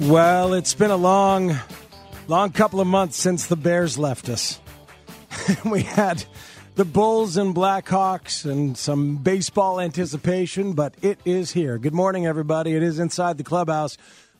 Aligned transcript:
Well, 0.00 0.52
it's 0.52 0.74
been 0.74 0.90
a 0.90 0.96
long, 0.96 1.58
long 2.28 2.50
couple 2.50 2.82
of 2.82 2.86
months 2.86 3.16
since 3.16 3.46
the 3.46 3.56
Bears 3.56 3.96
left 3.96 4.28
us. 4.28 4.60
we 5.64 5.84
had 5.84 6.22
the 6.74 6.84
Bulls 6.84 7.38
and 7.38 7.54
Blackhawks 7.54 8.44
and 8.44 8.76
some 8.76 9.16
baseball 9.16 9.80
anticipation, 9.80 10.74
but 10.74 10.94
it 11.00 11.18
is 11.24 11.52
here. 11.52 11.78
Good 11.78 11.94
morning, 11.94 12.26
everybody. 12.26 12.74
It 12.74 12.82
is 12.82 12.98
inside 12.98 13.38
the 13.38 13.44
clubhouse 13.44 13.96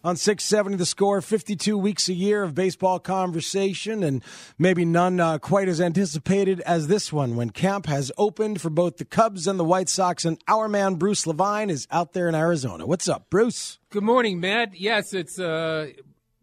on 0.06 0.14
670 0.14 0.76
the 0.76 0.86
score 0.86 1.20
52 1.20 1.76
weeks 1.76 2.08
a 2.08 2.14
year 2.14 2.44
of 2.44 2.54
baseball 2.54 3.00
conversation 3.00 4.04
and 4.04 4.22
maybe 4.56 4.84
none 4.84 5.18
uh, 5.18 5.36
quite 5.38 5.66
as 5.66 5.80
anticipated 5.80 6.60
as 6.60 6.86
this 6.86 7.12
one 7.12 7.34
when 7.34 7.50
camp 7.50 7.86
has 7.86 8.12
opened 8.16 8.60
for 8.60 8.70
both 8.70 8.98
the 8.98 9.04
cubs 9.04 9.48
and 9.48 9.58
the 9.58 9.64
white 9.64 9.88
sox 9.88 10.24
and 10.24 10.40
our 10.46 10.68
man 10.68 10.94
bruce 10.94 11.27
levine 11.27 11.70
is 11.70 11.88
out 11.90 12.12
there 12.12 12.28
in 12.28 12.36
arizona. 12.36 12.86
What's 12.86 13.08
up 13.08 13.28
bruce? 13.30 13.80
Good 13.90 14.04
morning 14.04 14.38
matt. 14.38 14.78
Yes 14.78 15.12
it's 15.12 15.40
uh, 15.40 15.88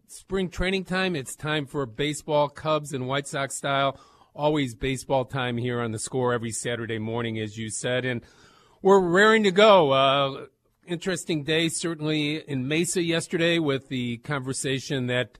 spring 0.10 0.50
training 0.50 0.84
time. 0.84 1.16
It's 1.16 1.34
time 1.34 1.66
for 1.66 1.86
baseball 1.86 2.50
cubs 2.50 2.92
and 2.92 3.08
white 3.08 3.30
sox 3.30 3.56
style. 3.56 3.98
Always 4.36 4.76
baseball 4.76 5.24
time 5.24 5.56
here 5.56 5.80
on 5.80 5.94
the 5.94 6.00
score 6.00 6.34
every 6.34 6.52
saturday 6.52 7.00
morning 7.00 7.40
as 7.40 7.58
you 7.58 7.70
said 7.70 8.04
and 8.04 8.26
we're 8.82 9.00
raring 9.00 9.44
to 9.44 9.52
go. 9.52 9.92
Uh, 9.92 10.46
interesting 10.88 11.44
day, 11.44 11.70
certainly 11.70 12.38
in 12.38 12.68
Mesa 12.68 13.02
yesterday, 13.02 13.60
with 13.60 13.90
the 13.90 14.18
conversation 14.18 15.08
that 15.08 15.38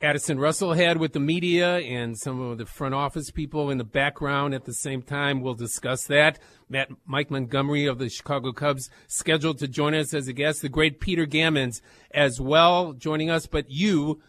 Addison 0.00 0.38
Russell 0.38 0.74
had 0.74 0.98
with 0.98 1.14
the 1.14 1.20
media 1.20 1.78
and 1.78 2.18
some 2.18 2.40
of 2.40 2.58
the 2.58 2.66
front 2.66 2.94
office 2.94 3.30
people 3.30 3.70
in 3.70 3.78
the 3.78 3.84
background 3.84 4.52
at 4.52 4.64
the 4.64 4.74
same 4.74 5.00
time. 5.00 5.40
We'll 5.40 5.54
discuss 5.54 6.04
that. 6.08 6.38
Matt 6.68 6.90
Mike 7.06 7.30
Montgomery 7.30 7.86
of 7.86 7.98
the 7.98 8.10
Chicago 8.10 8.52
Cubs 8.52 8.90
scheduled 9.06 9.58
to 9.58 9.68
join 9.68 9.94
us 9.94 10.12
as 10.12 10.28
a 10.28 10.32
guest. 10.32 10.60
The 10.60 10.68
great 10.68 11.00
Peter 11.00 11.26
Gammons 11.26 11.80
as 12.10 12.40
well 12.40 12.92
joining 12.92 13.30
us. 13.30 13.46
But 13.46 13.70
you, 13.70 14.20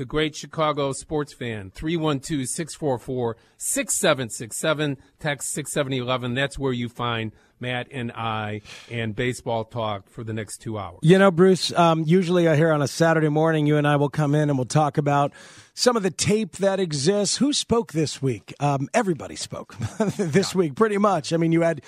the 0.00 0.06
great 0.06 0.34
Chicago 0.34 0.94
sports 0.94 1.34
fan, 1.34 1.70
312 1.74 2.48
644 2.48 3.36
6767, 3.58 4.96
text 5.18 5.52
6711. 5.52 6.32
That's 6.32 6.58
where 6.58 6.72
you 6.72 6.88
find 6.88 7.32
Matt 7.60 7.88
and 7.90 8.10
I 8.12 8.62
and 8.90 9.14
baseball 9.14 9.64
talk 9.64 10.08
for 10.08 10.24
the 10.24 10.32
next 10.32 10.62
two 10.62 10.78
hours. 10.78 11.00
You 11.02 11.18
know, 11.18 11.30
Bruce, 11.30 11.70
um, 11.74 12.04
usually 12.06 12.48
I 12.48 12.56
hear 12.56 12.72
on 12.72 12.80
a 12.80 12.88
Saturday 12.88 13.28
morning, 13.28 13.66
you 13.66 13.76
and 13.76 13.86
I 13.86 13.96
will 13.96 14.08
come 14.08 14.34
in 14.34 14.48
and 14.48 14.58
we'll 14.58 14.64
talk 14.64 14.96
about 14.96 15.34
some 15.74 15.98
of 15.98 16.02
the 16.02 16.10
tape 16.10 16.52
that 16.52 16.80
exists. 16.80 17.36
Who 17.36 17.52
spoke 17.52 17.92
this 17.92 18.22
week? 18.22 18.54
Um, 18.58 18.88
everybody 18.94 19.36
spoke 19.36 19.76
this 20.16 20.54
yeah. 20.54 20.58
week, 20.58 20.76
pretty 20.76 20.96
much. 20.96 21.34
I 21.34 21.36
mean, 21.36 21.52
you 21.52 21.60
had 21.60 21.82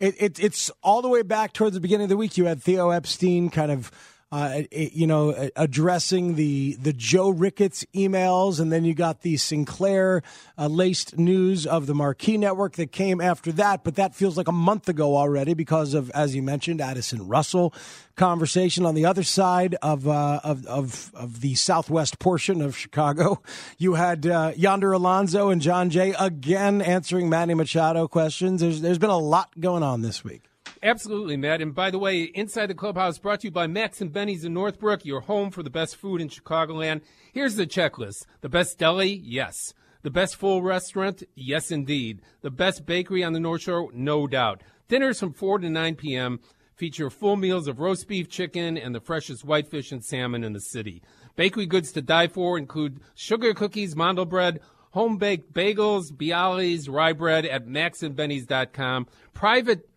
it, 0.00 0.14
it, 0.18 0.40
it's 0.40 0.70
all 0.82 1.02
the 1.02 1.08
way 1.08 1.20
back 1.20 1.52
towards 1.52 1.74
the 1.74 1.80
beginning 1.80 2.04
of 2.04 2.08
the 2.08 2.16
week. 2.16 2.38
You 2.38 2.46
had 2.46 2.62
Theo 2.62 2.88
Epstein 2.88 3.50
kind 3.50 3.70
of 3.70 3.92
uh, 4.30 4.62
you 4.70 5.06
know, 5.06 5.50
addressing 5.56 6.34
the 6.34 6.74
the 6.74 6.92
Joe 6.92 7.30
Ricketts 7.30 7.86
emails, 7.94 8.60
and 8.60 8.70
then 8.70 8.84
you 8.84 8.92
got 8.92 9.22
the 9.22 9.38
Sinclair 9.38 10.22
uh, 10.58 10.66
laced 10.66 11.16
news 11.16 11.66
of 11.66 11.86
the 11.86 11.94
Marquee 11.94 12.36
Network 12.36 12.74
that 12.74 12.92
came 12.92 13.22
after 13.22 13.50
that. 13.52 13.84
But 13.84 13.96
that 13.96 14.14
feels 14.14 14.36
like 14.36 14.48
a 14.48 14.52
month 14.52 14.88
ago 14.88 15.16
already 15.16 15.54
because 15.54 15.94
of, 15.94 16.10
as 16.10 16.34
you 16.34 16.42
mentioned, 16.42 16.82
Addison 16.82 17.26
Russell 17.26 17.72
conversation 18.16 18.84
on 18.84 18.94
the 18.94 19.06
other 19.06 19.22
side 19.22 19.76
of 19.80 20.06
uh, 20.06 20.40
of, 20.44 20.66
of, 20.66 21.10
of 21.14 21.40
the 21.40 21.54
southwest 21.54 22.18
portion 22.18 22.60
of 22.60 22.76
Chicago. 22.76 23.42
You 23.78 23.94
had 23.94 24.26
uh, 24.26 24.52
Yonder 24.56 24.92
Alonso 24.92 25.50
and 25.50 25.60
Jon 25.60 25.90
Jay 25.90 26.14
again 26.18 26.82
answering 26.82 27.28
Manny 27.28 27.54
Machado 27.54 28.08
questions. 28.08 28.60
There's 28.60 28.80
there's 28.80 28.98
been 28.98 29.10
a 29.10 29.18
lot 29.18 29.50
going 29.60 29.82
on 29.82 30.02
this 30.02 30.24
week. 30.24 30.47
Absolutely, 30.82 31.36
Matt. 31.36 31.60
And 31.60 31.74
by 31.74 31.90
the 31.90 31.98
way, 31.98 32.22
Inside 32.22 32.66
the 32.66 32.74
Clubhouse 32.74 33.18
brought 33.18 33.40
to 33.40 33.48
you 33.48 33.50
by 33.50 33.66
Max 33.66 34.00
and 34.00 34.12
Benny's 34.12 34.44
in 34.44 34.54
Northbrook, 34.54 35.04
your 35.04 35.20
home 35.20 35.50
for 35.50 35.62
the 35.62 35.70
best 35.70 35.96
food 35.96 36.20
in 36.20 36.28
Chicagoland. 36.28 37.02
Here's 37.32 37.56
the 37.56 37.66
checklist. 37.66 38.26
The 38.40 38.48
best 38.48 38.78
deli? 38.78 39.22
Yes. 39.24 39.74
The 40.02 40.10
best 40.10 40.36
full 40.36 40.62
restaurant? 40.62 41.22
Yes, 41.34 41.70
indeed. 41.70 42.20
The 42.42 42.50
best 42.50 42.86
bakery 42.86 43.24
on 43.24 43.32
the 43.32 43.40
North 43.40 43.62
Shore? 43.62 43.90
No 43.92 44.26
doubt. 44.26 44.62
Dinners 44.88 45.20
from 45.20 45.32
4 45.32 45.58
to 45.58 45.68
9 45.68 45.96
p.m. 45.96 46.40
feature 46.76 47.10
full 47.10 47.36
meals 47.36 47.66
of 47.66 47.80
roast 47.80 48.06
beef, 48.06 48.28
chicken, 48.28 48.78
and 48.78 48.94
the 48.94 49.00
freshest 49.00 49.44
whitefish 49.44 49.90
and 49.90 50.04
salmon 50.04 50.44
in 50.44 50.52
the 50.52 50.60
city. 50.60 51.02
Bakery 51.36 51.66
goods 51.66 51.92
to 51.92 52.02
die 52.02 52.28
for 52.28 52.56
include 52.56 53.00
sugar 53.14 53.52
cookies, 53.54 53.96
mandel 53.96 54.24
bread, 54.24 54.60
home 54.92 55.18
baked 55.18 55.52
bagels, 55.52 56.12
bialys, 56.12 56.88
rye 56.88 57.12
bread 57.12 57.44
at 57.44 57.66
maxandbennys.com. 57.66 59.06
Private 59.34 59.88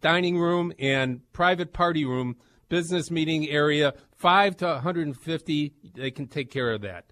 dining 0.00 0.38
room 0.38 0.72
and 0.78 1.20
private 1.32 1.72
party 1.72 2.04
room, 2.04 2.36
business 2.68 3.10
meeting 3.10 3.48
area, 3.48 3.94
5 4.16 4.56
to 4.58 4.66
150. 4.66 5.74
They 5.94 6.10
can 6.10 6.26
take 6.26 6.50
care 6.50 6.72
of 6.72 6.82
that. 6.82 7.06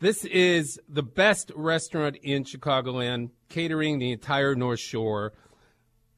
This 0.00 0.24
is 0.24 0.80
the 0.88 1.02
best 1.02 1.52
restaurant 1.54 2.16
in 2.16 2.42
Chicagoland, 2.42 3.30
catering 3.48 3.98
the 3.98 4.10
entire 4.10 4.54
North 4.56 4.80
Shore. 4.80 5.32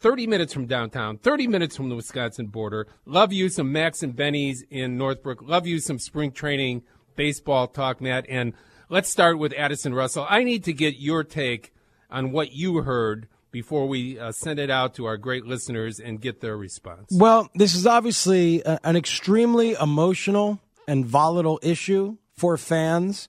30 0.01 0.27
minutes 0.27 0.53
from 0.53 0.67
downtown, 0.67 1.17
30 1.19 1.47
minutes 1.49 1.77
from 1.77 1.89
the 1.89 1.95
Wisconsin 1.95 2.47
border. 2.47 2.87
Love 3.07 3.33
you 3.33 3.49
some 3.49 3.73
Max 3.73 4.03
and 4.03 4.15
Benny's 4.15 4.63
in 4.71 4.99
Northbrook. 4.99 5.43
Love 5.43 5.67
you 5.67 5.81
some 5.81 5.99
spring 5.99 6.31
training 6.31 6.83
baseball 7.17 7.67
talk, 7.67 8.01
Matt. 8.01 8.27
And 8.29 8.53
let's 8.89 9.11
start 9.11 9.39
with 9.39 9.55
Addison 9.55 9.95
Russell. 9.95 10.27
I 10.29 10.45
need 10.45 10.65
to 10.65 10.73
get 10.73 10.99
your 10.99 11.25
take 11.25 11.73
on 12.11 12.33
what 12.33 12.53
you 12.53 12.83
heard 12.83 13.29
before 13.55 13.87
we 13.87 14.19
uh, 14.19 14.33
send 14.33 14.59
it 14.59 14.69
out 14.69 14.95
to 14.95 15.05
our 15.05 15.17
great 15.17 15.47
listeners 15.47 16.01
and 16.01 16.21
get 16.21 16.41
their 16.41 16.57
response? 16.57 17.07
Well, 17.13 17.49
this 17.55 17.77
is 17.77 17.87
obviously 17.87 18.63
a, 18.67 18.81
an 18.83 18.97
extremely 18.97 19.75
emotional 19.75 20.59
and 20.89 21.07
volatile 21.07 21.61
issue 21.63 22.17
for 22.33 22.57
fans, 22.57 23.29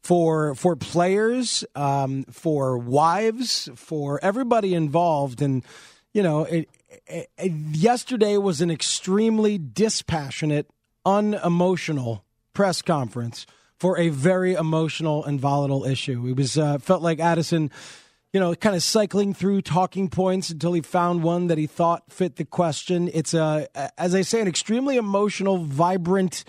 for 0.00 0.54
for 0.54 0.76
players, 0.76 1.64
um, 1.74 2.22
for 2.30 2.78
wives, 2.78 3.68
for 3.74 4.20
everybody 4.22 4.74
involved, 4.74 5.42
and 5.42 5.64
you 6.12 6.22
know, 6.22 6.44
it, 6.44 6.68
it, 7.08 7.28
it, 7.36 7.52
yesterday 7.72 8.36
was 8.36 8.60
an 8.60 8.70
extremely 8.70 9.58
dispassionate, 9.58 10.70
unemotional 11.04 12.24
press 12.52 12.80
conference 12.80 13.44
for 13.76 13.98
a 13.98 14.10
very 14.10 14.54
emotional 14.54 15.24
and 15.24 15.40
volatile 15.40 15.84
issue. 15.84 16.28
It 16.28 16.36
was 16.36 16.56
uh, 16.56 16.78
felt 16.78 17.02
like 17.02 17.18
Addison 17.18 17.72
you 18.34 18.40
know, 18.40 18.52
kind 18.56 18.74
of 18.74 18.82
cycling 18.82 19.32
through 19.32 19.62
talking 19.62 20.08
points 20.08 20.50
until 20.50 20.72
he 20.72 20.80
found 20.80 21.22
one 21.22 21.46
that 21.46 21.56
he 21.56 21.68
thought 21.68 22.10
fit 22.10 22.34
the 22.34 22.44
question. 22.44 23.08
It's 23.14 23.32
a, 23.32 23.68
as 23.96 24.12
I 24.12 24.22
say, 24.22 24.40
an 24.40 24.48
extremely 24.48 24.96
emotional, 24.96 25.58
vibrant, 25.58 26.42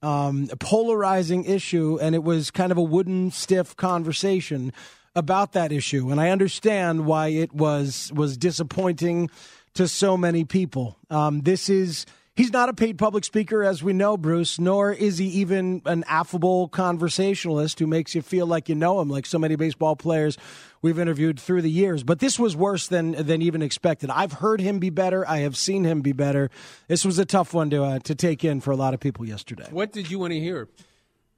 um, 0.00 0.48
polarizing 0.58 1.44
issue, 1.44 1.98
and 2.00 2.14
it 2.14 2.24
was 2.24 2.50
kind 2.50 2.72
of 2.72 2.78
a 2.78 2.82
wooden, 2.82 3.30
stiff 3.30 3.76
conversation 3.76 4.72
about 5.14 5.52
that 5.52 5.72
issue. 5.72 6.10
And 6.10 6.22
I 6.22 6.30
understand 6.30 7.04
why 7.04 7.28
it 7.28 7.52
was 7.52 8.10
was 8.14 8.38
disappointing 8.38 9.28
to 9.74 9.86
so 9.88 10.16
many 10.16 10.46
people. 10.46 10.96
Um, 11.10 11.42
this 11.42 11.68
is 11.68 12.06
He's 12.36 12.52
not 12.52 12.68
a 12.68 12.74
paid 12.74 12.98
public 12.98 13.24
speaker, 13.24 13.64
as 13.64 13.82
we 13.82 13.94
know, 13.94 14.18
Bruce, 14.18 14.58
nor 14.58 14.92
is 14.92 15.16
he 15.16 15.26
even 15.26 15.80
an 15.86 16.04
affable 16.06 16.68
conversationalist 16.68 17.78
who 17.78 17.86
makes 17.86 18.14
you 18.14 18.20
feel 18.20 18.46
like 18.46 18.68
you 18.68 18.74
know 18.74 19.00
him, 19.00 19.08
like 19.08 19.24
so 19.24 19.38
many 19.38 19.56
baseball 19.56 19.96
players 19.96 20.36
we've 20.82 20.98
interviewed 20.98 21.40
through 21.40 21.62
the 21.62 21.70
years. 21.70 22.04
But 22.04 22.18
this 22.18 22.38
was 22.38 22.54
worse 22.54 22.88
than 22.88 23.12
than 23.12 23.40
even 23.40 23.62
expected. 23.62 24.10
I've 24.10 24.32
heard 24.32 24.60
him 24.60 24.78
be 24.78 24.90
better. 24.90 25.26
I 25.26 25.38
have 25.38 25.56
seen 25.56 25.84
him 25.84 26.02
be 26.02 26.12
better. 26.12 26.50
This 26.88 27.06
was 27.06 27.18
a 27.18 27.24
tough 27.24 27.54
one 27.54 27.70
to 27.70 27.82
uh, 27.82 27.98
to 28.00 28.14
take 28.14 28.44
in 28.44 28.60
for 28.60 28.70
a 28.70 28.76
lot 28.76 28.92
of 28.92 29.00
people 29.00 29.24
yesterday. 29.24 29.68
What 29.70 29.92
did 29.92 30.10
you 30.10 30.18
want 30.18 30.34
to 30.34 30.38
hear? 30.38 30.68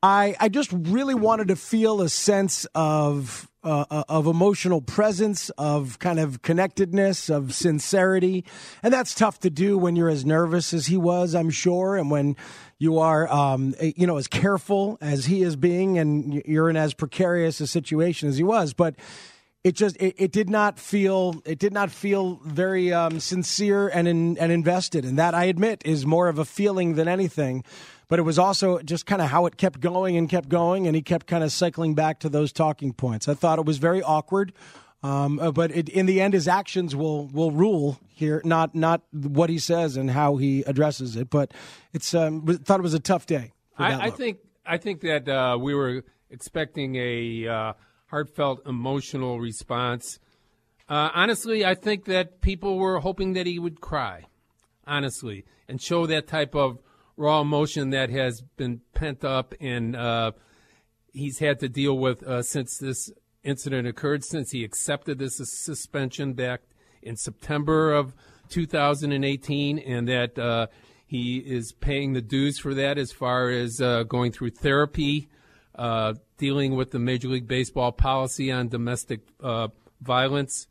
I 0.03 0.35
I 0.41 0.49
just 0.49 0.73
really 0.73 1.15
wanted 1.15 1.49
to 1.49 1.57
feel 1.57 2.01
a 2.01 2.09
sense 2.09 2.67
of 2.75 3.48
uh, 3.65 3.85
uh, 3.91 4.05
of 4.09 4.27
emotional 4.27 4.81
presence, 4.81 5.51
of 5.59 5.99
kind 5.99 6.21
of 6.21 6.43
connectedness, 6.43 7.29
of 7.29 7.55
sincerity, 7.55 8.45
and 8.83 8.93
that's 8.93 9.15
tough 9.15 9.41
to 9.41 9.51
do 9.51 9.77
when 9.77 9.97
you're 9.97 10.09
as 10.09 10.25
nervous 10.25 10.73
as 10.73 10.87
he 10.87 10.97
was, 10.97 11.35
I'm 11.35 11.51
sure, 11.51 11.97
and 11.97 12.11
when 12.11 12.37
you 12.79 12.99
are, 12.99 13.27
um, 13.33 13.75
you 13.81 14.07
know, 14.07 14.17
as 14.17 14.29
careful 14.29 14.97
as 15.01 15.27
he 15.27 15.43
is 15.43 15.57
being, 15.57 15.99
and 15.99 16.43
you're 16.47 16.71
in 16.71 16.77
as 16.77 16.95
precarious 16.95 17.61
a 17.61 17.67
situation 17.67 18.29
as 18.29 18.37
he 18.37 18.45
was, 18.45 18.75
but 18.75 18.95
it 19.65 19.75
just 19.75 19.97
it, 19.97 20.15
it, 20.19 20.33
did 20.33 20.49
not 20.49 20.79
feel 20.79 21.43
it 21.45 21.59
did 21.59 21.73
not 21.73 21.91
feel 21.91 22.41
very 22.45 22.93
um, 22.93 23.19
sincere 23.19 23.89
and 23.89 24.07
in, 24.07 24.39
and 24.39 24.53
invested. 24.53 25.05
And 25.05 25.19
that 25.19 25.35
I 25.35 25.45
admit 25.45 25.83
is 25.85 26.07
more 26.07 26.29
of 26.29 26.39
a 26.39 26.45
feeling 26.45 26.95
than 26.95 27.09
anything 27.09 27.65
but 28.09 28.19
it 28.19 28.23
was 28.23 28.39
also 28.39 28.79
just 28.81 29.07
kind 29.07 29.23
of 29.23 29.29
how 29.29 29.47
it 29.47 29.57
kept 29.57 29.81
going 29.81 30.17
and 30.17 30.29
kept 30.29 30.49
going 30.49 30.87
and 30.87 30.97
he 30.97 31.03
kept 31.03 31.27
kind 31.27 31.45
of 31.45 31.53
cycling 31.53 31.95
back 31.95 32.19
to 32.21 32.29
those 32.29 32.53
talking 32.53 32.93
points 32.93 33.29
I 33.29 33.35
thought 33.35 33.59
it 33.59 33.65
was 33.65 33.79
very 33.79 34.03
awkward 34.03 34.53
um, 35.03 35.39
uh, 35.39 35.53
but 35.53 35.71
it, 35.71 35.89
in 35.89 36.07
the 36.07 36.21
end 36.21 36.35
his 36.35 36.49
actions 36.49 36.97
will 36.97 37.27
will 37.29 37.53
rule 37.53 37.99
here 38.09 38.43
not 38.45 38.75
not 38.75 39.03
what 39.13 39.51
he 39.51 39.59
says 39.59 39.97
and 39.97 40.11
how 40.11 40.37
he 40.37 40.63
addresses 40.63 41.17
it 41.17 41.31
but 41.31 41.53
it's 41.93 42.15
um, 42.15 42.47
thought 42.47 42.81
it 42.81 42.83
was 42.83 42.95
a 42.95 43.01
tough 43.01 43.27
day 43.27 43.53
I, 43.77 44.07
I 44.07 44.11
think 44.11 44.39
I 44.67 44.77
think 44.77 45.01
that 45.01 45.29
uh, 45.29 45.57
we 45.59 45.75
were 45.75 46.05
expecting 46.31 46.97
a 46.97 47.49
uh, 47.49 47.73
heartfelt, 48.07 48.67
emotional 48.67 49.41
response. 49.41 50.19
Uh, 50.89 51.11
honestly, 51.15 51.65
I 51.65 51.75
think 51.75 52.05
that 52.07 52.41
people 52.41 52.79
were 52.79 53.01
hoping 53.01 53.35
that 53.35 53.47
he 53.47 53.59
would 53.59 53.81
cry, 53.81 54.25
honestly, 54.87 55.45
and 55.69 55.81
show 55.81 56.07
that 56.07 56.27
type 56.27 56.55
of 56.55 56.79
raw 57.19 57.41
emotion 57.41 57.91
that 57.91 58.11
has 58.11 58.41
been 58.57 58.81
pent 58.95 59.25
up 59.25 59.53
and 59.61 59.97
uh, 59.97 60.31
he's 61.13 61.41
had 61.41 61.59
to 61.61 61.69
deal 61.69 61.99
with 61.99 62.23
uh, 62.23 62.43
since 62.43 62.79
this 62.79 63.11
incident 63.43 63.89
occurred, 63.89 64.25
since 64.25 64.53
he 64.53 64.65
accepted 64.65 65.19
this 65.19 65.41
suspension 65.43 66.33
back 66.33 66.63
in 67.03 67.17
September 67.17 67.93
of 67.93 68.15
2018, 68.51 69.79
and 69.79 70.09
that 70.09 70.39
uh, 70.39 70.69
he 71.07 71.39
is 71.39 71.73
paying 71.73 72.13
the 72.13 72.23
dues 72.23 72.59
for 72.59 72.73
that 72.75 72.99
as 72.99 73.11
far 73.11 73.51
as 73.51 73.81
uh, 73.81 74.05
going 74.05 74.31
through 74.31 74.51
therapy 74.51 75.29
uh, 75.75 76.15
dealing 76.39 76.77
with 76.77 76.93
the 76.93 76.99
Major 76.99 77.29
League 77.29 77.49
Baseball 77.49 77.93
policy 77.93 78.51
on 78.51 78.69
domestic 78.69 79.21
uh, 79.43 79.69
violence. 80.01 80.67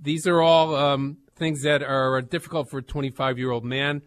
These 0.00 0.26
are 0.26 0.40
all 0.40 0.76
um, 0.76 1.18
things 1.34 1.62
that 1.62 1.82
are 1.82 2.20
difficult 2.22 2.70
for 2.70 2.78
a 2.78 2.82
25 2.82 3.38
year 3.38 3.50
old 3.50 3.64
man 3.64 4.02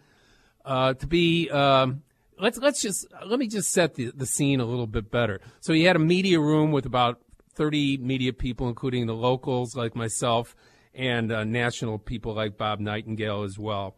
uh, 0.65 0.93
to 0.95 1.07
be. 1.07 1.49
Um, 1.49 2.03
let's 2.39 2.57
let's 2.57 2.81
just 2.81 3.05
let 3.25 3.39
me 3.39 3.47
just 3.47 3.71
set 3.71 3.95
the, 3.95 4.11
the 4.15 4.25
scene 4.25 4.59
a 4.59 4.65
little 4.65 4.87
bit 4.87 5.11
better. 5.11 5.39
So 5.59 5.73
he 5.73 5.83
had 5.83 5.95
a 5.95 5.99
media 5.99 6.39
room 6.39 6.71
with 6.71 6.85
about 6.85 7.21
30 7.53 7.97
media 7.97 8.33
people, 8.33 8.67
including 8.67 9.05
the 9.07 9.15
locals 9.15 9.75
like 9.75 9.95
myself 9.95 10.55
and 10.93 11.31
uh, 11.31 11.43
national 11.43 11.99
people 11.99 12.33
like 12.33 12.57
Bob 12.57 12.79
Nightingale 12.79 13.43
as 13.43 13.57
well. 13.57 13.95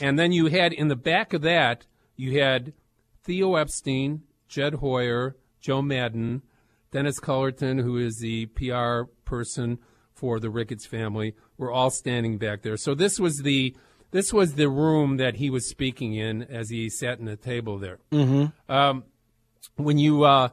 And 0.00 0.18
then 0.18 0.32
you 0.32 0.46
had 0.46 0.72
in 0.72 0.88
the 0.88 0.96
back 0.96 1.32
of 1.32 1.42
that, 1.42 1.86
you 2.16 2.40
had 2.40 2.72
Theo 3.24 3.56
Epstein, 3.56 4.22
Jed 4.48 4.74
Hoyer, 4.74 5.36
Joe 5.60 5.82
Maddon, 5.82 6.42
Dennis 6.90 7.20
Culloton, 7.20 7.82
who 7.82 7.96
is 7.96 8.18
the 8.18 8.46
PR 8.46 9.10
person 9.24 9.78
for 10.12 10.40
the 10.40 10.50
Ricketts 10.50 10.86
family, 10.86 11.34
were 11.56 11.70
all 11.70 11.90
standing 11.90 12.36
back 12.36 12.62
there. 12.62 12.76
So 12.76 12.94
this 12.94 13.18
was 13.18 13.38
the 13.38 13.74
this 14.10 14.32
was 14.32 14.54
the 14.54 14.68
room 14.68 15.16
that 15.18 15.36
he 15.36 15.50
was 15.50 15.68
speaking 15.68 16.14
in 16.14 16.42
as 16.42 16.70
he 16.70 16.88
sat 16.90 17.18
in 17.18 17.24
the 17.24 17.36
table 17.36 17.78
there. 17.78 17.98
Mm-hmm. 18.12 18.72
Um, 18.72 19.04
when 19.76 19.98
you 19.98 20.24
uh, 20.24 20.48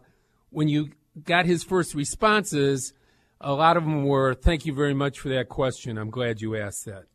when 0.49 0.67
you 0.67 0.91
got 1.23 1.45
his 1.45 1.63
first 1.63 1.95
responses, 1.95 2.93
a 3.41 3.53
lot 3.53 3.77
of 3.77 3.83
them 3.83 4.05
were, 4.05 4.33
"Thank 4.33 4.65
you 4.65 4.73
very 4.73 4.93
much 4.93 5.19
for 5.19 5.29
that 5.29 5.49
question. 5.49 5.97
I'm 5.97 6.09
glad 6.09 6.41
you 6.41 6.55
asked 6.55 6.85
that." 6.85 7.05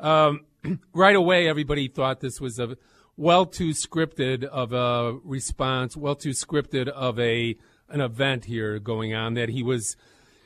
Um, 0.00 0.46
right 0.92 1.16
away, 1.16 1.48
everybody 1.48 1.88
thought 1.88 2.20
this 2.20 2.40
was 2.40 2.58
a 2.58 2.76
well 3.16 3.46
too 3.46 3.70
scripted 3.70 4.44
of 4.44 4.72
a 4.72 5.18
response, 5.24 5.96
well 5.96 6.14
too 6.14 6.30
scripted 6.30 6.88
of 6.88 7.18
a 7.18 7.56
an 7.88 8.00
event 8.00 8.46
here 8.46 8.78
going 8.78 9.14
on 9.14 9.34
that 9.34 9.50
he 9.50 9.62
was 9.62 9.96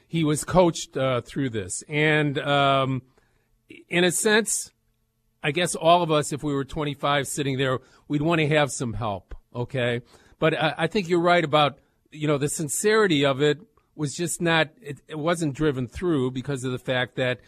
he 0.07 0.25
was 0.25 0.45
coached 0.45 0.97
uh, 0.97 1.21
through 1.21 1.51
this, 1.51 1.83
and 1.89 2.39
um, 2.39 3.03
in 3.89 4.05
a 4.05 4.11
sense, 4.11 4.73
I 5.43 5.53
guess 5.53 5.75
all 5.75 6.03
of 6.03 6.11
us, 6.11 6.33
if 6.33 6.43
we 6.43 6.53
were 6.53 6.65
25 6.65 7.27
sitting 7.27 7.59
there, 7.59 7.79
we'd 8.09 8.23
want 8.23 8.41
to 8.41 8.49
have 8.49 8.71
some 8.71 8.95
help. 8.95 9.35
Okay, 9.55 10.03
but 10.39 10.55
I, 10.55 10.75
I 10.79 10.87
think 10.87 11.09
you're 11.09 11.21
right 11.21 11.45
about 11.45 11.79
you 12.11 12.27
know 12.27 12.39
the 12.39 12.49
sincerity 12.49 13.25
of 13.25 13.43
it 13.43 13.61
was 13.95 14.15
just 14.15 14.41
not 14.41 14.69
it, 14.81 14.99
it 15.09 15.19
wasn't 15.19 15.55
driven 15.55 15.89
through 15.89 16.31
because 16.31 16.65
of 16.65 16.73
the 16.73 16.79
fact 16.79 17.17
that 17.17 17.41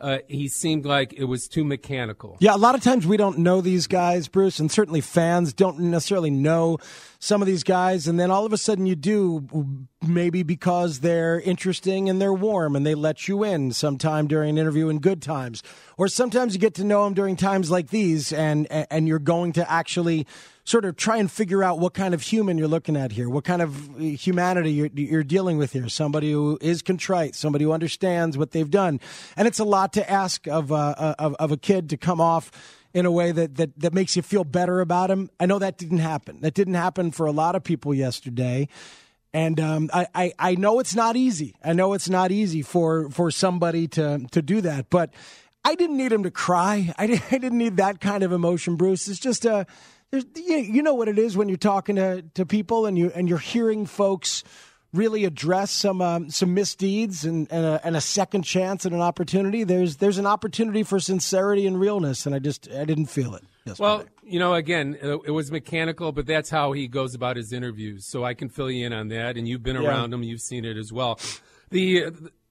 uh, 0.00 0.18
he 0.28 0.48
seemed 0.48 0.84
like 0.84 1.12
it 1.14 1.24
was 1.24 1.48
too 1.48 1.64
mechanical. 1.64 2.36
Yeah, 2.40 2.54
a 2.54 2.56
lot 2.56 2.74
of 2.76 2.82
times 2.82 3.06
we 3.06 3.16
don't 3.16 3.38
know 3.38 3.60
these 3.60 3.88
guys, 3.88 4.28
Bruce, 4.28 4.60
and 4.60 4.70
certainly 4.70 5.00
fans 5.00 5.52
don't 5.52 5.80
necessarily 5.80 6.30
know 6.30 6.78
some 7.18 7.42
of 7.42 7.46
these 7.46 7.64
guys. 7.64 8.06
And 8.06 8.18
then 8.18 8.30
all 8.30 8.46
of 8.46 8.52
a 8.52 8.58
sudden 8.58 8.86
you 8.86 8.94
do, 8.94 9.46
maybe 10.06 10.42
because 10.42 11.00
they're 11.00 11.40
interesting 11.40 12.08
and 12.08 12.20
they're 12.20 12.32
warm 12.32 12.76
and 12.76 12.86
they 12.86 12.94
let 12.94 13.28
you 13.28 13.44
in 13.44 13.72
sometime 13.72 14.26
during 14.26 14.50
an 14.50 14.58
interview 14.58 14.88
in 14.88 14.98
good 14.98 15.20
times. 15.20 15.62
Or 15.96 16.08
sometimes 16.08 16.54
you 16.54 16.60
get 16.60 16.74
to 16.74 16.84
know 16.84 17.04
them 17.04 17.14
during 17.14 17.36
times 17.36 17.70
like 17.70 17.88
these 17.88 18.32
and, 18.32 18.66
and 18.70 19.08
you're 19.08 19.18
going 19.18 19.52
to 19.54 19.70
actually 19.70 20.26
sort 20.68 20.84
of 20.84 20.96
try 20.96 21.16
and 21.16 21.30
figure 21.30 21.64
out 21.64 21.78
what 21.78 21.94
kind 21.94 22.12
of 22.12 22.20
human 22.20 22.58
you're 22.58 22.68
looking 22.68 22.94
at 22.94 23.10
here, 23.10 23.28
what 23.30 23.42
kind 23.42 23.62
of 23.62 23.96
humanity 23.98 24.70
you're, 24.70 24.90
you're 24.92 25.24
dealing 25.24 25.56
with 25.56 25.72
here. 25.72 25.88
Somebody 25.88 26.30
who 26.30 26.58
is 26.60 26.82
contrite, 26.82 27.34
somebody 27.34 27.64
who 27.64 27.72
understands 27.72 28.36
what 28.36 28.50
they've 28.50 28.70
done, 28.70 29.00
and 29.34 29.48
it's 29.48 29.58
a 29.58 29.64
lot 29.64 29.94
to 29.94 30.10
ask 30.10 30.46
of 30.46 30.70
uh, 30.70 31.14
of, 31.18 31.34
of 31.36 31.52
a 31.52 31.56
kid 31.56 31.88
to 31.88 31.96
come 31.96 32.20
off 32.20 32.52
in 32.98 33.06
a 33.06 33.10
way 33.10 33.32
that, 33.32 33.54
that, 33.56 33.78
that 33.78 33.94
makes 33.94 34.16
you 34.16 34.22
feel 34.22 34.44
better 34.44 34.80
about 34.80 35.10
him. 35.10 35.30
I 35.38 35.46
know 35.46 35.58
that 35.58 35.78
didn't 35.78 35.98
happen. 35.98 36.40
That 36.40 36.54
didn't 36.54 36.74
happen 36.74 37.10
for 37.12 37.26
a 37.26 37.32
lot 37.32 37.54
of 37.54 37.62
people 37.62 37.94
yesterday. 37.94 38.68
And 39.32 39.60
um, 39.60 39.90
I, 39.92 40.06
I, 40.14 40.32
I 40.38 40.54
know 40.56 40.80
it's 40.80 40.94
not 40.94 41.16
easy. 41.16 41.54
I 41.62 41.74
know 41.74 41.92
it's 41.92 42.08
not 42.08 42.32
easy 42.32 42.62
for, 42.62 43.08
for 43.10 43.30
somebody 43.30 43.86
to, 43.88 44.26
to 44.32 44.42
do 44.42 44.60
that. 44.62 44.90
But 44.90 45.14
I 45.64 45.74
didn't 45.74 45.96
need 45.96 46.12
him 46.12 46.24
to 46.24 46.30
cry. 46.30 46.92
I, 46.98 47.06
didn't, 47.06 47.32
I 47.32 47.38
didn't 47.38 47.58
need 47.58 47.76
that 47.76 48.00
kind 48.00 48.22
of 48.22 48.32
emotion, 48.32 48.76
Bruce. 48.76 49.06
It's 49.06 49.20
just 49.20 49.44
a 49.44 49.66
there's, 50.10 50.24
you 50.34 50.82
know 50.82 50.94
what 50.94 51.08
it 51.08 51.18
is 51.18 51.36
when 51.36 51.48
you're 51.48 51.58
talking 51.58 51.96
to, 51.96 52.22
to 52.34 52.46
people 52.46 52.86
and 52.86 52.96
you 52.96 53.12
and 53.14 53.28
you're 53.28 53.36
hearing 53.36 53.84
folks 53.84 54.42
really 54.92 55.24
address 55.24 55.70
some 55.70 56.00
um, 56.00 56.30
some 56.30 56.54
misdeeds 56.54 57.24
and 57.24 57.46
and 57.50 57.64
a, 57.64 57.80
and 57.84 57.96
a, 57.96 58.00
second 58.00 58.42
chance 58.42 58.84
and 58.84 58.94
an 58.94 59.00
opportunity. 59.00 59.64
There's 59.64 59.96
there's 59.96 60.18
an 60.18 60.26
opportunity 60.26 60.82
for 60.82 61.00
sincerity 61.00 61.66
and 61.66 61.78
realness, 61.78 62.26
and 62.26 62.34
I 62.34 62.38
just 62.38 62.70
I 62.70 62.84
didn't 62.84 63.06
feel 63.06 63.34
it. 63.34 63.44
Yesterday. 63.64 63.86
Well, 63.86 64.04
you 64.22 64.38
know, 64.38 64.54
again, 64.54 64.96
it 65.00 65.30
was 65.30 65.52
mechanical, 65.52 66.12
but 66.12 66.26
that's 66.26 66.48
how 66.48 66.72
he 66.72 66.88
goes 66.88 67.14
about 67.14 67.36
his 67.36 67.52
interviews. 67.52 68.06
So 68.06 68.24
I 68.24 68.34
can 68.34 68.48
fill 68.48 68.70
you 68.70 68.86
in 68.86 68.92
on 68.92 69.08
that, 69.08 69.36
and 69.36 69.46
you've 69.46 69.62
been 69.62 69.80
yeah. 69.80 69.88
around 69.88 70.12
him, 70.12 70.22
you've 70.22 70.40
seen 70.40 70.64
it 70.64 70.76
as 70.76 70.92
well. 70.92 71.18
The 71.70 72.06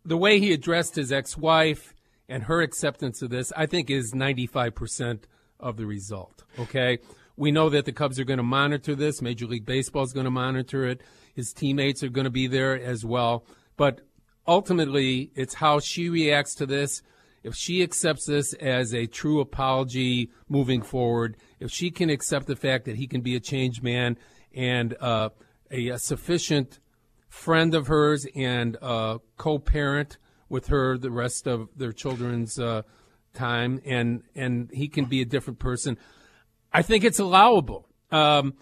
the 0.05 0.17
way 0.17 0.39
he 0.39 0.53
addressed 0.53 0.95
his 0.95 1.11
ex-wife 1.11 1.93
and 2.29 2.43
her 2.43 2.61
acceptance 2.61 3.21
of 3.21 3.29
this, 3.29 3.51
I 3.55 3.65
think, 3.65 3.89
is 3.89 4.13
ninety 4.13 4.45
five 4.45 4.75
percent 4.75 5.27
of 5.59 5.77
the 5.77 5.85
result. 5.85 6.43
Okay. 6.59 6.99
We 7.35 7.51
know 7.51 7.69
that 7.69 7.85
the 7.85 7.91
Cubs 7.91 8.19
are 8.19 8.23
going 8.23 8.37
to 8.37 8.43
monitor 8.43 8.95
this. 8.95 9.21
Major 9.21 9.45
League 9.45 9.65
Baseball 9.65 10.01
is 10.01 10.11
going 10.11 10.25
to 10.25 10.31
monitor 10.31 10.85
it. 10.85 11.01
His 11.37 11.53
teammates 11.53 12.01
are 12.01 12.09
going 12.09 12.25
to 12.25 12.31
be 12.31 12.47
there 12.47 12.73
as 12.73 13.05
well. 13.05 13.45
But 13.77 14.01
ultimately, 14.47 15.29
it's 15.35 15.53
how 15.53 15.79
she 15.79 16.09
reacts 16.09 16.55
to 16.55 16.65
this. 16.65 17.03
If 17.43 17.53
she 17.53 17.83
accepts 17.83 18.25
this 18.25 18.53
as 18.53 18.91
a 18.91 19.05
true 19.05 19.39
apology 19.39 20.31
moving 20.49 20.81
forward, 20.81 21.37
if 21.59 21.69
she 21.69 21.91
can 21.91 22.09
accept 22.09 22.47
the 22.47 22.55
fact 22.55 22.85
that 22.85 22.95
he 22.95 23.05
can 23.05 23.21
be 23.21 23.35
a 23.35 23.39
changed 23.39 23.83
man 23.83 24.17
and 24.51 24.97
uh, 24.99 25.29
a, 25.69 25.89
a, 25.89 25.99
sufficient 25.99 26.79
friend 27.29 27.75
of 27.75 27.85
hers 27.85 28.25
and 28.35 28.75
co-parent 29.37 30.17
with 30.49 30.67
her 30.67 30.97
the 30.97 31.11
rest 31.11 31.45
of 31.45 31.69
their 31.77 31.91
children's 31.93 32.57
uh, 32.57 32.81
time, 33.35 33.79
and 33.85 34.23
and 34.33 34.71
he 34.73 34.87
can 34.87 35.05
be 35.05 35.21
a 35.21 35.25
different 35.25 35.59
person. 35.59 35.99
I 36.73 36.81
think 36.81 37.03
it's 37.03 37.19
allowable. 37.19 37.87
Um, 38.11 38.55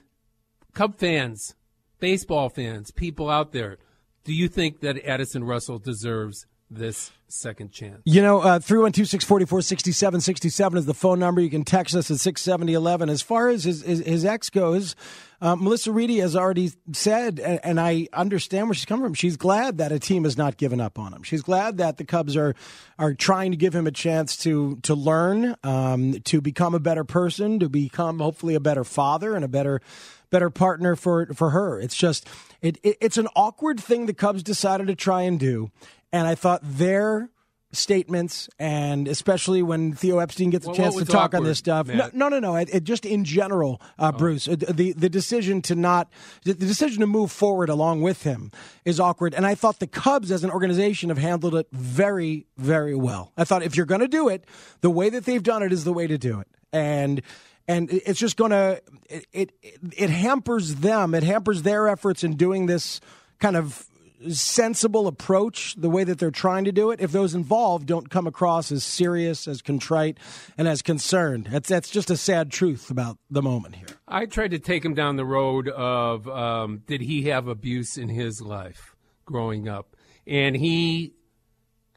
Cub 0.74 0.98
fans, 0.98 1.56
baseball 2.00 2.50
fans, 2.50 2.92
people 2.92 3.30
out 3.30 3.52
there, 3.52 3.78
do 4.24 4.34
you 4.34 4.48
think 4.48 4.80
that 4.80 5.04
Addison 5.06 5.44
Russell 5.44 5.80
deserves 5.80 6.46
this 6.70 7.12
second 7.28 7.72
chance. 7.72 8.02
You 8.06 8.22
know, 8.22 8.40
uh, 8.40 8.60
312 8.60 9.08
644 9.08 9.62
6767 9.62 10.80
is 10.80 10.86
the 10.86 10.94
phone 10.94 11.20
number. 11.20 11.42
You 11.42 11.50
can 11.50 11.64
text 11.64 11.96
us 11.96 12.10
at 12.10 12.20
67011. 12.20 13.10
As 13.10 13.22
far 13.22 13.50
as 13.50 13.64
his, 13.64 13.84
his, 13.84 14.00
his 14.00 14.26
ex 14.26 14.50
goes, 14.50 14.96
uh, 15.42 15.56
Melisa 15.56 15.94
Reidy 15.94 16.20
has 16.20 16.36
already 16.36 16.72
said, 16.94 17.40
and, 17.40 17.60
and, 17.64 17.80
I 17.80 18.08
understand 18.14 18.68
where 18.68 18.74
she's 18.74 18.86
coming 18.86 19.06
from. 19.06 19.14
She's 19.14 19.38
glad 19.38 19.78
that 19.80 19.92
a 19.92 20.00
team 20.00 20.24
has 20.24 20.38
not 20.38 20.58
given 20.58 20.80
up 20.80 20.98
on 20.98 21.14
him. 21.14 21.24
She's 21.24 21.42
glad 21.42 21.78
that 21.78 21.98
the 21.98 22.06
Cubs 22.06 22.36
are 22.38 22.56
are 22.98 23.14
trying 23.14 23.52
to 23.52 23.58
give 23.58 23.76
him 23.76 23.86
a 23.86 23.92
chance 23.92 24.38
to 24.38 24.78
to 24.84 24.96
learn, 24.96 25.56
um, 25.64 26.14
to 26.26 26.42
become 26.42 26.74
a 26.74 26.80
better 26.80 27.04
person, 27.04 27.60
to 27.60 27.70
become 27.70 28.20
hopefully 28.20 28.56
a 28.56 28.60
better 28.60 28.84
father 28.84 29.36
and 29.36 29.44
a 29.44 29.50
better 29.50 29.82
better 30.30 30.50
partner 30.50 30.96
for 30.96 31.28
for 31.34 31.52
her. 31.52 31.80
It's 31.80 31.96
just 31.96 32.28
it, 32.62 32.80
it 32.82 32.98
it's 33.02 33.18
an 33.18 33.28
awkward 33.36 33.80
thing 33.80 34.06
the 34.06 34.14
Cubs 34.14 34.42
decided 34.42 34.88
to 34.88 34.96
try 34.96 35.24
and 35.24 35.40
do, 35.40 35.70
and 36.16 36.28
I 36.28 36.36
thought 36.36 36.62
their 36.64 37.30
statements, 37.74 38.48
and 38.58 39.06
especially 39.06 39.62
when 39.62 39.92
Theo 39.94 40.20
Epstein 40.20 40.50
gets 40.50 40.66
a 40.66 40.70
Well, 40.70 40.78
chance 40.78 40.96
to 40.96 41.04
talk 41.04 41.34
on 41.34 41.44
this 41.44 41.58
stuff. 41.58 41.88
No, 41.88 42.10
no, 42.14 42.30
no, 42.30 42.40
no. 42.40 42.56
It, 42.56 42.70
it 42.72 42.84
just 42.86 43.06
in 43.06 43.26
general, 43.26 43.82
uh, 44.00 44.12
Oh. 44.14 44.18
Bruce, 44.18 44.48
uh, 44.48 44.56
the 44.56 44.94
the 44.94 45.10
decision 45.10 45.62
to 45.64 45.76
not 45.76 46.08
the 46.46 46.54
the 46.54 46.66
decision 46.66 47.02
to 47.02 47.08
move 47.08 47.32
forward 47.34 47.68
along 47.70 48.02
with 48.02 48.24
him 48.24 48.52
is 48.86 48.98
awkward. 49.00 49.34
And 49.34 49.46
I 49.46 49.56
thought 49.56 49.80
the 49.80 49.88
Cubs 49.88 50.32
as 50.32 50.46
an 50.46 50.52
organization 50.52 51.10
have 51.10 51.18
handled 51.18 51.54
it 51.56 51.68
very, 51.74 52.46
very 52.58 52.96
well. 52.96 53.34
I 53.36 53.44
thought 53.44 53.62
if 53.62 53.76
you're 53.76 53.86
going 53.86 54.02
to 54.02 54.08
do 54.08 54.30
it, 54.30 54.46
the 54.80 54.90
way 54.90 55.10
that 55.10 55.26
they've 55.26 55.44
done 55.44 55.62
it 55.64 55.74
is 55.74 55.84
the 55.84 55.94
way 55.94 56.08
to 56.08 56.18
do 56.18 56.40
it. 56.40 56.48
And 56.72 57.22
and 57.68 57.92
it's 57.92 58.20
just 58.20 58.38
going 58.38 58.52
to 58.52 58.82
it, 59.10 59.26
it 59.34 59.52
it 59.98 60.10
hampers 60.10 60.76
them. 60.76 61.14
It 61.14 61.24
hampers 61.24 61.64
their 61.64 61.90
efforts 61.90 62.24
in 62.24 62.38
doing 62.38 62.68
this 62.68 63.02
kind 63.40 63.58
of 63.58 63.86
sensible 64.32 65.08
approach, 65.08 65.76
the 65.76 65.90
way 65.90 66.04
that 66.04 66.20
they're 66.20 66.32
trying 66.32 66.66
to 66.66 66.72
do 66.72 66.92
it, 66.92 67.02
if 67.02 67.12
those 67.12 67.36
involved 67.36 67.86
don't 67.86 68.10
come 68.10 68.28
across 68.28 68.72
as 68.72 68.84
serious, 68.84 69.48
as 69.48 69.62
contrite, 69.62 70.18
and 70.58 70.68
as 70.68 70.82
concerned. 70.82 71.48
That's 71.52 71.70
that's 71.70 71.90
just 71.90 72.10
a 72.10 72.18
sad 72.18 72.52
truth 72.52 72.90
about 72.90 73.18
the 73.30 73.42
moment 73.42 73.76
here. 73.76 73.88
I 74.08 74.26
tried 74.26 74.52
to 74.52 74.60
take 74.60 74.84
him 74.84 74.94
down 74.94 75.16
the 75.16 75.26
road 75.26 75.68
of 75.70 76.28
um, 76.28 76.84
did 76.88 77.02
he 77.02 77.24
have 77.24 77.48
abuse 77.48 77.98
in 77.98 78.10
his 78.10 78.42
life 78.42 78.96
growing 79.26 79.68
up, 79.68 79.96
and 80.26 80.56
he 80.56 81.14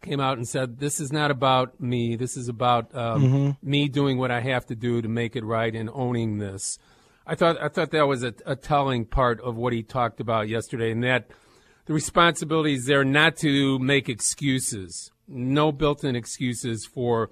came 0.03 0.21
out 0.21 0.39
and 0.39 0.47
said, 0.47 0.79
"This 0.79 1.01
is 1.01 1.13
not 1.13 1.31
about 1.31 1.81
me. 1.81 2.17
This 2.17 2.37
is 2.37 2.49
about 2.49 2.95
um, 2.95 3.57
me 3.63 3.89
doing 3.89 4.19
what 4.19 4.31
I 4.31 4.41
have 4.41 4.67
to 4.67 4.75
do 4.75 5.03
to 5.03 5.09
make 5.09 5.37
it 5.37 5.45
right 5.45 5.75
and 5.75 5.91
owning 5.93 6.39
this." 6.39 6.79
I 7.27 7.35
thought 7.35 7.61
I 7.61 7.69
thought 7.69 7.91
that 7.91 8.07
was 8.07 8.23
a, 8.23 8.33
a 8.47 8.57
telling 8.57 9.05
part 9.05 9.41
of 9.43 9.57
what 9.57 9.75
he 9.75 9.83
talked 9.83 10.19
about 10.19 10.49
yesterday, 10.49 10.91
and 10.91 11.05
that 11.05 11.29
the 11.89 11.95
responsibility 11.95 12.75
is 12.75 12.85
there 12.85 13.03
not 13.03 13.37
to 13.39 13.79
make 13.79 14.11
excuses, 14.11 15.11
no 15.27 15.73
built-in 15.73 16.15
excuses 16.15 16.85
for 16.85 17.31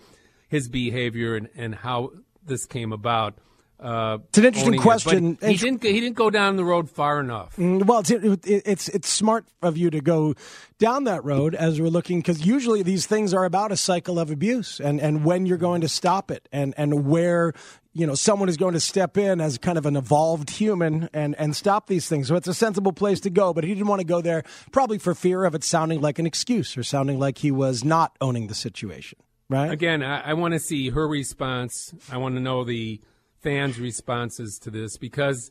his 0.48 0.68
behavior 0.68 1.36
and, 1.36 1.50
and 1.54 1.75
how 1.75 2.10
this 2.42 2.64
came 2.64 2.90
about. 2.90 3.34
Uh, 3.78 4.16
It's 4.30 4.38
an 4.38 4.46
interesting 4.46 4.68
owning 4.68 4.80
it. 4.80 4.84
But 4.84 4.84
question. 4.84 5.38
He 5.42 5.56
didn't. 5.58 5.82
He 5.82 6.00
didn't 6.00 6.16
go 6.16 6.30
down 6.30 6.56
the 6.56 6.64
road 6.64 6.88
far 6.88 7.20
enough. 7.20 7.58
Well, 7.58 7.98
it's 7.98 8.10
it, 8.10 8.40
it's 8.46 8.88
it's 8.88 9.10
smart 9.10 9.44
of 9.60 9.76
you 9.76 9.90
to 9.90 10.00
go 10.00 10.34
down 10.78 11.04
that 11.04 11.22
road 11.22 11.54
as 11.54 11.78
we're 11.78 11.88
looking 11.88 12.20
because 12.20 12.46
usually 12.46 12.82
these 12.82 13.04
things 13.04 13.34
are 13.34 13.44
about 13.44 13.72
a 13.72 13.76
cycle 13.76 14.18
of 14.18 14.30
abuse 14.30 14.80
and 14.80 14.98
and 14.98 15.26
when 15.26 15.44
you're 15.44 15.58
going 15.58 15.82
to 15.82 15.88
stop 15.88 16.30
it 16.30 16.48
and 16.50 16.72
and 16.78 17.06
where 17.06 17.52
you 17.97 18.07
know 18.07 18.15
someone 18.15 18.49
is 18.50 18.59
going 18.59 18.75
to 18.75 18.81
step 18.81 19.17
in 19.17 19.41
as 19.41 19.57
kind 19.57 19.79
of 19.79 19.87
an 19.87 19.97
evolved 19.97 20.50
human 20.50 21.09
and 21.15 21.35
and 21.38 21.57
stop 21.57 21.87
these 21.87 22.09
things. 22.09 22.29
So 22.29 22.37
it's 22.37 22.47
a 22.47 22.55
sensible 22.55 22.93
place 22.93 23.21
to 23.21 23.31
go, 23.31 23.55
but 23.55 23.65
he 23.65 23.73
didn't 23.73 23.87
want 23.87 24.00
to 24.00 24.07
go 24.07 24.21
there 24.21 24.43
probably 24.71 24.99
for 24.99 25.15
fear 25.15 25.45
of 25.45 25.55
it 25.55 25.65
sounding 25.65 26.03
like 26.03 26.19
an 26.19 26.26
excuse 26.26 26.76
or 26.76 26.83
sounding 26.83 27.19
like 27.19 27.38
he 27.38 27.50
was 27.50 27.85
not 27.85 28.15
owning 28.21 28.49
the 28.49 28.55
situation. 28.55 29.19
Right? 29.49 29.71
Again, 29.71 30.03
I, 30.03 30.31
I 30.31 30.35
want 30.35 30.53
to 30.53 30.61
see 30.61 30.91
her 30.91 31.09
response. 31.09 31.95
I 32.11 32.19
want 32.19 32.35
to 32.35 32.41
know 32.41 32.65
the 32.65 33.00
fans' 33.43 33.79
responses 33.79 34.59
to 34.62 34.71
this 34.71 34.99
because 34.99 35.50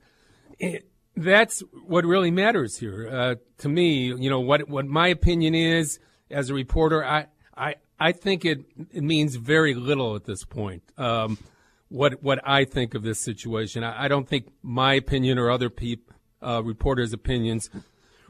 it, 0.60 0.88
that's 1.16 1.62
what 1.88 2.06
really 2.06 2.30
matters 2.30 2.78
here. 2.78 3.10
Uh, 3.10 3.36
to 3.60 3.70
me, 3.70 4.14
you 4.14 4.30
know 4.30 4.42
what 4.42 4.70
what 4.70 4.86
my 4.86 5.08
opinion 5.08 5.56
is 5.56 5.98
as 6.30 6.52
a 6.52 6.54
reporter. 6.54 7.04
I 7.04 7.25
I 7.58 7.75
I 8.00 8.12
think 8.12 8.46
it 8.46 8.60
it 8.92 9.02
means 9.02 9.36
very 9.36 9.74
little 9.74 10.16
at 10.16 10.25
this 10.25 10.44
point. 10.44 10.84
Um, 10.96 11.40
what 11.89 12.24
what 12.24 12.39
I 12.48 12.65
think 12.65 12.94
of 12.94 13.04
this 13.04 13.20
situation. 13.20 13.84
I, 13.84 14.06
I 14.06 14.08
don't 14.08 14.27
think 14.27 14.48
my 14.62 14.94
opinion 14.94 15.38
or 15.38 15.50
other 15.51 15.70
peop, 15.70 16.12
uh, 16.42 16.62
reporters' 16.63 17.13
opinions 17.13 17.70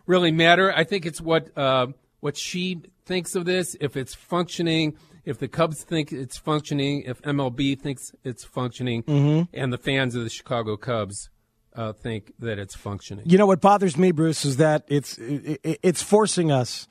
really 0.06 0.32
matter. 0.32 0.74
I 0.74 0.84
think 0.84 1.06
it's 1.06 1.22
what 1.22 1.56
uh, 1.58 1.88
what 2.20 2.38
she 2.38 2.82
thinks 3.06 3.36
of 3.36 3.46
this. 3.46 3.76
If 3.80 3.96
it's 3.98 4.14
functioning, 4.14 4.98
if 5.24 5.38
the 5.38 5.48
Cubs 5.48 5.84
think 5.84 6.12
it's 6.12 6.38
functioning, 6.38 7.04
if 7.06 7.22
MLB 7.22 7.80
thinks 7.80 8.12
it's 8.24 8.44
functioning, 8.44 9.04
and 9.54 9.74
the 9.74 9.78
fans 9.78 10.16
of 10.16 10.24
the 10.24 10.30
Chicago 10.30 10.78
Cubs 10.78 11.30
uh, 11.76 11.94
think 11.94 12.34
that 12.40 12.60
it's 12.60 12.76
functioning. 12.76 13.26
You 13.28 13.38
know 13.38 13.46
what 13.46 13.62
bothers 13.62 13.98
me, 13.98 14.12
Bruce, 14.12 14.46
is 14.46 14.58
that 14.58 14.86
it's 14.88 15.18
it, 15.18 15.60
it's 15.64 16.02
forcing 16.02 16.52
us 16.52 16.88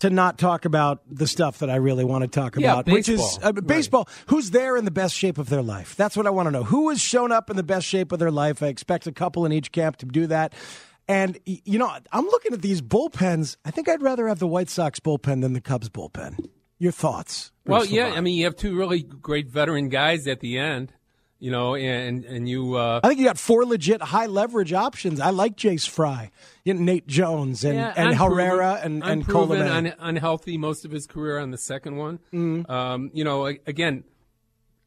to 0.00 0.10
not 0.10 0.38
talk 0.38 0.64
about 0.64 1.00
the 1.10 1.26
stuff 1.26 1.58
that 1.60 1.70
I 1.70 1.76
really 1.76 2.04
want 2.04 2.22
to 2.22 2.28
talk 2.28 2.56
Yeah, 2.56 2.72
about, 2.72 2.86
which 2.86 3.08
is 3.08 3.20
baseball. 3.20 3.48
uh, 3.48 3.52
baseball. 3.52 4.08
Who's 4.26 4.50
there 4.50 4.76
in 4.76 4.84
the 4.84 4.90
best 4.90 5.14
shape 5.14 5.38
of 5.38 5.48
their 5.48 5.62
life? 5.62 5.96
That's 5.96 6.16
what 6.16 6.26
I 6.26 6.30
want 6.30 6.48
to 6.48 6.50
know. 6.50 6.64
Who 6.64 6.90
has 6.90 7.00
shown 7.00 7.32
up 7.32 7.48
in 7.50 7.56
the 7.56 7.62
best 7.62 7.86
shape 7.86 8.12
of 8.12 8.18
their 8.18 8.30
life? 8.30 8.62
I 8.62 8.66
expect 8.66 9.06
a 9.06 9.12
couple 9.12 9.46
in 9.46 9.52
each 9.52 9.72
camp 9.72 9.96
to 9.98 10.06
do 10.06 10.26
that. 10.26 10.52
And 11.08 11.38
you 11.46 11.78
know, 11.78 11.90
I'm 12.12 12.24
looking 12.26 12.52
at 12.52 12.62
these 12.62 12.82
bullpens. 12.82 13.56
I 13.64 13.70
think 13.70 13.88
I'd 13.88 14.02
rather 14.02 14.26
have 14.28 14.38
the 14.40 14.46
White 14.48 14.68
Sox 14.68 14.98
bullpen 15.00 15.40
than 15.40 15.52
the 15.52 15.60
Cubs 15.60 15.88
bullpen. 15.88 16.48
Your 16.78 16.92
thoughts? 16.92 17.52
Well, 17.64 17.84
yeah, 17.86 18.10
Lavon? 18.10 18.16
I 18.18 18.20
mean, 18.20 18.34
you 18.36 18.44
have 18.44 18.56
two 18.56 18.76
really 18.76 19.02
great 19.02 19.48
veteran 19.48 19.88
guys 19.88 20.26
at 20.26 20.40
the 20.40 20.58
end, 20.58 20.92
you 21.38 21.50
know, 21.50 21.74
and 21.74 22.24
and 22.24 22.48
you. 22.48 22.74
Uh, 22.74 23.00
I 23.02 23.08
think 23.08 23.20
you 23.20 23.26
got 23.26 23.38
four 23.38 23.64
legit 23.64 24.00
high 24.02 24.26
leverage 24.26 24.72
options. 24.72 25.20
I 25.20 25.30
like 25.30 25.56
Jace 25.56 25.88
Fry, 25.88 26.30
you 26.64 26.74
know, 26.74 26.80
Nate 26.80 27.06
Jones, 27.06 27.64
and, 27.64 27.76
Yeah, 27.76 27.92
and 27.96 28.14
Herrera 28.16 28.80
and, 28.82 29.02
and 29.04 29.26
Colomé. 29.26 29.70
un, 29.70 29.92
unhealthy 29.98 30.56
most 30.56 30.84
of 30.84 30.90
his 30.90 31.06
career 31.06 31.38
on 31.38 31.50
the 31.50 31.58
second 31.58 31.96
one. 31.96 32.18
Mm-hmm. 32.32 32.70
Um, 32.70 33.10
you 33.12 33.24
know, 33.24 33.46
again, 33.46 34.04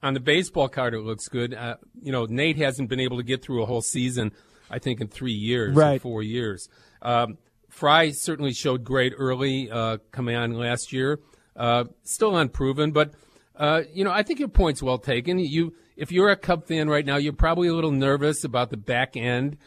on 0.01 0.13
the 0.13 0.19
baseball 0.19 0.69
card, 0.69 0.93
it 0.93 1.01
looks 1.01 1.27
good. 1.27 1.53
Uh, 1.53 1.75
you 2.01 2.11
know, 2.11 2.25
Nate 2.25 2.57
hasn't 2.57 2.89
been 2.89 2.99
able 2.99 3.17
to 3.17 3.23
get 3.23 3.41
through 3.43 3.61
a 3.61 3.65
whole 3.65 3.81
season, 3.81 4.31
I 4.71 4.79
think, 4.79 5.01
in 5.01 5.07
three 5.07 5.33
years, 5.33 5.75
or 5.75 5.79
Right. 5.79 6.01
four 6.01 6.23
years. 6.23 6.67
Um, 7.01 7.37
Fry 7.69 8.11
certainly 8.11 8.53
showed 8.53 8.83
great 8.83 9.13
early 9.17 9.69
uh, 9.69 9.97
coming 10.11 10.35
on 10.35 10.53
last 10.53 10.91
year. 10.91 11.19
Uh, 11.55 11.83
still 12.03 12.35
unproven, 12.35 12.91
but 12.91 13.11
uh, 13.55 13.81
you 13.93 14.03
know, 14.05 14.11
I 14.11 14.23
think 14.23 14.39
your 14.39 14.47
point's 14.47 14.81
well 14.81 14.97
taken. 14.97 15.37
You, 15.37 15.73
if 15.99 16.11
you're 16.11 16.29
a 16.29 16.35
Cub 16.35 16.65
fan 16.65 16.89
right 16.89 17.05
now, 17.05 17.17
you're 17.17 17.33
probably 17.33 17.67
a 17.67 17.73
little 17.73 17.91
nervous 17.91 18.43
about 18.43 18.69
the 18.69 18.77
back 18.77 19.15
end 19.17 19.57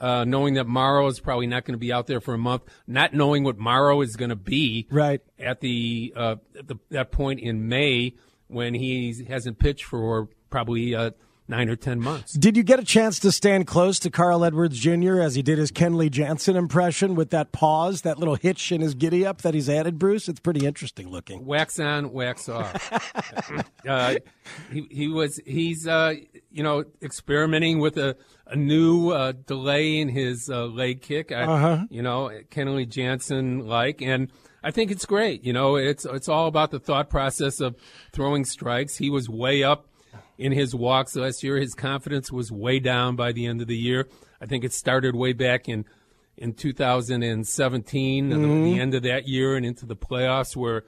uh, 0.00 0.24
knowing 0.24 0.54
that 0.54 0.66
Morrow 0.66 1.06
is 1.08 1.20
probably 1.20 1.46
not 1.46 1.64
going 1.64 1.74
to 1.74 1.78
be 1.78 1.92
out 1.92 2.06
there 2.06 2.20
for 2.20 2.32
a 2.32 2.38
month, 2.38 2.62
not 2.86 3.12
knowing 3.12 3.44
what 3.44 3.58
Morrow 3.58 4.00
is 4.00 4.16
going 4.16 4.30
to 4.30 4.36
be 4.36 4.86
Right. 4.90 5.20
at 5.38 5.60
the, 5.60 6.12
uh, 6.16 6.36
at 6.58 6.68
the 6.68 6.76
that 6.90 7.10
point 7.12 7.40
in 7.40 7.68
May 7.68 8.14
when 8.48 8.72
he 8.72 9.24
hasn't 9.28 9.58
pitched 9.58 9.84
for 9.84 10.28
probably 10.48 10.94
uh, 10.94 11.10
nine 11.50 11.68
or 11.68 11.76
ten 11.76 12.00
months. 12.00 12.32
Did 12.32 12.56
you 12.56 12.62
get 12.62 12.78
a 12.78 12.84
chance 12.84 13.18
to 13.20 13.32
stand 13.32 13.66
close 13.66 13.98
to 14.00 14.10
Carl 14.10 14.44
Edwards 14.44 14.78
Jr. 14.78 15.20
as 15.20 15.34
he 15.34 15.42
did 15.42 15.58
his 15.58 15.70
Kenley 15.70 16.10
Jansen 16.10 16.56
impression 16.56 17.14
with 17.14 17.30
that 17.30 17.52
pause, 17.52 18.02
that 18.02 18.18
little 18.18 18.36
hitch 18.36 18.72
in 18.72 18.80
his 18.80 18.94
giddy 18.94 19.26
up 19.26 19.42
that 19.42 19.52
he's 19.52 19.68
added, 19.68 19.98
Bruce? 19.98 20.28
It's 20.28 20.40
pretty 20.40 20.64
interesting 20.64 21.10
looking. 21.10 21.44
Wax 21.44 21.78
on, 21.78 22.12
wax 22.12 22.48
off. 22.48 23.64
uh, 23.88 24.14
he, 24.72 24.86
he 24.90 25.08
was 25.08 25.40
he's 25.44 25.86
uh, 25.86 26.14
you 26.50 26.62
know 26.62 26.84
experimenting 27.02 27.80
with 27.80 27.98
a, 27.98 28.16
a 28.46 28.56
new 28.56 29.10
uh, 29.10 29.32
delay 29.32 29.98
in 29.98 30.08
his 30.08 30.48
uh, 30.48 30.66
leg 30.66 31.02
kick. 31.02 31.32
I, 31.32 31.42
Uh-huh. 31.42 31.84
You 31.90 32.02
know, 32.02 32.30
Kenley 32.50 32.88
Jansen 32.88 33.66
like, 33.66 34.00
and 34.00 34.30
I 34.62 34.70
think 34.70 34.90
it's 34.90 35.06
great. 35.06 35.44
You 35.44 35.52
know, 35.52 35.76
it's 35.76 36.04
it's 36.04 36.28
all 36.28 36.46
about 36.46 36.70
the 36.70 36.78
thought 36.78 37.10
process 37.10 37.60
of 37.60 37.76
throwing 38.12 38.44
strikes. 38.44 38.96
He 38.96 39.10
was 39.10 39.28
way 39.28 39.62
up 39.62 39.86
in 40.38 40.52
his 40.52 40.74
walks 40.74 41.16
last 41.16 41.42
year. 41.42 41.56
His 41.56 41.74
confidence 41.74 42.32
was 42.32 42.50
way 42.50 42.78
down 42.78 43.16
by 43.16 43.32
the 43.32 43.46
end 43.46 43.60
of 43.60 43.66
the 43.66 43.76
year. 43.76 44.08
I 44.40 44.46
think 44.46 44.64
it 44.64 44.72
started 44.72 45.14
way 45.14 45.32
back 45.32 45.68
in 45.68 45.84
in 46.36 46.54
2017, 46.54 48.32
at 48.32 48.40
the, 48.40 48.46
the 48.46 48.80
end 48.80 48.94
of 48.94 49.02
that 49.02 49.28
year, 49.28 49.56
and 49.56 49.66
into 49.66 49.84
the 49.84 49.96
playoffs, 49.96 50.56
where 50.56 50.84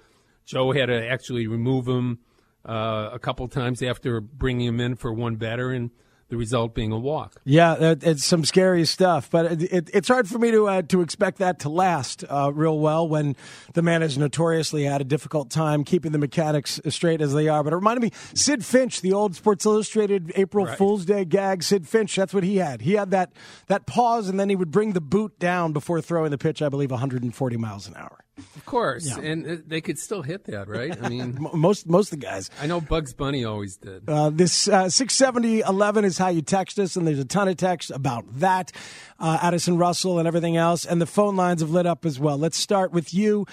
Joe 0.46 0.72
had 0.72 0.86
to 0.86 1.06
actually 1.06 1.46
remove 1.46 1.86
him 1.86 2.20
uh, 2.66 3.10
a 3.12 3.18
couple 3.18 3.46
times 3.48 3.82
after 3.82 4.20
bringing 4.20 4.66
him 4.66 4.80
in 4.80 4.96
for 4.96 5.12
one 5.12 5.36
batter, 5.36 5.70
and 5.70 5.90
the 6.32 6.38
result 6.38 6.74
being 6.74 6.92
a 6.92 6.98
walk. 6.98 7.34
Yeah, 7.44 7.94
it's 8.00 8.24
some 8.24 8.46
scary 8.46 8.86
stuff, 8.86 9.30
but 9.30 9.52
it, 9.52 9.62
it, 9.64 9.90
it's 9.92 10.08
hard 10.08 10.26
for 10.26 10.38
me 10.38 10.50
to 10.50 10.66
uh, 10.66 10.80
to 10.82 11.02
expect 11.02 11.36
that 11.38 11.58
to 11.58 11.68
last 11.68 12.24
uh, 12.26 12.50
real 12.54 12.78
well 12.78 13.06
when 13.06 13.36
the 13.74 13.82
man 13.82 14.00
has 14.00 14.16
notoriously 14.16 14.84
had 14.84 15.02
a 15.02 15.04
difficult 15.04 15.50
time 15.50 15.84
keeping 15.84 16.10
the 16.10 16.16
mechanics 16.18 16.80
straight 16.88 17.20
as 17.20 17.34
they 17.34 17.48
are. 17.48 17.62
But 17.62 17.74
it 17.74 17.76
reminded 17.76 18.00
me, 18.00 18.10
Sidd 18.32 18.64
Finch, 18.64 19.02
the 19.02 19.12
old 19.12 19.36
Sports 19.36 19.66
Illustrated 19.66 20.32
April 20.34 20.64
Right. 20.64 20.78
Fool's 20.78 21.04
Day 21.04 21.26
gag. 21.26 21.60
Sidd 21.60 21.86
Finch, 21.86 22.16
that's 22.16 22.32
what 22.32 22.44
he 22.44 22.56
had. 22.56 22.80
He 22.80 22.94
had 22.94 23.10
that 23.10 23.34
that 23.66 23.84
pause, 23.84 24.30
and 24.30 24.40
then 24.40 24.48
he 24.48 24.56
would 24.56 24.70
bring 24.70 24.94
the 24.94 25.02
boot 25.02 25.38
down 25.38 25.74
before 25.74 26.00
throwing 26.00 26.30
the 26.30 26.38
pitch. 26.38 26.62
I 26.62 26.70
believe 26.70 26.90
140 26.90 27.56
miles 27.58 27.86
an 27.86 27.94
hour. 27.94 28.24
Of 28.56 28.64
course, 28.64 29.06
Yeah. 29.06 29.20
and 29.20 29.46
uh, 29.46 29.56
they 29.66 29.82
could 29.82 29.98
still 29.98 30.22
hit 30.22 30.44
that, 30.44 30.66
right? 30.66 30.96
I 31.02 31.08
mean, 31.10 31.36
Most 31.52 31.86
most 31.86 32.12
of 32.12 32.18
the 32.20 32.24
guys. 32.26 32.50
I 32.60 32.66
know 32.66 32.80
Bugs 32.80 33.12
Bunny 33.12 33.44
always 33.44 33.76
did. 33.76 34.08
Uh, 34.08 34.30
this 34.30 34.68
uh, 34.68 34.88
67011 34.88 36.04
is 36.06 36.16
how 36.16 36.28
you 36.28 36.40
text 36.40 36.78
us, 36.78 36.96
and 36.96 37.06
there's 37.06 37.18
a 37.18 37.26
ton 37.26 37.48
of 37.48 37.58
text 37.58 37.90
about 37.90 38.24
that, 38.40 38.72
uh, 39.20 39.38
Addison 39.42 39.76
Russell 39.76 40.18
and 40.18 40.26
everything 40.26 40.56
else. 40.56 40.86
And 40.86 41.00
the 41.00 41.06
phone 41.06 41.36
lines 41.36 41.60
have 41.60 41.70
lit 41.70 41.84
up 41.86 42.06
as 42.06 42.18
well. 42.18 42.38
Let's 42.38 42.56
start 42.56 42.90
with 42.90 43.12
you 43.12 43.44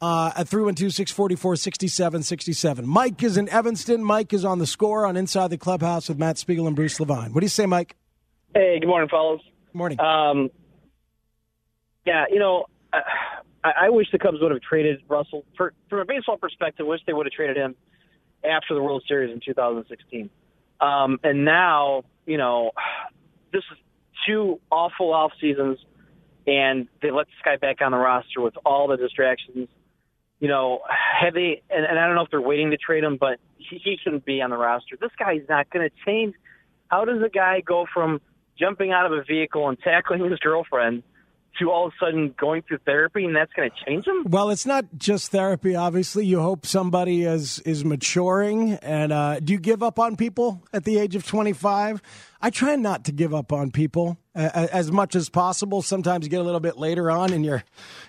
uh, 0.00 0.30
at 0.36 0.46
312 0.46 0.92
644 0.92 1.56
6767. 1.56 2.86
Mike 2.86 3.20
is 3.24 3.36
in 3.36 3.48
Evanston. 3.48 4.04
Mike 4.04 4.32
is 4.32 4.44
on 4.44 4.60
the 4.60 4.66
score 4.66 5.04
on 5.04 5.16
Inside 5.16 5.48
the 5.48 5.58
Clubhouse 5.58 6.08
with 6.08 6.16
Matt 6.18 6.38
Spiegel 6.38 6.68
and 6.68 6.76
Bruce 6.76 7.00
Levine. 7.00 7.32
What 7.34 7.40
do 7.40 7.44
you 7.44 7.48
say, 7.50 7.66
Mike? 7.66 7.96
Hey, 8.54 8.78
good 8.78 8.86
morning, 8.88 9.08
fellas. 9.08 9.40
Morning. 9.74 9.98
Um, 10.00 10.48
yeah, 12.06 12.26
you 12.30 12.38
know, 12.38 12.66
I, 13.68 13.86
I 13.86 13.90
wish 13.90 14.06
the 14.10 14.18
Cubs 14.18 14.38
would 14.40 14.50
have 14.50 14.60
traded 14.60 15.00
Russell. 15.08 15.44
For, 15.56 15.72
from 15.88 16.00
a 16.00 16.04
baseball 16.04 16.36
perspective, 16.36 16.86
I 16.86 16.88
wish 16.88 17.00
they 17.06 17.12
would 17.12 17.26
have 17.26 17.32
traded 17.32 17.56
him 17.56 17.74
after 18.44 18.74
the 18.74 18.82
World 18.82 19.02
Series 19.06 19.32
in 19.32 19.40
2016. 19.44 20.30
Um, 20.80 21.18
and 21.22 21.44
now, 21.44 22.04
you 22.26 22.38
know, 22.38 22.72
this 23.52 23.62
is 23.72 23.78
two 24.26 24.60
awful 24.70 25.12
off 25.12 25.32
seasons, 25.40 25.78
and 26.46 26.88
they 27.02 27.10
let 27.10 27.26
this 27.26 27.36
guy 27.44 27.56
back 27.56 27.80
on 27.80 27.92
the 27.92 27.98
roster 27.98 28.40
with 28.40 28.54
all 28.64 28.88
the 28.88 28.96
distractions. 28.96 29.68
You 30.40 30.48
know, 30.48 30.80
have 31.20 31.34
they? 31.34 31.62
And, 31.68 31.84
and 31.84 31.98
I 31.98 32.06
don't 32.06 32.14
know 32.14 32.22
if 32.22 32.30
they're 32.30 32.40
waiting 32.40 32.70
to 32.70 32.76
trade 32.76 33.02
him, 33.02 33.16
but 33.18 33.38
he, 33.56 33.80
he 33.82 33.98
shouldn't 34.02 34.24
be 34.24 34.40
on 34.40 34.50
the 34.50 34.56
roster. 34.56 34.96
This 35.00 35.10
guy's 35.18 35.42
not 35.48 35.68
going 35.70 35.88
to 35.88 35.94
change. 36.06 36.34
How 36.88 37.04
does 37.04 37.20
a 37.22 37.28
guy 37.28 37.60
go 37.60 37.86
from 37.92 38.20
jumping 38.58 38.92
out 38.92 39.06
of 39.06 39.12
a 39.12 39.24
vehicle 39.24 39.68
and 39.68 39.78
tackling 39.84 40.30
his 40.30 40.38
girlfriend 40.38 41.02
to 41.58 41.70
all 41.70 41.86
of 41.86 41.92
a 42.00 42.04
sudden 42.04 42.34
going 42.38 42.62
through 42.62 42.78
therapy, 42.84 43.24
and 43.24 43.34
that's 43.36 43.52
going 43.52 43.70
to 43.70 43.84
change 43.84 44.04
them? 44.04 44.24
Well, 44.28 44.50
it's 44.50 44.66
not 44.66 44.84
just 44.96 45.30
therapy. 45.30 45.74
Obviously, 45.74 46.24
you 46.26 46.40
hope 46.40 46.66
somebody 46.66 47.24
is 47.24 47.58
is 47.60 47.84
maturing. 47.84 48.72
And 48.82 49.12
uh, 49.12 49.40
do 49.40 49.52
you 49.52 49.58
give 49.58 49.82
up 49.82 49.98
on 49.98 50.16
people 50.16 50.62
at 50.72 50.84
the 50.84 50.98
age 50.98 51.14
of 51.16 51.26
twenty 51.26 51.52
five? 51.52 52.00
I 52.40 52.50
try 52.50 52.76
not 52.76 53.04
to 53.06 53.12
give 53.12 53.34
up 53.34 53.52
on 53.52 53.72
people 53.72 54.16
uh, 54.36 54.68
as 54.72 54.92
much 54.92 55.16
as 55.16 55.28
possible. 55.28 55.82
Sometimes 55.82 56.24
you 56.24 56.30
get 56.30 56.40
a 56.40 56.44
little 56.44 56.60
bit 56.60 56.76
later 56.78 57.10
on 57.10 57.32
in 57.32 57.42
your 57.42 57.64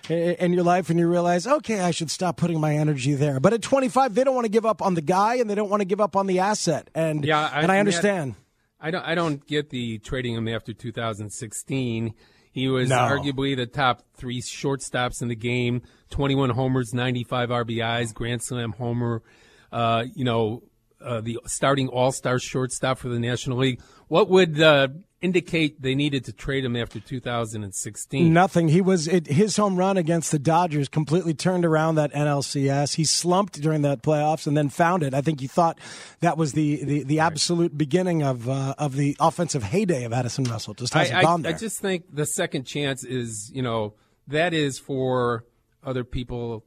in 0.08 0.52
your 0.52 0.62
life, 0.62 0.88
and 0.90 0.98
you 1.00 1.08
realize, 1.08 1.46
okay, 1.46 1.80
I 1.80 1.90
should 1.90 2.10
stop 2.10 2.36
putting 2.36 2.60
my 2.60 2.76
energy 2.76 3.14
there. 3.14 3.40
But 3.40 3.52
at 3.54 3.62
twenty 3.62 3.88
five, 3.88 4.14
they 4.14 4.22
don't 4.24 4.34
want 4.34 4.44
to 4.44 4.50
give 4.52 4.64
up 4.66 4.82
on 4.82 4.94
the 4.94 5.02
guy, 5.02 5.34
and 5.36 5.50
they 5.50 5.54
don't 5.56 5.68
want 5.70 5.80
to 5.80 5.84
give 5.86 6.00
up 6.00 6.14
on 6.14 6.26
the 6.28 6.38
asset. 6.38 6.88
And 6.94 7.24
Yeah, 7.24 7.40
I- 7.40 7.62
and 7.62 7.72
I 7.72 7.74
Matt- 7.74 7.78
understand. 7.80 8.34
I 8.82 8.90
don't. 8.90 9.04
I 9.04 9.14
don't 9.14 9.46
get 9.46 9.68
the 9.70 9.98
trading 9.98 10.34
them 10.36 10.48
after 10.48 10.72
2016. 10.72 12.14
He 12.52 12.68
was 12.68 12.88
No. 12.88 12.96
arguably 12.96 13.56
the 13.56 13.66
top 13.66 14.02
three 14.16 14.40
shortstops 14.42 15.22
in 15.22 15.28
the 15.28 15.36
game. 15.36 15.82
21 16.10 16.50
homers, 16.50 16.92
95 16.92 17.50
RBIs, 17.50 18.12
Grand 18.12 18.42
Slam 18.42 18.72
homer. 18.72 19.22
Uh, 19.70 20.04
you 20.14 20.24
know, 20.24 20.62
uh, 21.04 21.20
the 21.20 21.38
starting 21.46 21.88
All 21.88 22.10
Star 22.12 22.38
shortstop 22.38 22.98
for 22.98 23.08
the 23.08 23.18
National 23.20 23.58
League. 23.58 23.80
What 24.08 24.28
would 24.28 24.60
uh, 24.60 24.88
indicate 25.22 25.82
they 25.82 25.94
needed 25.94 26.24
to 26.24 26.32
trade 26.32 26.64
him 26.64 26.76
after 26.76 26.98
2016? 27.00 28.32
Nothing. 28.32 28.68
He 28.68 28.80
was 28.80 29.06
it, 29.06 29.26
his 29.26 29.56
home 29.56 29.76
run 29.76 29.96
against 29.96 30.30
the 30.30 30.38
Dodgers 30.38 30.88
completely 30.88 31.34
turned 31.34 31.64
around 31.64 31.96
that 31.96 32.12
NLCS. 32.12 32.94
He 32.94 33.04
slumped 33.04 33.60
during 33.60 33.82
that 33.82 34.02
playoffs 34.02 34.46
and 34.46 34.56
then 34.56 34.68
found 34.68 35.02
it. 35.02 35.14
I 35.14 35.20
think 35.20 35.40
he 35.40 35.46
thought 35.46 35.78
that 36.20 36.36
was 36.36 36.52
the 36.52 36.84
the, 36.84 37.02
the 37.04 37.20
absolute 37.20 37.76
beginning 37.76 38.22
of 38.22 38.48
uh, 38.48 38.74
of 38.78 38.96
the 38.96 39.16
offensive 39.20 39.62
heyday 39.62 40.04
of 40.04 40.12
Addison 40.12 40.44
Russell. 40.44 40.74
Just 40.74 40.94
hasn't 40.94 41.18
I, 41.18 41.22
gone 41.22 41.40
I, 41.40 41.42
there. 41.42 41.54
I 41.54 41.58
just 41.58 41.80
think 41.80 42.14
the 42.14 42.26
second 42.26 42.64
chance 42.64 43.04
is, 43.04 43.50
you 43.52 43.62
know, 43.62 43.94
that 44.28 44.54
is 44.54 44.78
for 44.78 45.44
other 45.82 46.04
people 46.04 46.64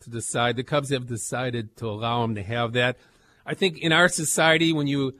to 0.00 0.10
decide. 0.10 0.56
The 0.56 0.64
Cubs 0.64 0.90
have 0.90 1.06
decided 1.06 1.76
to 1.76 1.88
allow 1.88 2.24
him 2.24 2.34
to 2.34 2.42
have 2.42 2.72
that. 2.72 2.96
I 3.46 3.54
think 3.54 3.78
in 3.78 3.92
our 3.92 4.08
society, 4.08 4.72
when 4.72 4.86
you 4.86 5.14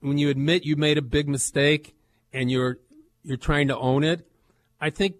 when 0.00 0.18
you 0.18 0.30
admit 0.30 0.64
you 0.64 0.76
made 0.76 0.98
a 0.98 1.02
big 1.02 1.28
mistake 1.28 1.94
and 2.32 2.50
you're 2.50 2.78
you're 3.22 3.36
trying 3.36 3.68
to 3.68 3.76
own 3.76 4.04
it, 4.04 4.26
I 4.80 4.90
think 4.90 5.16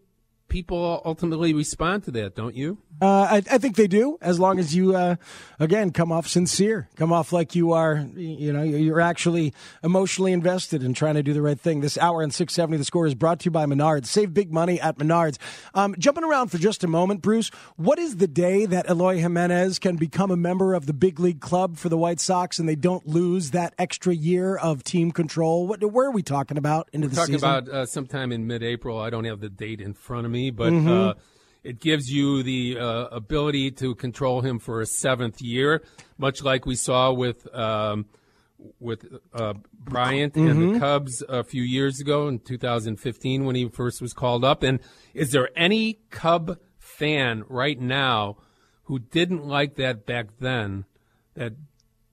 people 0.49 1.03
ultimately 1.05 1.53
respond 1.55 2.05
to 2.05 2.11
that, 2.13 2.35
don't 2.35 2.55
you? 2.55 2.79
Uh, 3.01 3.07
I, 3.07 3.37
I 3.37 3.59
think 3.59 3.77
they 3.77 3.87
do, 3.87 4.19
as 4.21 4.41
long 4.41 4.59
as 4.59 4.75
you, 4.75 4.97
uh, 4.97 5.17
again, 5.61 5.93
come 5.93 6.11
off 6.11 6.27
sincere, 6.27 6.89
come 6.97 7.13
off 7.13 7.33
like 7.33 7.55
you 7.55 7.73
are, 7.73 8.05
you 8.17 8.53
know, 8.53 8.65
you're 8.65 9.01
actually 9.01 9.55
emotionally 9.85 10.33
invested 10.33 10.83
in 10.83 10.95
trying 10.95 11.15
to 11.15 11.23
do 11.23 11.33
the 11.33 11.43
right 11.43 11.61
thing. 11.61 11.81
This 11.81 11.97
hour 11.97 12.23
and 12.23 12.35
670, 12.35 12.79
the 12.79 12.85
score 12.85 13.07
is 13.07 13.15
brought 13.15 13.41
to 13.41 13.45
you 13.47 13.51
by 13.53 13.67
Menards. 13.67 14.07
Save 14.07 14.35
big 14.35 14.53
money 14.53 14.81
at 14.81 14.99
Menards. 14.99 15.39
Um, 15.75 15.95
jumping 15.99 16.25
around 16.25 16.49
for 16.49 16.59
just 16.59 16.83
a 16.83 16.89
moment, 16.89 17.23
Bruce, 17.23 17.51
what 17.77 18.01
is 18.01 18.17
the 18.17 18.27
day 18.27 18.67
that 18.67 18.91
Eloy 18.91 19.19
Jimenez 19.19 19.79
can 19.79 19.95
become 19.95 20.33
a 20.33 20.37
member 20.37 20.75
of 20.75 20.87
the 20.87 20.93
big 20.93 21.21
league 21.21 21.41
club 21.41 21.77
for 21.77 21.89
the 21.89 21.99
White 21.99 22.19
Sox 22.19 22.59
and 22.59 22.69
they 22.69 22.75
don't 22.75 23.07
lose 23.07 23.53
that 23.53 23.75
extra 23.79 24.13
year 24.13 24.57
of 24.57 24.83
team 24.83 25.13
control? 25.13 25.69
What, 25.69 25.85
where 25.85 26.07
are 26.07 26.13
we 26.13 26.25
talking 26.25 26.59
about 26.59 26.89
into 26.93 27.07
the 27.07 27.15
talking 27.15 27.35
season? 27.35 27.49
about 27.49 27.69
uh, 27.69 27.87
sometime 27.87 28.33
in 28.33 28.49
mid-April. 28.49 29.01
I 29.01 29.11
don't 29.11 29.25
have 29.25 29.39
the 29.39 29.49
date 29.49 29.81
in 29.81 29.95
front 29.95 30.27
of 30.27 30.33
me, 30.33 30.38
but 30.51 30.73
Mm-hmm. 30.73 30.89
uh, 30.89 31.13
it 31.65 31.81
gives 31.81 32.11
you 32.11 32.43
the 32.43 32.79
uh, 32.79 33.07
ability 33.09 33.71
to 33.73 33.95
control 33.95 34.41
him 34.41 34.59
for 34.59 34.81
a 34.81 34.87
seventh 34.87 35.43
year, 35.43 35.83
much 36.17 36.43
like 36.43 36.65
we 36.67 36.77
saw 36.77 37.13
with 37.13 37.53
um, 37.55 38.07
with 38.81 39.05
uh, 39.35 39.55
Bryant 39.73 40.35
and 40.37 40.49
Mm-hmm. 40.49 40.73
the 40.75 40.79
Cubs 40.81 41.23
a 41.29 41.45
few 41.45 41.63
years 41.63 42.01
ago 42.01 42.27
in 42.29 42.39
2015 42.39 43.45
when 43.45 43.55
he 43.57 43.69
first 43.69 44.01
was 44.01 44.13
called 44.13 44.45
up. 44.45 44.63
And 44.63 44.81
is 45.15 45.31
there 45.33 45.51
any 45.57 45.99
Cub 46.11 46.59
fan 46.79 47.45
right 47.49 47.79
now 47.81 48.37
who 48.85 48.99
didn't 48.99 49.45
like 49.47 49.75
that 49.77 50.07
back 50.07 50.39
then 50.41 50.87
that 51.35 51.53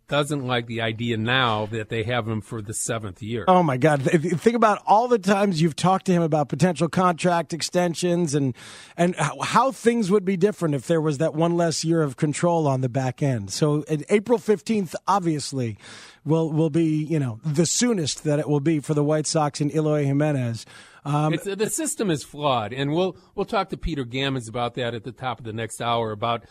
doesn't 0.08 0.46
like 0.46 0.68
the 0.68 0.82
idea 0.82 1.18
now 1.18 1.66
that 1.68 1.90
they 1.90 2.04
have 2.04 2.28
him 2.28 2.42
for 2.42 2.62
the 2.62 2.74
seventh 2.74 3.22
year? 3.24 3.46
Oh 3.48 3.64
my 3.64 3.78
God! 3.78 4.08
If 4.14 4.24
you 4.24 4.32
think 4.32 4.56
about 4.56 4.82
all 4.86 5.08
the 5.08 5.20
times 5.20 5.62
you've 5.62 5.76
talked 5.76 6.06
to 6.06 6.12
him 6.12 6.22
about 6.22 6.50
potential 6.50 6.88
contract 6.88 7.54
extensions 7.54 8.36
and 8.36 8.56
and 8.98 9.16
how- 9.16 9.72
things 9.72 10.12
would 10.12 10.26
be 10.26 10.38
different 10.38 10.76
if 10.76 10.88
there 10.88 11.02
was 11.02 11.18
that 11.18 11.34
one 11.34 11.58
less 11.58 11.84
year 11.84 12.02
of 12.02 12.18
control 12.18 12.68
on 12.68 12.82
the 12.82 12.90
back 12.90 13.24
end. 13.24 13.52
So 13.52 13.84
April 14.10 14.38
fifteenth, 14.38 14.96
obviously, 15.08 15.78
will 16.24 16.52
will 16.52 16.70
be 16.70 17.04
you 17.04 17.20
know 17.20 17.40
the 17.44 17.66
soonest 17.66 18.24
that 18.24 18.40
it 18.40 18.48
will 18.48 18.60
be 18.60 18.80
for 18.80 18.94
the 18.94 19.04
White 19.04 19.28
Sox 19.28 19.60
and 19.62 19.74
Eloy 19.74 20.06
Jimenez. 20.06 20.66
Um, 21.04 21.34
It's, 21.34 21.44
the 21.46 21.70
system 21.70 22.10
is 22.10 22.24
flawed, 22.24 22.74
and 22.74 22.92
we'll 22.92 23.18
we'll 23.36 23.46
talk 23.46 23.70
to 23.70 23.78
Peter 23.78 24.04
Gammons 24.06 24.48
about 24.50 24.76
that 24.76 24.94
at 24.94 25.04
the 25.04 25.12
top 25.12 25.40
of 25.40 25.46
the 25.46 25.54
next 25.54 25.82
hour 25.82 26.12
about 26.12 26.44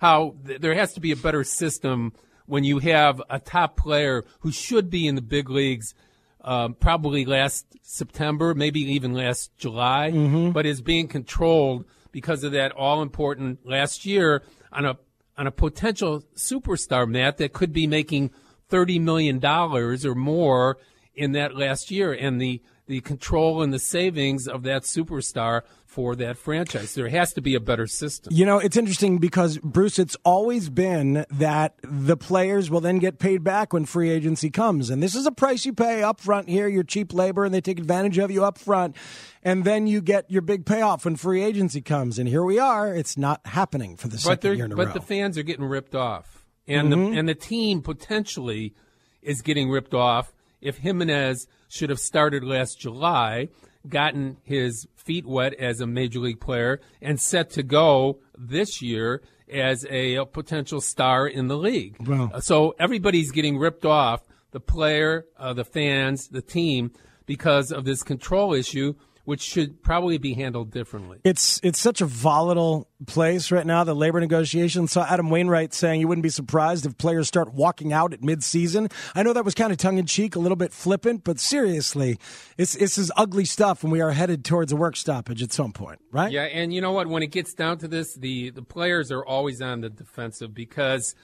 how 0.00 0.34
th- 0.46 0.60
there 0.60 0.74
has 0.74 0.94
to 0.94 1.00
be 1.00 1.12
a 1.12 1.16
better 1.16 1.44
system 1.44 2.12
when 2.50 2.64
you 2.64 2.80
have 2.80 3.22
a 3.30 3.38
top 3.38 3.76
player 3.76 4.24
who 4.40 4.50
should 4.50 4.90
be 4.90 5.06
in 5.06 5.14
the 5.14 5.22
big 5.22 5.48
leagues. 5.48 5.94
Um, 6.42 6.72
probably 6.72 7.26
last 7.26 7.66
September, 7.82 8.54
maybe 8.54 8.80
even 8.80 9.12
last 9.12 9.54
July, 9.58 10.10
but 10.52 10.64
is 10.64 10.80
being 10.80 11.06
controlled 11.06 11.84
because 12.12 12.44
of 12.44 12.52
that 12.52 12.72
all 12.72 13.02
important 13.02 13.66
last 13.66 14.06
year 14.06 14.42
on 14.72 14.86
a 14.86 14.98
on 15.36 15.46
a 15.46 15.50
potential 15.50 16.22
superstar, 16.34 17.06
Matt, 17.06 17.36
that 17.36 17.52
could 17.52 17.74
be 17.74 17.86
making 17.86 18.30
thirty 18.68 18.98
million 18.98 19.38
dollars 19.38 20.06
or 20.06 20.14
more 20.14 20.78
in 21.14 21.32
that 21.32 21.54
last 21.56 21.90
year, 21.90 22.12
and 22.12 22.40
the 22.40 22.62
the 22.86 23.02
control 23.02 23.62
and 23.62 23.72
the 23.72 23.78
savings 23.78 24.48
of 24.48 24.62
that 24.64 24.82
superstar 24.82 25.62
for 25.90 26.14
that 26.14 26.38
franchise. 26.38 26.94
There 26.94 27.08
has 27.08 27.32
to 27.32 27.40
be 27.40 27.56
a 27.56 27.60
better 27.60 27.88
system. 27.88 28.32
You 28.32 28.46
know, 28.46 28.58
it's 28.58 28.76
interesting 28.76 29.18
because 29.18 29.58
Bruce, 29.58 29.98
it's 29.98 30.16
always 30.24 30.68
been 30.70 31.26
that 31.32 31.74
the 31.82 32.16
players 32.16 32.70
will 32.70 32.80
then 32.80 33.00
get 33.00 33.18
paid 33.18 33.42
back 33.42 33.72
when 33.72 33.84
free 33.86 34.08
agency 34.08 34.50
comes, 34.50 34.88
and 34.88 35.02
this 35.02 35.16
is 35.16 35.26
a 35.26 35.32
price 35.32 35.66
you 35.66 35.72
pay 35.72 36.04
up 36.04 36.20
front 36.20 36.48
here. 36.48 36.68
You're 36.68 36.84
cheap 36.84 37.12
labor, 37.12 37.44
and 37.44 37.52
they 37.52 37.60
take 37.60 37.80
advantage 37.80 38.18
of 38.18 38.30
you 38.30 38.44
up 38.44 38.56
front, 38.56 38.94
and 39.42 39.64
then 39.64 39.88
you 39.88 40.00
get 40.00 40.30
your 40.30 40.42
big 40.42 40.64
payoff 40.64 41.04
when 41.04 41.16
free 41.16 41.42
agency 41.42 41.80
comes. 41.80 42.20
And 42.20 42.28
here 42.28 42.44
we 42.44 42.58
are. 42.60 42.94
It's 42.94 43.18
not 43.18 43.40
happening 43.46 43.96
for 43.96 44.06
the 44.06 44.14
but 44.24 44.42
second 44.42 44.56
year 44.56 44.64
in 44.66 44.72
a 44.72 44.76
but 44.76 44.86
row. 44.88 44.92
the 44.92 45.00
fans 45.00 45.36
are 45.36 45.42
getting 45.42 45.64
ripped 45.64 45.96
off, 45.96 46.46
and 46.68 46.92
Mm-hmm. 46.92 47.12
the 47.12 47.18
and 47.18 47.28
the 47.28 47.34
team 47.34 47.82
potentially 47.82 48.74
is 49.22 49.42
getting 49.42 49.68
ripped 49.70 49.92
off. 49.94 50.32
If 50.60 50.78
Jimenez 50.78 51.48
should 51.68 51.90
have 51.90 51.98
started 51.98 52.44
last 52.44 52.78
July, 52.78 53.48
gotten 53.88 54.36
his 54.44 54.86
feet 55.10 55.26
wet 55.26 55.54
as 55.54 55.80
a 55.80 55.86
major 55.88 56.20
league 56.20 56.38
player, 56.38 56.80
and 57.02 57.20
set 57.20 57.50
to 57.50 57.64
go 57.64 58.20
this 58.38 58.80
year 58.80 59.20
as 59.52 59.84
a, 59.90 60.14
a 60.14 60.24
potential 60.24 60.80
star 60.80 61.26
in 61.26 61.48
the 61.48 61.56
league. 61.56 61.96
Wow. 62.06 62.30
Uh, 62.32 62.40
So 62.40 62.76
everybody's 62.78 63.32
getting 63.32 63.58
ripped 63.58 63.84
off 63.84 64.20
the 64.52 64.60
player, 64.60 65.26
uh, 65.36 65.52
the 65.52 65.64
fans, 65.64 66.28
the 66.28 66.42
team 66.42 66.92
because 67.26 67.72
of 67.72 67.84
this 67.84 68.04
control 68.04 68.54
issue, 68.54 68.94
which 69.30 69.42
should 69.42 69.80
probably 69.84 70.18
be 70.18 70.34
handled 70.34 70.72
differently. 70.72 71.20
It's 71.22 71.60
it's 71.62 71.80
such 71.80 72.00
a 72.00 72.04
volatile 72.04 72.88
place 73.06 73.52
right 73.52 73.64
now. 73.64 73.84
The 73.84 73.94
labor 73.94 74.18
negotiations. 74.18 74.90
Saw 74.90 75.06
Adam 75.08 75.30
Wainwright 75.30 75.72
saying 75.72 76.00
you 76.00 76.08
wouldn't 76.08 76.24
be 76.24 76.30
surprised 76.30 76.84
if 76.84 76.98
players 76.98 77.28
start 77.28 77.54
walking 77.54 77.92
out 77.92 78.12
at 78.12 78.22
midseason. 78.22 78.90
I 79.14 79.22
know 79.22 79.32
that 79.32 79.44
was 79.44 79.54
kind 79.54 79.70
of 79.70 79.78
tongue 79.78 79.98
in 79.98 80.06
cheek, 80.06 80.34
a 80.34 80.40
little 80.40 80.56
bit 80.56 80.72
flippant, 80.72 81.22
but 81.22 81.38
seriously, 81.38 82.18
it's 82.58 82.74
this 82.74 82.98
is 82.98 83.12
ugly 83.16 83.44
stuff, 83.44 83.84
and 83.84 83.92
we 83.92 84.00
are 84.00 84.10
headed 84.10 84.44
towards 84.44 84.72
a 84.72 84.76
work 84.76 84.96
stoppage 84.96 85.44
at 85.44 85.52
some 85.52 85.70
point, 85.70 86.00
right? 86.10 86.32
Yeah, 86.32 86.46
and 86.46 86.74
you 86.74 86.80
know 86.80 86.90
what? 86.90 87.06
When 87.06 87.22
it 87.22 87.30
gets 87.30 87.54
down 87.54 87.78
to 87.78 87.86
this, 87.86 88.16
the 88.16 88.50
the 88.50 88.62
players 88.62 89.12
are 89.12 89.24
always 89.24 89.62
on 89.62 89.82
the 89.82 89.90
defensive 89.90 90.52
because 90.52 91.14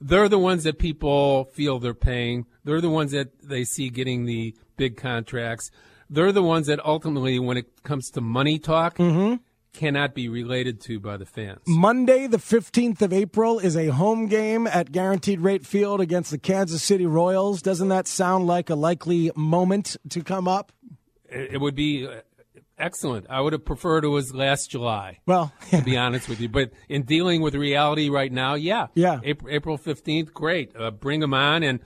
they're 0.00 0.30
the 0.30 0.38
ones 0.38 0.64
that 0.64 0.78
people 0.78 1.44
feel 1.44 1.78
they're 1.78 1.92
paying. 1.92 2.46
They're 2.64 2.80
the 2.80 2.88
ones 2.88 3.12
that 3.12 3.38
they 3.42 3.64
see 3.64 3.90
getting 3.90 4.24
the 4.24 4.54
big 4.78 4.96
contracts 4.96 5.70
they're 6.10 6.32
the 6.32 6.42
ones 6.42 6.66
that 6.66 6.84
ultimately, 6.84 7.38
when 7.38 7.56
it 7.56 7.82
comes 7.84 8.10
to 8.10 8.20
money 8.20 8.58
talk, 8.58 8.98
mm-hmm. 8.98 9.36
cannot 9.72 10.12
be 10.12 10.28
related 10.28 10.80
to 10.82 10.98
by 10.98 11.16
the 11.16 11.24
fans. 11.24 11.60
Monday, 11.66 12.26
the 12.26 12.38
15th 12.38 13.00
of 13.00 13.12
April, 13.12 13.58
is 13.58 13.76
a 13.76 13.86
home 13.86 14.26
game 14.26 14.66
at 14.66 14.92
Guaranteed 14.92 15.40
Rate 15.40 15.64
Field 15.64 16.00
against 16.00 16.32
the 16.32 16.38
Kansas 16.38 16.82
City 16.82 17.06
Royals. 17.06 17.62
Doesn't 17.62 17.88
that 17.88 18.08
sound 18.08 18.46
like 18.46 18.68
a 18.68 18.74
likely 18.74 19.30
moment 19.36 19.96
to 20.10 20.22
come 20.22 20.48
up? 20.48 20.72
It 21.30 21.60
would 21.60 21.76
be 21.76 22.08
uh, 22.08 22.22
excellent. 22.76 23.26
I 23.30 23.40
would 23.40 23.52
have 23.52 23.64
preferred 23.64 24.04
it 24.04 24.08
was 24.08 24.34
last 24.34 24.70
July. 24.70 25.20
Well, 25.26 25.52
to 25.70 25.82
be 25.82 25.96
honest 25.96 26.28
with 26.28 26.40
you, 26.40 26.48
but 26.48 26.72
in 26.88 27.04
dealing 27.04 27.40
with 27.40 27.54
reality 27.54 28.10
right 28.10 28.32
now, 28.32 28.54
yeah, 28.54 28.88
yeah, 28.94 29.20
April 29.22 29.76
fifteenth, 29.76 30.34
great. 30.34 30.74
Uh, 30.74 30.90
bring 30.90 31.20
them 31.20 31.32
on, 31.32 31.62
and 31.62 31.78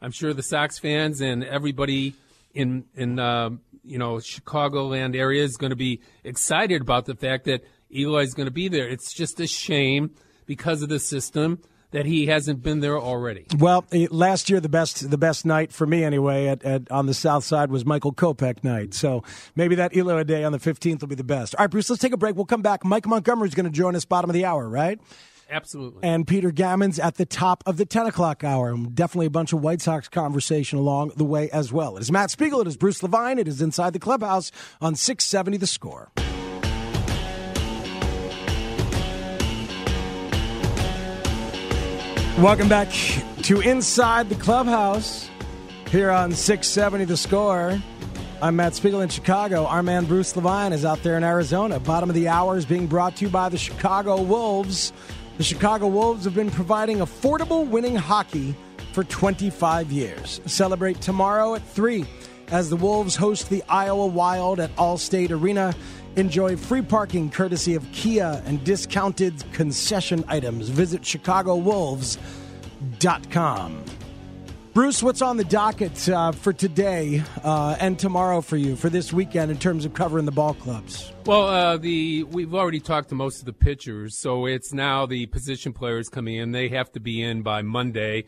I'm 0.00 0.12
sure 0.12 0.32
the 0.32 0.44
Sox 0.44 0.78
fans 0.78 1.20
and 1.20 1.42
everybody 1.42 2.14
in 2.54 2.84
in 2.94 3.18
uh, 3.18 3.50
you 3.84 3.98
know, 3.98 4.16
Chicagoland 4.16 5.16
area 5.16 5.42
is 5.42 5.56
going 5.56 5.70
to 5.70 5.76
be 5.76 6.00
excited 6.24 6.82
about 6.82 7.06
the 7.06 7.14
fact 7.14 7.44
that 7.44 7.64
Eloy 7.94 8.22
is 8.22 8.34
going 8.34 8.46
to 8.46 8.52
be 8.52 8.68
there. 8.68 8.88
It's 8.88 9.12
just 9.12 9.40
a 9.40 9.46
shame 9.46 10.12
because 10.46 10.82
of 10.82 10.88
the 10.88 10.98
system 10.98 11.60
that 11.92 12.06
he 12.06 12.26
hasn't 12.26 12.62
been 12.62 12.80
there 12.80 12.98
already. 12.98 13.46
Well, 13.58 13.84
eh, 13.92 14.06
last 14.10 14.50
year 14.50 14.60
the 14.60 14.68
best 14.68 15.10
the 15.10 15.18
best 15.18 15.44
night 15.44 15.72
for 15.72 15.86
me 15.86 16.02
anyway 16.02 16.46
at, 16.46 16.64
at 16.64 16.90
on 16.90 17.06
the 17.06 17.14
South 17.14 17.44
Side 17.44 17.70
was 17.70 17.84
Michael 17.84 18.12
Kopech 18.12 18.64
night. 18.64 18.94
So 18.94 19.22
maybe 19.54 19.74
that 19.76 19.94
Eloy 19.94 20.24
day 20.24 20.42
on 20.44 20.52
the 20.52 20.58
fifteenth 20.58 21.02
will 21.02 21.08
be 21.08 21.14
the 21.14 21.24
best. 21.24 21.54
All 21.54 21.64
right, 21.64 21.70
Bruce, 21.70 21.90
let's 21.90 22.00
take 22.00 22.14
a 22.14 22.16
break. 22.16 22.34
We'll 22.34 22.46
come 22.46 22.62
back. 22.62 22.84
Mike 22.84 23.06
Montgomery 23.06 23.48
is 23.48 23.54
going 23.54 23.66
to 23.66 23.72
join 23.72 23.94
us 23.94 24.04
bottom 24.04 24.30
of 24.30 24.34
the 24.34 24.44
hour, 24.44 24.68
right? 24.68 24.98
Absolutely. 25.50 26.00
And 26.02 26.26
Peter 26.26 26.50
Gammons 26.50 27.02
at 27.02 27.16
the 27.16 27.26
top 27.26 27.62
of 27.66 27.76
the 27.76 27.84
10 27.84 28.06
o'clock 28.06 28.42
hour. 28.44 28.76
Definitely 28.76 29.26
a 29.26 29.30
bunch 29.30 29.52
of 29.52 29.60
White 29.60 29.80
Sox 29.80 30.08
conversation 30.08 30.78
along 30.78 31.12
the 31.16 31.24
way 31.24 31.50
as 31.50 31.72
well. 31.72 31.96
It 31.96 32.00
is 32.02 32.12
Matt 32.12 32.30
Spiegel. 32.30 32.60
It 32.60 32.66
is 32.66 32.76
Bruce 32.76 33.02
Levine. 33.02 33.38
It 33.38 33.48
is 33.48 33.60
Inside 33.60 33.92
the 33.92 33.98
Clubhouse 33.98 34.50
on 34.80 34.94
670 34.94 35.58
The 35.58 35.66
Score. 35.66 36.10
Welcome 42.38 42.68
back 42.68 42.90
to 43.42 43.60
Inside 43.60 44.28
the 44.28 44.34
Clubhouse 44.36 45.28
here 45.90 46.10
on 46.10 46.32
670 46.32 47.04
The 47.04 47.16
Score. 47.16 47.80
I'm 48.40 48.56
Matt 48.56 48.74
Spiegel 48.74 49.02
in 49.02 49.08
Chicago. 49.08 49.66
Our 49.66 49.84
man 49.84 50.06
Bruce 50.06 50.34
Levine 50.34 50.72
is 50.72 50.84
out 50.84 51.02
there 51.04 51.16
in 51.16 51.22
Arizona. 51.22 51.78
Bottom 51.78 52.08
of 52.08 52.16
the 52.16 52.26
hour 52.26 52.56
is 52.56 52.66
being 52.66 52.88
brought 52.88 53.14
to 53.16 53.26
you 53.26 53.30
by 53.30 53.48
the 53.48 53.58
Chicago 53.58 54.20
Wolves. 54.20 54.92
The 55.38 55.44
Chicago 55.44 55.88
Wolves 55.88 56.24
have 56.24 56.34
been 56.34 56.50
providing 56.50 56.98
affordable 56.98 57.66
winning 57.66 57.96
hockey 57.96 58.54
for 58.92 59.02
25 59.04 59.90
years. 59.90 60.42
Celebrate 60.46 61.00
tomorrow 61.00 61.54
at 61.54 61.66
3 61.68 62.04
as 62.48 62.68
the 62.68 62.76
Wolves 62.76 63.16
host 63.16 63.48
the 63.48 63.64
Iowa 63.68 64.06
Wild 64.06 64.60
at 64.60 64.76
Allstate 64.76 65.30
Arena. 65.30 65.74
Enjoy 66.16 66.54
free 66.56 66.82
parking 66.82 67.30
courtesy 67.30 67.74
of 67.74 67.90
Kia 67.92 68.42
and 68.44 68.62
discounted 68.62 69.42
concession 69.52 70.22
items. 70.28 70.68
Visit 70.68 71.00
ChicagoWolves.com. 71.00 73.84
Bruce, 74.72 75.02
what's 75.02 75.20
on 75.20 75.36
the 75.36 75.44
docket 75.44 76.08
uh, 76.08 76.32
for 76.32 76.50
today 76.50 77.22
uh, 77.44 77.76
and 77.78 77.98
tomorrow 77.98 78.40
for 78.40 78.56
you 78.56 78.74
for 78.74 78.88
this 78.88 79.12
weekend 79.12 79.50
in 79.50 79.58
terms 79.58 79.84
of 79.84 79.92
covering 79.92 80.24
the 80.24 80.32
ball 80.32 80.54
clubs? 80.54 81.12
Well, 81.26 81.46
uh, 81.46 81.76
the 81.76 82.22
we've 82.22 82.54
already 82.54 82.80
talked 82.80 83.10
to 83.10 83.14
most 83.14 83.40
of 83.40 83.44
the 83.44 83.52
pitchers, 83.52 84.16
so 84.16 84.46
it's 84.46 84.72
now 84.72 85.04
the 85.04 85.26
position 85.26 85.74
players 85.74 86.08
coming 86.08 86.36
in. 86.36 86.52
They 86.52 86.70
have 86.70 86.90
to 86.92 87.00
be 87.00 87.22
in 87.22 87.42
by 87.42 87.60
Monday. 87.60 88.24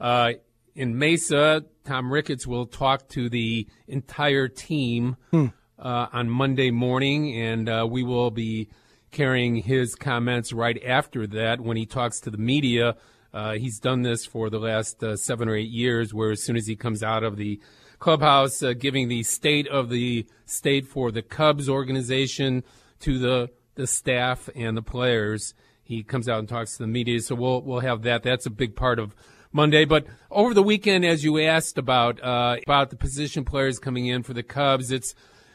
Uh, 0.00 0.32
in 0.74 0.98
Mesa, 0.98 1.66
Tom 1.84 2.10
Ricketts 2.10 2.46
will 2.46 2.64
talk 2.64 3.08
to 3.10 3.28
the 3.28 3.68
entire 3.86 4.48
team 4.48 5.16
hmm. 5.30 5.46
Uh, 5.78 6.06
on 6.12 6.30
Monday 6.30 6.70
morning, 6.70 7.36
and 7.36 7.68
uh, 7.68 7.84
we 7.90 8.04
will 8.04 8.30
be 8.30 8.68
carrying 9.10 9.56
his 9.56 9.96
comments 9.96 10.52
right 10.52 10.80
after 10.86 11.26
that 11.26 11.60
when 11.60 11.76
he 11.76 11.84
talks 11.84 12.20
to 12.20 12.30
the 12.30 12.38
media 12.38 12.94
uh, 13.32 13.52
he's 13.54 13.78
done 13.78 14.02
this 14.02 14.26
for 14.26 14.50
the 14.50 14.58
last 14.58 15.02
uh, 15.02 15.16
seven 15.16 15.48
or 15.48 15.56
eight 15.56 15.70
years, 15.70 16.12
where 16.12 16.30
as 16.30 16.42
soon 16.42 16.56
as 16.56 16.66
he 16.66 16.76
comes 16.76 17.02
out 17.02 17.24
of 17.24 17.36
the 17.36 17.60
clubhouse, 17.98 18.62
uh, 18.62 18.72
giving 18.72 19.08
the 19.08 19.22
state 19.22 19.66
of 19.68 19.88
the 19.88 20.26
state 20.44 20.86
for 20.86 21.10
the 21.10 21.22
Cubs 21.22 21.68
organization 21.68 22.62
to 23.00 23.18
the 23.18 23.50
the 23.74 23.86
staff 23.86 24.50
and 24.54 24.76
the 24.76 24.82
players, 24.82 25.54
he 25.82 26.02
comes 26.02 26.28
out 26.28 26.38
and 26.38 26.48
talks 26.48 26.76
to 26.76 26.82
the 26.82 26.88
media. 26.88 27.20
So 27.20 27.34
we'll 27.34 27.62
we'll 27.62 27.80
have 27.80 28.02
that. 28.02 28.22
That's 28.22 28.46
a 28.46 28.50
big 28.50 28.76
part 28.76 28.98
of 28.98 29.14
Monday. 29.50 29.84
But 29.84 30.06
over 30.30 30.52
the 30.52 30.62
weekend, 30.62 31.04
as 31.04 31.24
you 31.24 31.40
asked 31.40 31.78
about 31.78 32.22
uh, 32.22 32.56
about 32.66 32.90
the 32.90 32.96
position 32.96 33.44
players 33.44 33.78
coming 33.78 34.06
in 34.06 34.22
for 34.22 34.34
the 34.34 34.42
Cubs, 34.42 34.90
it's 34.90 35.14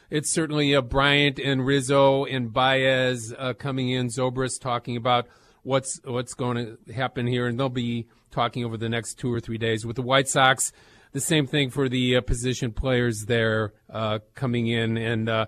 it's 0.10 0.32
certainly 0.32 0.74
uh, 0.74 0.82
Bryant 0.82 1.38
and 1.38 1.66
Rizzo 1.66 2.26
and 2.26 2.52
Baez 2.52 3.34
uh, 3.38 3.54
coming 3.54 3.90
in. 3.90 4.08
Zobrist 4.08 4.62
talking 4.62 4.96
about 4.96 5.28
what's 5.67 5.99
what's 6.06 6.34
going 6.34 6.56
to 6.56 6.93
happen 6.93 7.27
here, 7.27 7.45
and 7.45 7.60
they'll 7.60 7.69
be 7.69 8.08
talking 8.32 8.63
over 8.63 8.77
the 8.77 8.88
next 8.88 9.15
two 9.15 9.32
or 9.32 9.39
three 9.41 9.58
days 9.58 9.86
with 9.86 9.97
the 9.97 10.01
White 10.01 10.30
Sox. 10.30 10.71
The 11.12 11.19
same 11.19 11.45
thing 11.45 11.69
for 11.69 11.89
the 11.89 12.17
uh, 12.17 12.21
position 12.21 12.71
players 12.71 13.25
there 13.27 13.73
uh, 13.89 14.19
coming 14.34 14.67
in, 14.67 14.97
and 14.97 15.27
uh, 15.27 15.45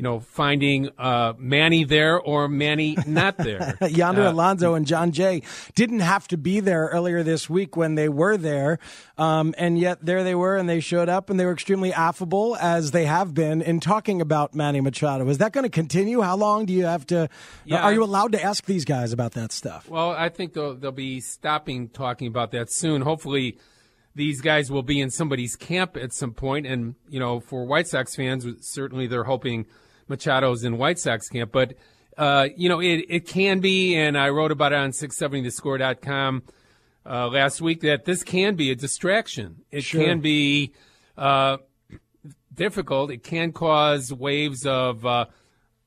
you 0.00 0.02
know, 0.02 0.18
finding 0.18 0.88
uh, 0.96 1.34
Manny 1.36 1.84
there 1.84 2.18
or 2.18 2.48
Manny 2.48 2.96
not 3.06 3.36
there. 3.36 3.76
Yonder 3.86 4.22
uh, 4.22 4.32
Alonso 4.32 4.72
and 4.72 4.86
Jon 4.86 5.12
Jay 5.12 5.42
didn't 5.74 6.00
have 6.00 6.26
to 6.28 6.38
be 6.38 6.60
there 6.60 6.86
earlier 6.86 7.22
this 7.22 7.50
week 7.50 7.76
when 7.76 7.96
they 7.96 8.08
were 8.08 8.38
there, 8.38 8.78
um, 9.18 9.54
and 9.58 9.78
yet 9.78 9.98
there 10.02 10.24
they 10.24 10.34
were, 10.34 10.56
and 10.56 10.70
they 10.70 10.80
showed 10.80 11.10
up, 11.10 11.28
and 11.28 11.38
they 11.38 11.44
were 11.44 11.52
extremely 11.52 11.92
affable 11.92 12.56
as 12.62 12.92
they 12.92 13.04
have 13.04 13.34
been 13.34 13.60
in 13.60 13.78
talking 13.78 14.22
about 14.22 14.54
Manny 14.54 14.80
Machado. 14.80 15.28
Is 15.28 15.36
that 15.36 15.52
going 15.52 15.64
to 15.64 15.70
continue? 15.70 16.22
How 16.22 16.34
long 16.34 16.64
do 16.64 16.72
you 16.72 16.86
have 16.86 17.06
to? 17.08 17.28
Yeah, 17.66 17.82
are 17.82 17.92
you 17.92 18.02
allowed 18.02 18.32
to 18.32 18.42
ask 18.42 18.64
these 18.64 18.86
guys 18.86 19.12
about 19.12 19.32
that 19.32 19.52
stuff? 19.52 19.86
Well, 19.86 20.12
I 20.12 20.30
think 20.30 20.54
they'll, 20.54 20.76
they'll 20.76 20.92
be 20.92 21.20
stopping 21.20 21.90
talking 21.90 22.26
about 22.26 22.52
that 22.52 22.72
soon. 22.72 23.02
Hopefully 23.02 23.58
these 24.14 24.40
guys 24.40 24.70
will 24.70 24.82
be 24.82 24.98
in 24.98 25.10
somebody's 25.10 25.56
camp 25.56 25.98
at 25.98 26.14
some 26.14 26.32
point. 26.32 26.66
And, 26.66 26.94
you 27.10 27.20
know, 27.20 27.38
for 27.38 27.66
White 27.66 27.86
Sox 27.86 28.16
fans, 28.16 28.46
certainly 28.62 29.06
they're 29.06 29.24
hoping 29.24 29.66
Machado's 30.10 30.64
in 30.64 30.76
White 30.76 30.98
Sox 30.98 31.28
camp. 31.28 31.52
But, 31.52 31.74
uh, 32.18 32.48
you 32.56 32.68
know, 32.68 32.80
it, 32.80 33.06
it 33.08 33.26
can 33.26 33.60
be, 33.60 33.96
and 33.96 34.18
I 34.18 34.28
wrote 34.28 34.50
about 34.50 34.72
it 34.72 34.76
on 34.76 34.90
670thescore.com 34.90 36.42
uh, 37.06 37.28
last 37.28 37.60
week, 37.60 37.80
that 37.80 38.04
this 38.04 38.22
can 38.22 38.56
be 38.56 38.70
a 38.70 38.74
distraction. 38.74 39.62
It 39.70 39.84
sure. 39.84 40.04
can 40.04 40.20
be 40.20 40.74
uh, 41.16 41.58
difficult. 42.52 43.10
It 43.10 43.22
can 43.22 43.52
cause 43.52 44.12
waves 44.12 44.66
of, 44.66 45.06
uh, 45.06 45.26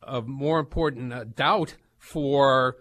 of 0.02 0.28
more 0.28 0.60
important 0.60 1.14
uh, 1.14 1.26
doubt 1.26 1.76
for 2.00 2.78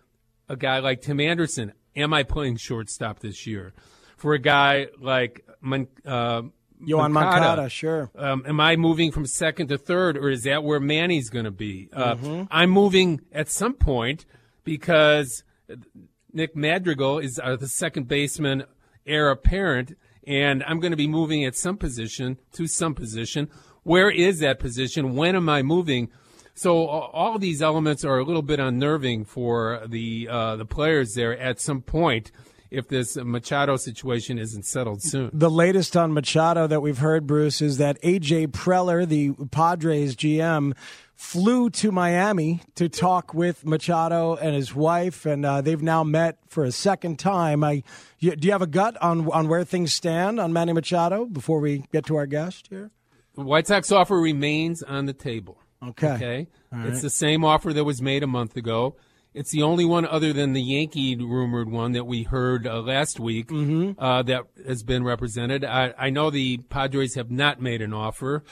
a 0.48 0.56
guy 0.56 0.78
like 0.78 1.02
Tim 1.02 1.20
Anderson. 1.20 1.72
Am 1.94 2.14
I 2.14 2.22
playing 2.22 2.56
shortstop 2.56 3.18
this 3.18 3.46
year? 3.46 3.74
For 4.16 4.34
a 4.34 4.38
guy 4.38 4.86
like 5.00 5.44
uh, 6.06 6.42
Moncada, 7.08 7.40
Moncada 7.40 7.68
sure. 7.68 8.10
Um, 8.16 8.44
am 8.46 8.60
I 8.60 8.76
moving 8.76 9.12
from 9.12 9.26
second 9.26 9.68
to 9.68 9.78
third, 9.78 10.16
or 10.16 10.30
is 10.30 10.44
that 10.44 10.64
where 10.64 10.80
Manny's 10.80 11.30
going 11.30 11.44
to 11.44 11.50
be? 11.50 11.88
Uh, 11.92 12.14
mm-hmm. 12.14 12.42
I'm 12.50 12.70
moving 12.70 13.20
at 13.32 13.48
some 13.48 13.74
point 13.74 14.26
because 14.64 15.44
Nick 16.32 16.56
Madrigal 16.56 17.18
is 17.18 17.40
uh, 17.42 17.56
the 17.56 17.68
second 17.68 18.08
baseman 18.08 18.64
heir 19.06 19.30
apparent, 19.30 19.96
and 20.26 20.62
I'm 20.64 20.80
going 20.80 20.92
to 20.92 20.96
be 20.96 21.08
moving 21.08 21.44
at 21.44 21.56
some 21.56 21.76
position 21.76 22.38
to 22.52 22.66
some 22.66 22.94
position. 22.94 23.48
Where 23.82 24.10
is 24.10 24.40
that 24.40 24.58
position? 24.58 25.14
When 25.16 25.36
am 25.36 25.48
I 25.48 25.62
moving? 25.62 26.10
So 26.54 26.86
all 26.86 27.38
these 27.38 27.62
elements 27.62 28.04
are 28.04 28.18
a 28.18 28.24
little 28.24 28.42
bit 28.42 28.60
unnerving 28.60 29.24
for 29.24 29.82
the 29.86 30.28
uh, 30.30 30.56
the 30.56 30.66
players 30.66 31.14
there 31.14 31.36
at 31.38 31.60
some 31.60 31.80
point 31.80 32.30
if 32.72 32.88
this 32.88 33.16
Machado 33.16 33.76
situation 33.76 34.38
isn't 34.38 34.64
settled 34.64 35.02
soon. 35.02 35.30
The 35.32 35.50
latest 35.50 35.96
on 35.96 36.12
Machado 36.12 36.66
that 36.66 36.80
we've 36.80 36.98
heard, 36.98 37.26
Bruce, 37.26 37.60
is 37.60 37.78
that 37.78 38.00
AJ 38.02 38.48
Preller, 38.48 39.06
the 39.06 39.32
Padres 39.50 40.16
GM, 40.16 40.74
flew 41.14 41.70
to 41.70 41.92
Miami 41.92 42.62
to 42.74 42.88
talk 42.88 43.34
with 43.34 43.64
Machado 43.64 44.34
and 44.34 44.56
his 44.56 44.74
wife, 44.74 45.24
and 45.26 45.46
uh, 45.46 45.60
they've 45.60 45.82
now 45.82 46.02
met 46.02 46.38
for 46.48 46.64
a 46.64 46.72
second 46.72 47.18
time. 47.18 47.62
I, 47.62 47.82
do 48.20 48.34
you 48.40 48.52
have 48.52 48.62
a 48.62 48.66
gut 48.66 49.00
on 49.00 49.30
on 49.30 49.48
where 49.48 49.64
things 49.64 49.92
stand 49.92 50.40
on 50.40 50.52
Manny 50.52 50.72
Machado 50.72 51.26
before 51.26 51.60
we 51.60 51.84
get 51.92 52.06
to 52.06 52.16
our 52.16 52.26
guest 52.26 52.68
here? 52.70 52.90
The 53.34 53.44
White 53.44 53.66
Sox 53.66 53.92
offer 53.92 54.18
remains 54.18 54.82
on 54.82 55.06
the 55.06 55.12
table. 55.12 55.58
Okay. 55.82 56.08
Okay. 56.08 56.46
It's 56.72 57.02
the 57.02 57.10
same 57.10 57.44
offer 57.44 57.72
that 57.72 57.84
was 57.84 58.00
made 58.02 58.22
a 58.22 58.26
month 58.26 58.56
ago. 58.56 58.96
It's 59.34 59.50
the 59.50 59.62
only 59.62 59.84
one 59.86 60.04
other 60.04 60.32
than 60.32 60.52
the 60.52 60.60
Yankee 60.62 61.16
rumored 61.16 61.70
one 61.70 61.92
that 61.92 62.04
we 62.04 62.24
heard 62.24 62.66
uh, 62.66 62.80
last 62.82 63.18
week 63.18 63.48
Mm-hmm. 63.48 63.98
uh, 63.98 64.22
that 64.24 64.44
has 64.66 64.82
been 64.82 65.04
represented. 65.04 65.64
I, 65.64 65.94
I 65.98 66.10
know 66.10 66.30
the 66.30 66.58
Padres 66.68 67.14
have 67.14 67.30
not 67.30 67.60
made 67.60 67.80
an 67.80 67.94
offer. 67.94 68.44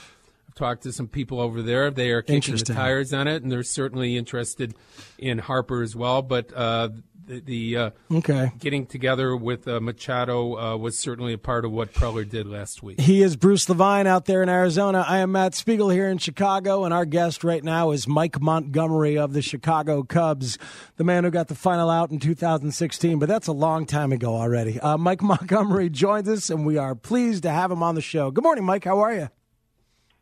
Talked 0.55 0.83
to 0.83 0.91
some 0.91 1.07
people 1.07 1.39
over 1.39 1.61
there. 1.61 1.89
They 1.91 2.11
are 2.11 2.21
kicking 2.21 2.55
the 2.55 2.63
tires 2.63 3.13
on 3.13 3.27
it, 3.27 3.41
and 3.43 3.51
they're 3.51 3.63
certainly 3.63 4.17
interested 4.17 4.75
in 5.17 5.37
Harper 5.39 5.81
as 5.81 5.95
well. 5.95 6.21
But 6.21 6.51
uh, 6.53 6.89
the, 7.25 7.39
the 7.39 7.77
uh, 7.77 7.89
Okay. 8.11 8.51
getting 8.59 8.85
together 8.85 9.35
with 9.35 9.67
uh, 9.67 9.79
Machado 9.79 10.57
uh, 10.57 10.77
was 10.77 10.97
certainly 10.99 11.33
a 11.33 11.37
part 11.37 11.63
of 11.63 11.71
what 11.71 11.93
Preller 11.93 12.27
did 12.27 12.47
last 12.47 12.83
week. 12.83 12.99
He 12.99 13.21
is 13.21 13.35
Bruce 13.37 13.69
Levine 13.69 14.07
out 14.07 14.25
there 14.25 14.43
in 14.43 14.49
Arizona. 14.49 15.05
I 15.07 15.19
am 15.19 15.31
Matt 15.31 15.55
Spiegel 15.55 15.89
here 15.89 16.09
in 16.09 16.17
Chicago, 16.17 16.83
and 16.83 16.93
our 16.93 17.05
guest 17.05 17.43
right 17.43 17.63
now 17.63 17.91
is 17.91 18.07
Mike 18.07 18.41
Montgomery 18.41 19.17
of 19.17 19.33
the 19.33 19.41
Chicago 19.41 20.03
Cubs, 20.03 20.57
the 20.97 21.03
man 21.03 21.23
who 21.23 21.29
got 21.31 21.47
the 21.47 21.55
final 21.55 21.89
out 21.89 22.11
in 22.11 22.19
2016, 22.19 23.19
but 23.19 23.29
that's 23.29 23.47
a 23.47 23.53
long 23.53 23.85
time 23.85 24.11
ago 24.11 24.35
already. 24.35 24.79
Uh, 24.79 24.97
Mike 24.97 25.21
Montgomery 25.23 25.89
joins 25.89 26.27
us, 26.27 26.49
and 26.49 26.65
we 26.65 26.77
are 26.77 26.95
pleased 26.95 27.43
to 27.43 27.49
have 27.51 27.71
him 27.71 27.81
on 27.83 27.95
the 27.95 28.01
show. 28.01 28.31
Good 28.31 28.43
morning, 28.43 28.65
Mike. 28.65 28.83
How 28.83 28.99
are 28.99 29.13
you? 29.13 29.29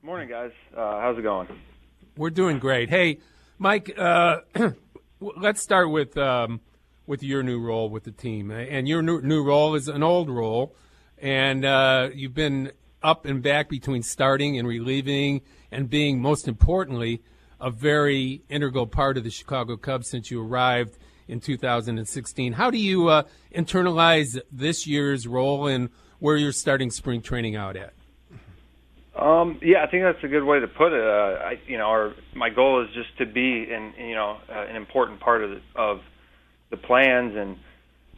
Morning, 0.01 0.29
guys. 0.29 0.51
Uh, 0.73 1.01
how's 1.01 1.17
it 1.17 1.23
going? 1.23 1.49
We're 2.15 2.29
doing 2.29 2.57
great. 2.57 2.89
Hey, 2.89 3.19
Mike, 3.57 3.93
uh, 3.97 4.37
let's 5.19 5.61
start 5.61 5.91
with 5.91 6.17
um, 6.17 6.61
with 7.05 7.21
your 7.21 7.43
new 7.43 7.59
role 7.59 7.89
with 7.89 8.05
the 8.05 8.13
team. 8.13 8.49
And 8.49 8.87
your 8.87 9.01
new, 9.01 9.19
new 9.21 9.43
role 9.43 9.75
is 9.75 9.89
an 9.89 10.01
old 10.01 10.29
role, 10.29 10.73
and 11.17 11.65
uh, 11.65 12.11
you've 12.13 12.33
been 12.33 12.71
up 13.03 13.25
and 13.25 13.43
back 13.43 13.67
between 13.67 14.01
starting 14.01 14.57
and 14.57 14.65
relieving, 14.65 15.41
and 15.69 15.89
being 15.89 16.21
most 16.21 16.47
importantly 16.47 17.21
a 17.59 17.69
very 17.69 18.41
integral 18.47 18.87
part 18.87 19.17
of 19.17 19.25
the 19.25 19.29
Chicago 19.29 19.75
Cubs 19.75 20.09
since 20.09 20.31
you 20.31 20.41
arrived 20.41 20.97
in 21.27 21.41
2016. 21.41 22.53
How 22.53 22.71
do 22.71 22.77
you 22.77 23.09
uh, 23.09 23.23
internalize 23.53 24.39
this 24.49 24.87
year's 24.87 25.27
role 25.27 25.67
and 25.67 25.89
where 26.19 26.37
you're 26.37 26.53
starting 26.53 26.89
spring 26.89 27.21
training 27.21 27.57
out 27.57 27.75
at? 27.75 27.93
Um, 29.19 29.59
yeah, 29.61 29.83
I 29.83 29.91
think 29.91 30.03
that's 30.03 30.23
a 30.23 30.27
good 30.27 30.45
way 30.45 30.61
to 30.61 30.67
put 30.67 30.93
it. 30.93 31.03
Uh, 31.03 31.43
I, 31.43 31.59
you 31.67 31.77
know, 31.77 31.85
our 31.85 32.13
my 32.35 32.49
goal 32.49 32.81
is 32.83 32.89
just 32.93 33.17
to 33.17 33.25
be 33.25 33.67
an 33.69 33.93
you 33.97 34.15
know 34.15 34.37
uh, 34.49 34.65
an 34.69 34.75
important 34.75 35.19
part 35.19 35.43
of 35.43 35.49
the, 35.49 35.61
of 35.75 35.99
the 36.71 36.77
plans, 36.77 37.35
and 37.35 37.57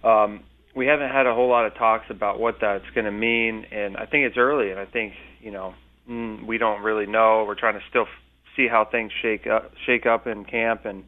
um, 0.04 0.44
we 0.76 0.86
haven't 0.86 1.10
had 1.10 1.26
a 1.26 1.34
whole 1.34 1.50
lot 1.50 1.66
of 1.66 1.76
talks 1.76 2.06
about 2.10 2.40
what 2.40 2.58
that's 2.62 2.86
going 2.94 3.06
to 3.06 3.12
mean. 3.12 3.66
And 3.72 3.98
I 3.98 4.06
think 4.06 4.26
it's 4.26 4.38
early, 4.38 4.70
and 4.70 4.80
I 4.80 4.86
think 4.86 5.14
you 5.40 5.52
know 5.52 5.74
mm, 6.08 6.46
we 6.46 6.60
don't 6.60 6.84
really 6.84 7.08
know. 7.08 7.46
We're 7.48 7.60
trying 7.60 7.80
to 7.80 7.86
still 7.90 8.04
f- 8.04 8.56
see 8.56 8.68
how 8.68 8.86
things 8.86 9.12
shake 9.24 9.48
up 9.48 9.72
shake 9.88 10.06
up 10.06 10.28
in 10.28 10.46
camp, 10.46 10.86
and 10.86 11.04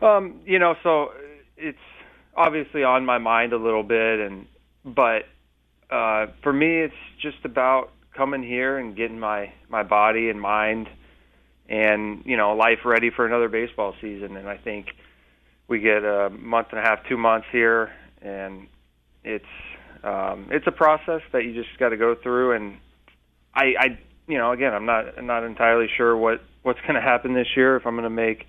um, 0.00 0.40
you 0.44 0.60
know, 0.60 0.74
so 0.84 1.08
it's 1.56 1.78
obviously 2.36 2.84
on 2.84 3.04
my 3.04 3.18
mind 3.18 3.52
a 3.52 3.58
little 3.58 3.82
bit, 3.82 4.20
and 4.20 4.46
but 4.84 5.22
uh, 5.90 6.26
for 6.42 6.52
me, 6.52 6.82
it's 6.82 6.94
just 7.20 7.44
about 7.44 7.90
coming 8.14 8.42
here 8.42 8.78
and 8.78 8.96
getting 8.96 9.18
my 9.18 9.52
my 9.68 9.82
body 9.82 10.28
and 10.28 10.40
mind 10.40 10.88
and 11.68 12.22
you 12.26 12.36
know 12.36 12.54
life 12.54 12.84
ready 12.84 13.10
for 13.10 13.26
another 13.26 13.48
baseball 13.48 13.94
season. 14.00 14.36
And 14.36 14.48
I 14.48 14.56
think 14.56 14.88
we 15.68 15.80
get 15.80 16.04
a 16.04 16.30
month 16.30 16.68
and 16.70 16.78
a 16.78 16.82
half, 16.82 17.06
two 17.08 17.16
months 17.16 17.46
here, 17.50 17.92
and 18.20 18.66
it's 19.24 19.44
um, 20.04 20.48
it's 20.50 20.66
a 20.66 20.72
process 20.72 21.22
that 21.32 21.44
you 21.44 21.54
just 21.54 21.78
got 21.78 21.90
to 21.90 21.96
go 21.96 22.14
through. 22.14 22.52
And 22.52 22.78
I, 23.54 23.74
I, 23.78 23.98
you 24.26 24.38
know, 24.38 24.52
again, 24.52 24.74
I'm 24.74 24.86
not 24.86 25.18
I'm 25.18 25.26
not 25.26 25.44
entirely 25.44 25.88
sure 25.96 26.16
what 26.16 26.42
what's 26.62 26.80
going 26.82 26.94
to 26.94 27.00
happen 27.00 27.34
this 27.34 27.48
year 27.56 27.76
if 27.76 27.86
I'm 27.86 27.94
going 27.94 28.04
to 28.04 28.10
make 28.10 28.46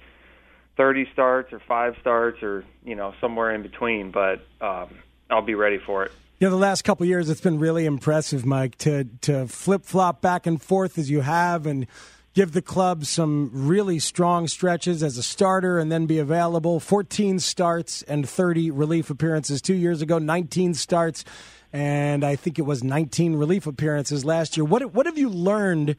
30 0.78 1.08
starts 1.14 1.54
or 1.54 1.62
five 1.68 1.96
starts 2.02 2.42
or 2.44 2.66
you 2.84 2.96
know 2.96 3.14
somewhere 3.22 3.54
in 3.54 3.62
between. 3.62 4.12
But 4.12 4.42
um, 4.60 4.90
I'll 5.30 5.42
be 5.42 5.56
ready 5.56 5.78
for 5.78 6.04
it. 6.06 6.12
You 6.44 6.50
know, 6.50 6.58
the 6.58 6.62
last 6.62 6.82
couple 6.84 7.06
years, 7.06 7.30
it's 7.30 7.40
been 7.40 7.58
really 7.58 7.86
impressive, 7.86 8.46
Mike, 8.46 8.78
to 8.80 9.06
to 9.22 9.48
flip 9.48 9.86
flop 9.86 10.20
back 10.20 10.46
and 10.46 10.62
forth 10.62 10.98
as 10.98 11.10
you 11.10 11.22
have, 11.22 11.66
and 11.66 11.88
give 12.34 12.52
the 12.52 12.62
club 12.62 13.06
some 13.06 13.50
really 13.54 13.98
strong 13.98 14.50
stretches 14.50 15.04
as 15.04 15.18
a 15.18 15.24
starter, 15.24 15.80
and 15.80 15.90
then 15.90 16.06
be 16.06 16.20
available. 16.20 16.82
Fourteen 16.82 17.40
starts 17.40 18.02
and 18.02 18.28
thirty 18.28 18.72
relief 18.72 19.10
appearances 19.10 19.62
two 19.62 19.74
years 19.74 20.02
ago. 20.02 20.20
Nineteen 20.20 20.74
starts, 20.74 21.24
and 21.72 22.26
I 22.26 22.36
think 22.36 22.60
it 22.60 22.64
was 22.64 22.84
nineteen 22.84 23.38
relief 23.38 23.66
appearances 23.66 24.26
last 24.26 24.58
year. 24.58 24.66
What 24.66 24.94
what 24.94 25.06
have 25.06 25.18
you 25.18 25.30
learned? 25.30 25.96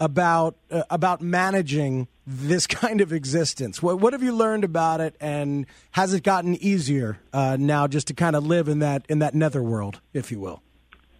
About 0.00 0.56
uh, 0.70 0.82
about 0.90 1.20
managing 1.20 2.08
this 2.26 2.66
kind 2.66 3.00
of 3.00 3.12
existence, 3.12 3.82
what 3.82 4.00
what 4.00 4.12
have 4.12 4.22
you 4.22 4.34
learned 4.34 4.64
about 4.64 5.00
it, 5.00 5.14
and 5.20 5.66
has 5.92 6.12
it 6.14 6.22
gotten 6.22 6.56
easier 6.56 7.18
uh, 7.32 7.56
now 7.58 7.86
just 7.86 8.08
to 8.08 8.14
kind 8.14 8.34
of 8.34 8.46
live 8.46 8.68
in 8.68 8.80
that 8.80 9.06
in 9.08 9.20
that 9.20 9.34
netherworld, 9.34 10.00
if 10.12 10.32
you 10.32 10.40
will? 10.40 10.62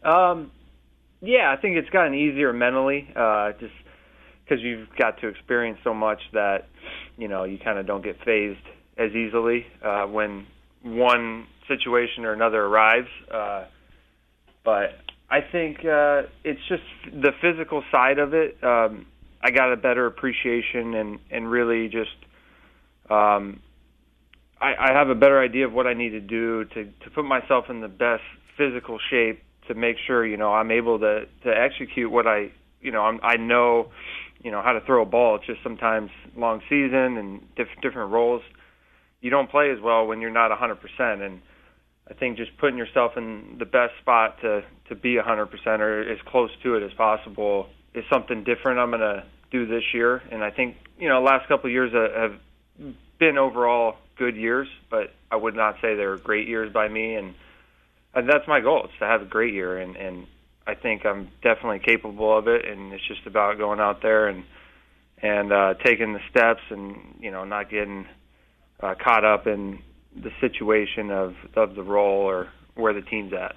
Um, 0.03 0.51
yeah, 1.23 1.51
I 1.51 1.61
think 1.61 1.77
it's 1.77 1.89
gotten 1.91 2.15
easier 2.15 2.53
mentally, 2.53 3.09
uh, 3.17 3.53
just 3.53 3.73
because 4.45 4.63
you've 4.63 4.89
got 4.99 5.21
to 5.21 5.29
experience 5.29 5.79
so 5.85 5.95
much 5.95 6.21
that 6.33 6.69
you 7.17 7.29
know 7.29 7.45
you 7.45 7.59
kind 7.59 7.79
of 7.79 7.87
don't 7.87 8.03
get 8.03 8.23
phased 8.25 8.61
as 8.97 9.13
easily 9.13 9.67
uh, 9.83 10.05
when 10.05 10.47
one 10.83 11.47
situation 11.69 12.25
or 12.25 12.33
another 12.33 12.63
arrives. 12.63 13.09
Uh, 13.31 13.65
but 14.65 15.04
I 15.35 15.41
think 15.41 15.79
uh, 15.81 16.23
it's 16.45 16.61
just 16.69 16.85
the 17.13 17.33
physical 17.43 17.83
side 17.91 18.21
of 18.21 18.35
it. 18.35 18.57
Um, 18.63 19.07
I 19.43 19.51
got 19.51 19.73
a 19.73 19.77
better 19.77 20.07
appreciation 20.07 20.95
and 20.95 21.19
and 21.29 21.51
really 21.51 21.89
just 21.89 22.17
um, 23.11 23.61
I, 24.61 24.75
I 24.79 24.93
have 24.93 25.09
a 25.09 25.17
better 25.17 25.41
idea 25.41 25.67
of 25.67 25.73
what 25.73 25.89
I 25.89 25.95
need 25.95 26.11
to 26.11 26.21
do 26.21 26.65
to 26.67 26.85
to 26.85 27.11
put 27.13 27.25
myself 27.25 27.65
in 27.69 27.81
the 27.81 27.89
best 27.89 28.23
physical 28.57 29.01
shape 29.11 29.43
to 29.67 29.75
make 29.75 29.97
sure 30.07 30.25
you 30.25 30.37
know 30.37 30.53
I'm 30.53 30.71
able 30.71 31.01
to 31.01 31.25
to 31.43 31.51
execute 31.51 32.13
what 32.13 32.29
I 32.29 32.53
you 32.81 32.93
know 32.93 33.03
I'm, 33.03 33.19
I 33.25 33.37
know 33.37 33.91
you 34.41 34.53
know 34.53 34.63
how 34.63 34.71
to 34.71 34.81
throw 34.83 35.03
a 35.03 35.07
ball. 35.07 35.35
It's 35.35 35.47
just 35.47 35.65
sometimes 35.65 36.11
long 36.37 36.61
season 36.69 37.17
and 37.19 37.41
diff- 37.57 37.81
different 37.83 38.13
roles. 38.13 38.43
You 39.21 39.31
don't 39.31 39.51
play 39.51 39.73
as 39.73 39.81
well 39.83 40.07
when 40.07 40.21
you're 40.21 40.31
not 40.31 40.51
100%. 40.53 41.27
And 41.27 41.41
I 42.09 42.15
think 42.15 42.37
just 42.37 42.57
putting 42.59 42.77
yourself 42.77 43.17
in 43.17 43.57
the 43.59 43.65
best 43.65 43.95
spot 44.01 44.41
to 44.43 44.63
to 44.89 44.95
be 44.95 45.17
100% 45.17 45.67
or 45.81 46.03
as 46.03 46.19
close 46.27 46.51
to 46.63 46.75
it 46.75 46.83
as 46.83 46.93
possible 46.93 47.69
is 47.95 48.05
something 48.13 48.45
different 48.45 48.79
I'm 48.79 48.91
going 48.91 49.01
to 49.01 49.25
do 49.51 49.67
this 49.67 49.83
year. 49.95 50.23
And 50.31 50.45
I 50.45 50.51
think 50.51 50.77
you 50.99 51.09
know 51.09 51.23
last 51.23 51.49
couple 51.49 51.69
of 51.69 51.73
years 51.73 51.93
have 51.93 52.39
been 53.19 53.39
overall 53.39 53.97
good 54.17 54.37
years, 54.37 54.69
but 54.91 55.13
I 55.31 55.37
would 55.37 55.55
not 55.55 55.77
say 55.81 55.95
they 55.95 56.07
were 56.07 56.19
great 56.19 56.47
years 56.47 56.73
by 56.73 56.89
me. 56.89 57.15
And, 57.15 57.35
and 58.15 58.29
that's 58.29 58.47
my 58.47 58.61
goal: 58.61 58.85
is 58.85 58.91
to 58.99 59.07
have 59.07 59.23
a 59.23 59.27
great 59.27 59.55
year. 59.55 59.79
And, 59.79 59.97
and 59.97 60.27
I 60.67 60.75
think 60.75 61.07
I'm 61.07 61.31
definitely 61.43 61.81
capable 61.81 62.37
of 62.37 62.49
it. 62.49 62.67
And 62.67 62.93
it's 62.93 63.07
just 63.07 63.27
about 63.27 63.59
going 63.59 63.81
out 63.81 64.03
there 64.03 64.29
and 64.29 64.45
and 65.23 65.53
uh, 65.53 65.75
taking 65.83 66.13
the 66.13 66.21
steps, 66.31 66.61
and 66.69 67.17
you 67.21 67.31
know, 67.31 67.45
not 67.45 67.71
getting 67.71 68.07
uh, 68.81 68.95
caught 69.03 69.25
up 69.25 69.47
in 69.47 69.79
the 70.15 70.31
situation 70.41 71.11
of 71.11 71.35
of 71.55 71.75
the 71.75 71.83
role 71.83 72.23
or 72.23 72.49
where 72.75 72.93
the 72.93 73.03
team's 73.03 73.33
at. 73.33 73.57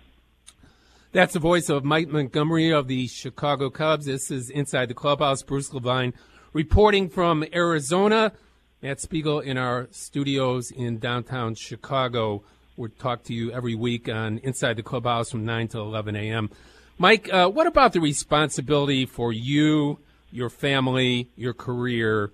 That's 1.12 1.34
the 1.34 1.40
voice 1.40 1.70
of 1.70 1.84
Mike 1.84 2.10
Montgomery 2.10 2.72
of 2.72 2.88
the 2.88 3.08
Chicago 3.08 3.70
Cubs. 3.70 4.06
This 4.06 4.30
is 4.30 4.50
Inside 4.50 4.90
the 4.90 4.94
Clubhouse. 4.94 5.42
Bruce 5.42 5.74
Levine 5.74 6.14
reporting 6.54 7.10
from 7.10 7.46
Arizona. 7.54 8.34
Matt 8.82 9.00
Spiegel 9.02 9.40
in 9.40 9.58
our 9.58 9.88
studios 9.90 10.70
in 10.70 11.00
downtown 11.00 11.56
Chicago. 11.56 12.44
We'll 12.76 12.92
talk 13.00 13.24
to 13.24 13.34
you 13.34 13.52
every 13.52 13.74
week 13.74 14.08
on 14.08 14.38
Inside 14.40 14.76
the 14.76 14.84
Clubhouse 14.84 15.32
from 15.32 15.46
9 15.46 15.70
to 15.70 15.80
11 15.80 16.16
a.m. 16.16 16.52
Mike, 17.00 17.32
uh, 17.34 17.50
what 17.50 17.66
about 17.66 17.94
the 17.94 18.00
responsibility 18.00 19.06
for 19.06 19.34
you, 19.34 20.00
your 20.32 20.50
family, 20.50 21.30
your 21.36 21.54
career? 21.54 22.32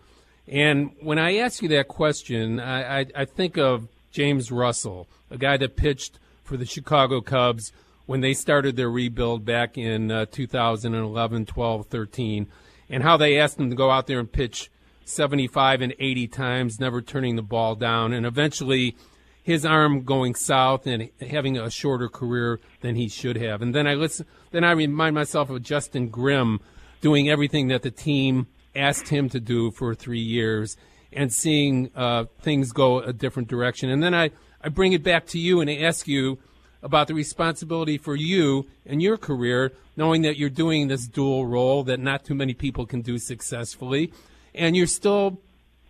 And 0.48 0.92
when 1.02 1.18
I 1.18 1.38
ask 1.38 1.62
you 1.62 1.70
that 1.70 1.88
question, 1.88 2.60
I, 2.60 3.00
I, 3.00 3.06
I 3.16 3.26
think 3.26 3.58
of 3.58 3.88
James 4.14 4.52
Russell, 4.52 5.10
a 5.32 5.38
guy 5.38 5.58
that 5.58 5.76
pitched 5.76 6.20
for 6.44 6.56
the 6.56 6.66
Chicago 6.66 7.20
Cubs 7.20 7.74
when 8.06 8.22
they 8.22 8.34
started 8.34 8.76
their 8.76 8.90
rebuild 8.90 9.44
back 9.44 9.78
in 9.78 10.12
uh, 10.12 10.26
2011, 10.32 11.46
12, 11.48 11.88
13, 11.88 12.48
and 12.90 13.04
how 13.04 13.18
they 13.18 13.40
asked 13.40 13.60
him 13.60 13.72
to 13.72 13.76
go 13.76 13.90
out 13.90 14.08
there 14.08 14.20
and 14.20 14.32
pitch 14.32 14.70
75 15.04 15.82
and 15.82 15.96
80 16.00 16.28
times, 16.28 16.80
never 16.80 17.02
turning 17.02 17.36
the 17.36 17.42
ball 17.42 17.76
down, 17.76 18.14
and 18.14 18.26
eventually 18.26 18.96
his 19.42 19.66
arm 19.66 20.04
going 20.04 20.36
south 20.36 20.86
and 20.86 21.10
having 21.20 21.58
a 21.58 21.72
shorter 21.72 22.08
career 22.08 22.60
than 22.82 22.96
he 22.96 23.10
should 23.10 23.38
have. 23.38 23.62
And 23.62 23.74
then 23.74 23.88
I 23.88 23.96
listen, 23.96 24.28
then 24.52 24.64
I 24.64 24.72
remind 24.72 25.16
myself 25.16 25.50
of 25.50 25.64
Justin 25.64 26.10
Grimm 26.10 26.62
doing 27.02 27.30
everything 27.30 27.68
that 27.70 27.82
the 27.82 27.92
team 27.92 28.48
asked 28.76 29.10
him 29.10 29.28
to 29.30 29.40
do 29.40 29.72
for 29.72 29.94
three 29.94 30.22
years 30.22 30.78
and 31.16 31.34
seeing 31.34 31.90
uh, 31.96 32.26
things 32.42 32.72
go 32.72 33.00
a 33.00 33.14
different 33.14 33.48
direction. 33.48 33.90
And 33.90 34.02
then 34.02 34.14
I, 34.14 34.32
I 34.62 34.70
bring 34.70 34.94
it 34.94 35.04
back 35.04 35.26
to 35.28 35.40
you 35.40 35.62
and 35.62 35.70
ask 35.70 36.08
you 36.08 36.40
about 36.82 37.08
the 37.08 37.14
responsibility 37.14 37.98
for 37.98 38.16
you 38.16 38.68
and 38.86 39.02
your 39.02 39.18
career, 39.18 39.72
knowing 39.96 40.22
that 40.24 40.38
you're 40.38 40.50
doing 40.50 40.88
this 40.88 41.08
dual 41.08 41.46
role 41.46 41.84
that 41.84 42.00
not 42.00 42.26
too 42.26 42.36
many 42.36 42.54
people 42.54 42.86
can 42.86 43.02
do 43.02 43.18
successfully. 43.18 44.12
and 44.56 44.76
you're 44.76 44.88
still 44.88 45.40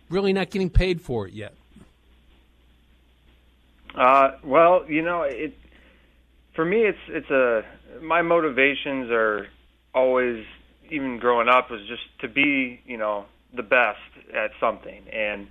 really 0.08 0.32
not 0.32 0.50
getting 0.50 0.70
paid 0.70 1.00
for 1.00 1.26
it 1.26 1.34
yet. 1.34 1.54
Uh, 3.94 4.32
well, 4.42 4.84
you 4.88 5.02
know, 5.02 5.22
it 5.22 5.56
for 6.54 6.64
me, 6.64 6.82
it's 6.82 6.98
it's 7.08 7.30
a 7.30 7.64
my 8.02 8.22
motivations 8.22 9.10
are 9.10 9.48
always 9.94 10.44
even 10.90 11.18
growing 11.18 11.48
up 11.48 11.70
was 11.70 11.80
just 11.86 12.02
to 12.20 12.28
be, 12.28 12.80
you 12.86 12.96
know, 12.96 13.26
the 13.54 13.62
best 13.62 13.98
at 14.34 14.50
something, 14.60 15.02
and 15.12 15.48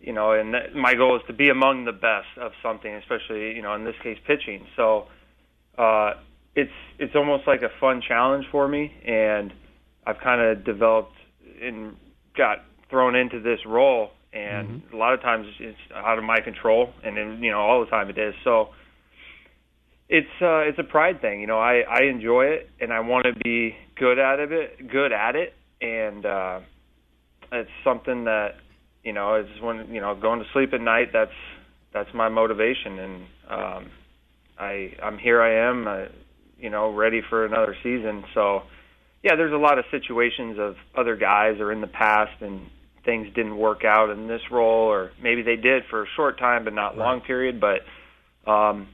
you 0.00 0.12
know, 0.12 0.32
and 0.32 0.54
that, 0.54 0.74
my 0.74 0.94
goal 0.94 1.16
is 1.16 1.22
to 1.28 1.32
be 1.32 1.48
among 1.48 1.84
the 1.84 1.92
best 1.92 2.26
of 2.40 2.52
something, 2.62 2.92
especially 2.94 3.54
you 3.54 3.62
know, 3.62 3.74
in 3.74 3.84
this 3.84 3.94
case, 4.02 4.18
pitching. 4.26 4.66
So, 4.76 5.06
uh, 5.78 6.14
it's 6.54 6.70
it's 6.98 7.14
almost 7.14 7.46
like 7.46 7.62
a 7.62 7.70
fun 7.80 8.02
challenge 8.06 8.46
for 8.50 8.66
me, 8.68 8.92
and 9.06 9.52
I've 10.06 10.18
kind 10.18 10.40
of 10.40 10.64
developed 10.64 11.16
and 11.62 11.96
got 12.36 12.58
thrown 12.90 13.14
into 13.14 13.40
this 13.40 13.60
role, 13.66 14.10
and 14.32 14.82
mm-hmm. 14.82 14.94
a 14.94 14.98
lot 14.98 15.14
of 15.14 15.22
times 15.22 15.46
it's 15.60 15.78
out 15.94 16.18
of 16.18 16.24
my 16.24 16.40
control, 16.40 16.90
and 17.04 17.16
then, 17.16 17.42
you 17.42 17.50
know, 17.50 17.60
all 17.60 17.80
the 17.80 17.90
time 17.90 18.10
it 18.10 18.18
is. 18.18 18.34
So 18.44 18.70
it's 20.08 20.26
uh, 20.42 20.68
it's 20.68 20.78
a 20.78 20.84
pride 20.84 21.20
thing, 21.20 21.40
you 21.40 21.46
know. 21.46 21.58
I 21.58 21.80
I 21.88 22.02
enjoy 22.04 22.44
it, 22.46 22.70
and 22.80 22.92
I 22.92 23.00
want 23.00 23.24
to 23.24 23.32
be 23.42 23.74
good 23.96 24.18
at 24.18 24.40
it, 24.40 24.90
good 24.90 25.12
at 25.12 25.36
it, 25.36 25.54
and 25.80 26.26
uh, 26.26 26.60
it's 27.52 27.70
something 27.84 28.24
that 28.24 28.56
you 29.02 29.12
know 29.12 29.36
is 29.36 29.60
when 29.60 29.92
you 29.92 30.00
know 30.00 30.14
going 30.14 30.40
to 30.40 30.46
sleep 30.52 30.72
at 30.72 30.80
night. 30.80 31.12
That's 31.12 31.32
that's 31.92 32.12
my 32.14 32.28
motivation, 32.28 32.98
and 32.98 33.22
um, 33.48 33.90
I 34.58 34.94
I'm 35.02 35.18
here. 35.18 35.42
I 35.42 35.68
am, 35.68 35.86
uh, 35.86 36.04
you 36.58 36.70
know, 36.70 36.92
ready 36.92 37.20
for 37.28 37.44
another 37.44 37.76
season. 37.82 38.24
So 38.34 38.62
yeah, 39.22 39.36
there's 39.36 39.52
a 39.52 39.56
lot 39.56 39.78
of 39.78 39.84
situations 39.90 40.58
of 40.58 40.76
other 40.94 41.16
guys 41.16 41.60
or 41.60 41.70
in 41.70 41.80
the 41.80 41.86
past 41.86 42.40
and 42.40 42.68
things 43.04 43.28
didn't 43.34 43.56
work 43.56 43.84
out 43.84 44.10
in 44.10 44.28
this 44.28 44.42
role, 44.50 44.88
or 44.88 45.10
maybe 45.20 45.42
they 45.42 45.56
did 45.56 45.84
for 45.90 46.04
a 46.04 46.06
short 46.16 46.38
time 46.38 46.64
but 46.64 46.72
not 46.72 46.96
long 46.96 47.20
period. 47.20 47.60
But 47.60 47.80
um, 48.50 48.88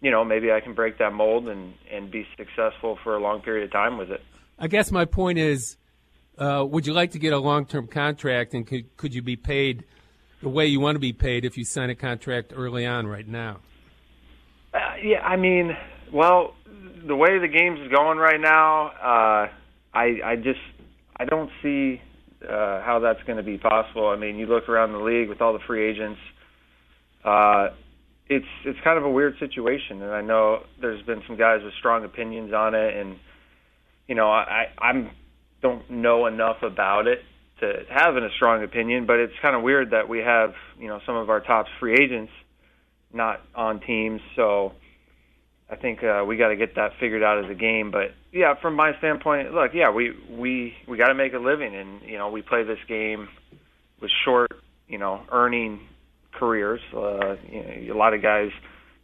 you 0.00 0.10
know, 0.10 0.24
maybe 0.24 0.50
I 0.50 0.60
can 0.60 0.74
break 0.74 0.98
that 0.98 1.12
mold 1.12 1.48
and 1.48 1.74
and 1.90 2.10
be 2.10 2.26
successful 2.36 2.98
for 3.02 3.16
a 3.16 3.20
long 3.20 3.40
period 3.40 3.64
of 3.64 3.72
time 3.72 3.98
with 3.98 4.10
it. 4.10 4.22
I 4.58 4.68
guess 4.68 4.90
my 4.90 5.04
point 5.04 5.38
is, 5.38 5.76
uh, 6.38 6.64
would 6.68 6.86
you 6.86 6.92
like 6.92 7.12
to 7.12 7.18
get 7.18 7.32
a 7.32 7.38
long 7.38 7.66
term 7.66 7.86
contract, 7.86 8.54
and 8.54 8.66
could 8.66 8.96
could 8.96 9.14
you 9.14 9.22
be 9.22 9.36
paid 9.36 9.84
the 10.42 10.48
way 10.48 10.66
you 10.66 10.80
want 10.80 10.96
to 10.96 11.00
be 11.00 11.12
paid 11.12 11.44
if 11.44 11.56
you 11.56 11.64
sign 11.64 11.90
a 11.90 11.94
contract 11.94 12.52
early 12.54 12.86
on 12.86 13.06
right 13.06 13.28
now? 13.28 13.60
Uh, 14.74 14.78
yeah, 15.02 15.20
I 15.20 15.36
mean, 15.36 15.76
well, 16.12 16.54
the 17.06 17.14
way 17.14 17.38
the 17.38 17.48
game's 17.48 17.80
is 17.80 17.90
going 17.90 18.18
right 18.18 18.40
now, 18.40 18.86
uh, 18.86 19.48
I 19.94 20.20
I 20.24 20.36
just 20.36 20.60
I 21.16 21.24
don't 21.26 21.50
see 21.62 22.00
uh, 22.48 22.82
how 22.82 22.98
that's 23.00 23.22
going 23.24 23.36
to 23.36 23.42
be 23.42 23.58
possible. 23.58 24.08
I 24.08 24.16
mean, 24.16 24.36
you 24.36 24.46
look 24.46 24.68
around 24.68 24.92
the 24.92 24.98
league 24.98 25.28
with 25.28 25.40
all 25.40 25.52
the 25.52 25.60
free 25.66 25.88
agents. 25.88 26.20
Uh, 27.24 27.68
it's 28.28 28.46
it's 28.64 28.78
kind 28.82 28.98
of 28.98 29.04
a 29.04 29.10
weird 29.10 29.38
situation, 29.38 30.02
and 30.02 30.12
I 30.12 30.22
know 30.22 30.62
there's 30.80 31.02
been 31.02 31.22
some 31.26 31.36
guys 31.36 31.60
with 31.62 31.74
strong 31.74 32.04
opinions 32.04 32.52
on 32.52 32.74
it, 32.74 32.96
and 32.96 33.16
you 34.08 34.14
know 34.14 34.30
I 34.30 34.66
I'm 34.78 35.10
don't 35.62 35.88
know 35.90 36.26
enough 36.26 36.62
about 36.62 37.06
it 37.06 37.20
to 37.60 37.84
have 37.88 38.16
a 38.16 38.28
strong 38.36 38.64
opinion, 38.64 39.06
but 39.06 39.20
it's 39.20 39.32
kind 39.40 39.54
of 39.54 39.62
weird 39.62 39.90
that 39.90 40.08
we 40.08 40.18
have 40.18 40.54
you 40.78 40.88
know 40.88 41.00
some 41.06 41.16
of 41.16 41.30
our 41.30 41.40
top 41.40 41.66
free 41.80 41.94
agents 41.94 42.32
not 43.14 43.40
on 43.54 43.80
teams, 43.80 44.20
so 44.36 44.72
I 45.70 45.76
think 45.76 46.02
uh, 46.02 46.24
we 46.26 46.36
got 46.36 46.48
to 46.48 46.56
get 46.56 46.74
that 46.74 46.92
figured 47.00 47.22
out 47.22 47.44
as 47.44 47.50
a 47.50 47.54
game. 47.54 47.90
But 47.90 48.12
yeah, 48.30 48.54
from 48.60 48.74
my 48.74 48.92
standpoint, 48.98 49.54
look, 49.54 49.72
yeah, 49.74 49.90
we 49.90 50.12
we 50.30 50.74
we 50.86 50.98
got 50.98 51.08
to 51.08 51.14
make 51.14 51.32
a 51.32 51.38
living, 51.38 51.74
and 51.74 52.02
you 52.02 52.18
know 52.18 52.30
we 52.30 52.42
play 52.42 52.62
this 52.62 52.78
game 52.88 53.28
with 54.00 54.10
short, 54.24 54.50
you 54.88 54.98
know, 54.98 55.22
earning 55.30 55.80
careers. 56.32 56.80
Uh, 56.94 57.36
you 57.50 57.88
know, 57.88 57.94
a 57.94 57.98
lot 57.98 58.12
of 58.12 58.22
guys 58.22 58.50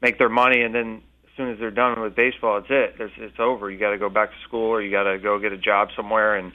make 0.02 0.18
their 0.18 0.28
money, 0.28 0.62
and 0.62 0.74
then 0.74 1.02
soon 1.38 1.50
as 1.50 1.58
they're 1.58 1.70
done 1.70 1.98
with 2.00 2.14
baseball, 2.14 2.58
it's 2.58 2.66
it. 2.68 2.96
There's, 2.98 3.12
it's 3.16 3.38
over. 3.38 3.70
You 3.70 3.78
got 3.78 3.92
to 3.92 3.98
go 3.98 4.10
back 4.10 4.30
to 4.30 4.36
school, 4.46 4.68
or 4.68 4.82
you 4.82 4.90
got 4.90 5.04
to 5.04 5.18
go 5.18 5.38
get 5.38 5.52
a 5.52 5.56
job 5.56 5.88
somewhere. 5.96 6.36
And 6.36 6.52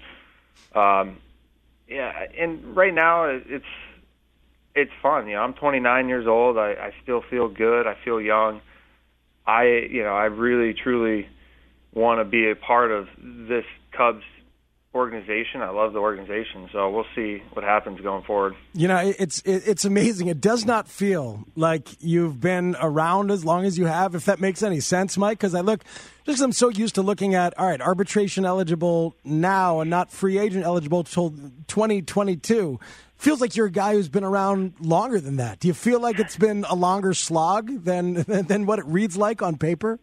um, 0.75 1.17
yeah, 1.87 2.27
and 2.37 2.75
right 2.75 2.93
now 2.93 3.25
it's 3.25 3.65
it's 4.75 4.91
fun. 5.01 5.27
You 5.27 5.35
know, 5.35 5.41
I'm 5.41 5.53
29 5.53 6.09
years 6.09 6.27
old. 6.27 6.57
I, 6.57 6.73
I 6.73 6.93
still 7.01 7.23
feel 7.27 7.47
good. 7.47 7.87
I 7.87 7.95
feel 8.03 8.21
young. 8.21 8.61
I 9.47 9.87
you 9.89 10.03
know 10.03 10.13
I 10.13 10.25
really 10.25 10.73
truly 10.73 11.27
want 11.93 12.19
to 12.19 12.25
be 12.25 12.49
a 12.49 12.55
part 12.55 12.91
of 12.91 13.07
this 13.23 13.65
Cubs 13.91 14.23
organization. 14.95 15.61
I 15.61 15.69
love 15.69 15.93
the 15.93 15.99
organization, 15.99 16.69
so 16.71 16.89
we'll 16.89 17.05
see 17.15 17.41
what 17.53 17.63
happens 17.63 17.99
going 18.01 18.23
forward. 18.23 18.55
You 18.73 18.87
know, 18.87 19.13
it's 19.17 19.41
it's 19.45 19.85
amazing. 19.85 20.27
It 20.27 20.39
does 20.39 20.65
not 20.65 20.87
feel 20.87 21.45
like 21.55 21.89
you've 21.99 22.39
been 22.39 22.75
around 22.79 23.31
as 23.31 23.43
long 23.43 23.65
as 23.65 23.77
you 23.77 23.85
have, 23.85 24.15
if 24.15 24.25
that 24.25 24.39
makes 24.39 24.61
any 24.61 24.79
sense, 24.79 25.17
Mike. 25.17 25.39
Because 25.39 25.55
I 25.55 25.61
look, 25.61 25.83
just 26.25 26.41
I'm 26.41 26.51
so 26.51 26.69
used 26.69 26.95
to 26.95 27.01
looking 27.01 27.33
at 27.35 27.57
all 27.57 27.67
right, 27.67 27.81
arbitration 27.81 28.45
eligible 28.45 29.15
now 29.23 29.79
and 29.79 29.89
not 29.89 30.11
free 30.11 30.37
agent 30.37 30.63
eligible 30.63 31.03
till 31.03 31.31
2022 31.67 32.79
feels 33.23 33.39
like 33.39 33.55
you're 33.55 33.67
a 33.67 33.71
guy 33.71 33.93
who's 33.93 34.09
been 34.09 34.23
around 34.23 34.73
longer 34.81 35.19
than 35.19 35.37
that. 35.37 35.59
Do 35.59 35.69
you 35.69 35.73
feel 35.73 36.01
like 36.01 36.19
it's 36.19 36.35
been 36.35 36.65
a 36.69 36.75
longer 36.75 37.13
slog 37.13 37.85
than 37.85 38.13
than 38.27 38.65
what 38.65 38.79
it 38.79 38.85
reads 38.85 39.17
like 39.17 39.41
on 39.41 39.57
paper? 39.57 39.99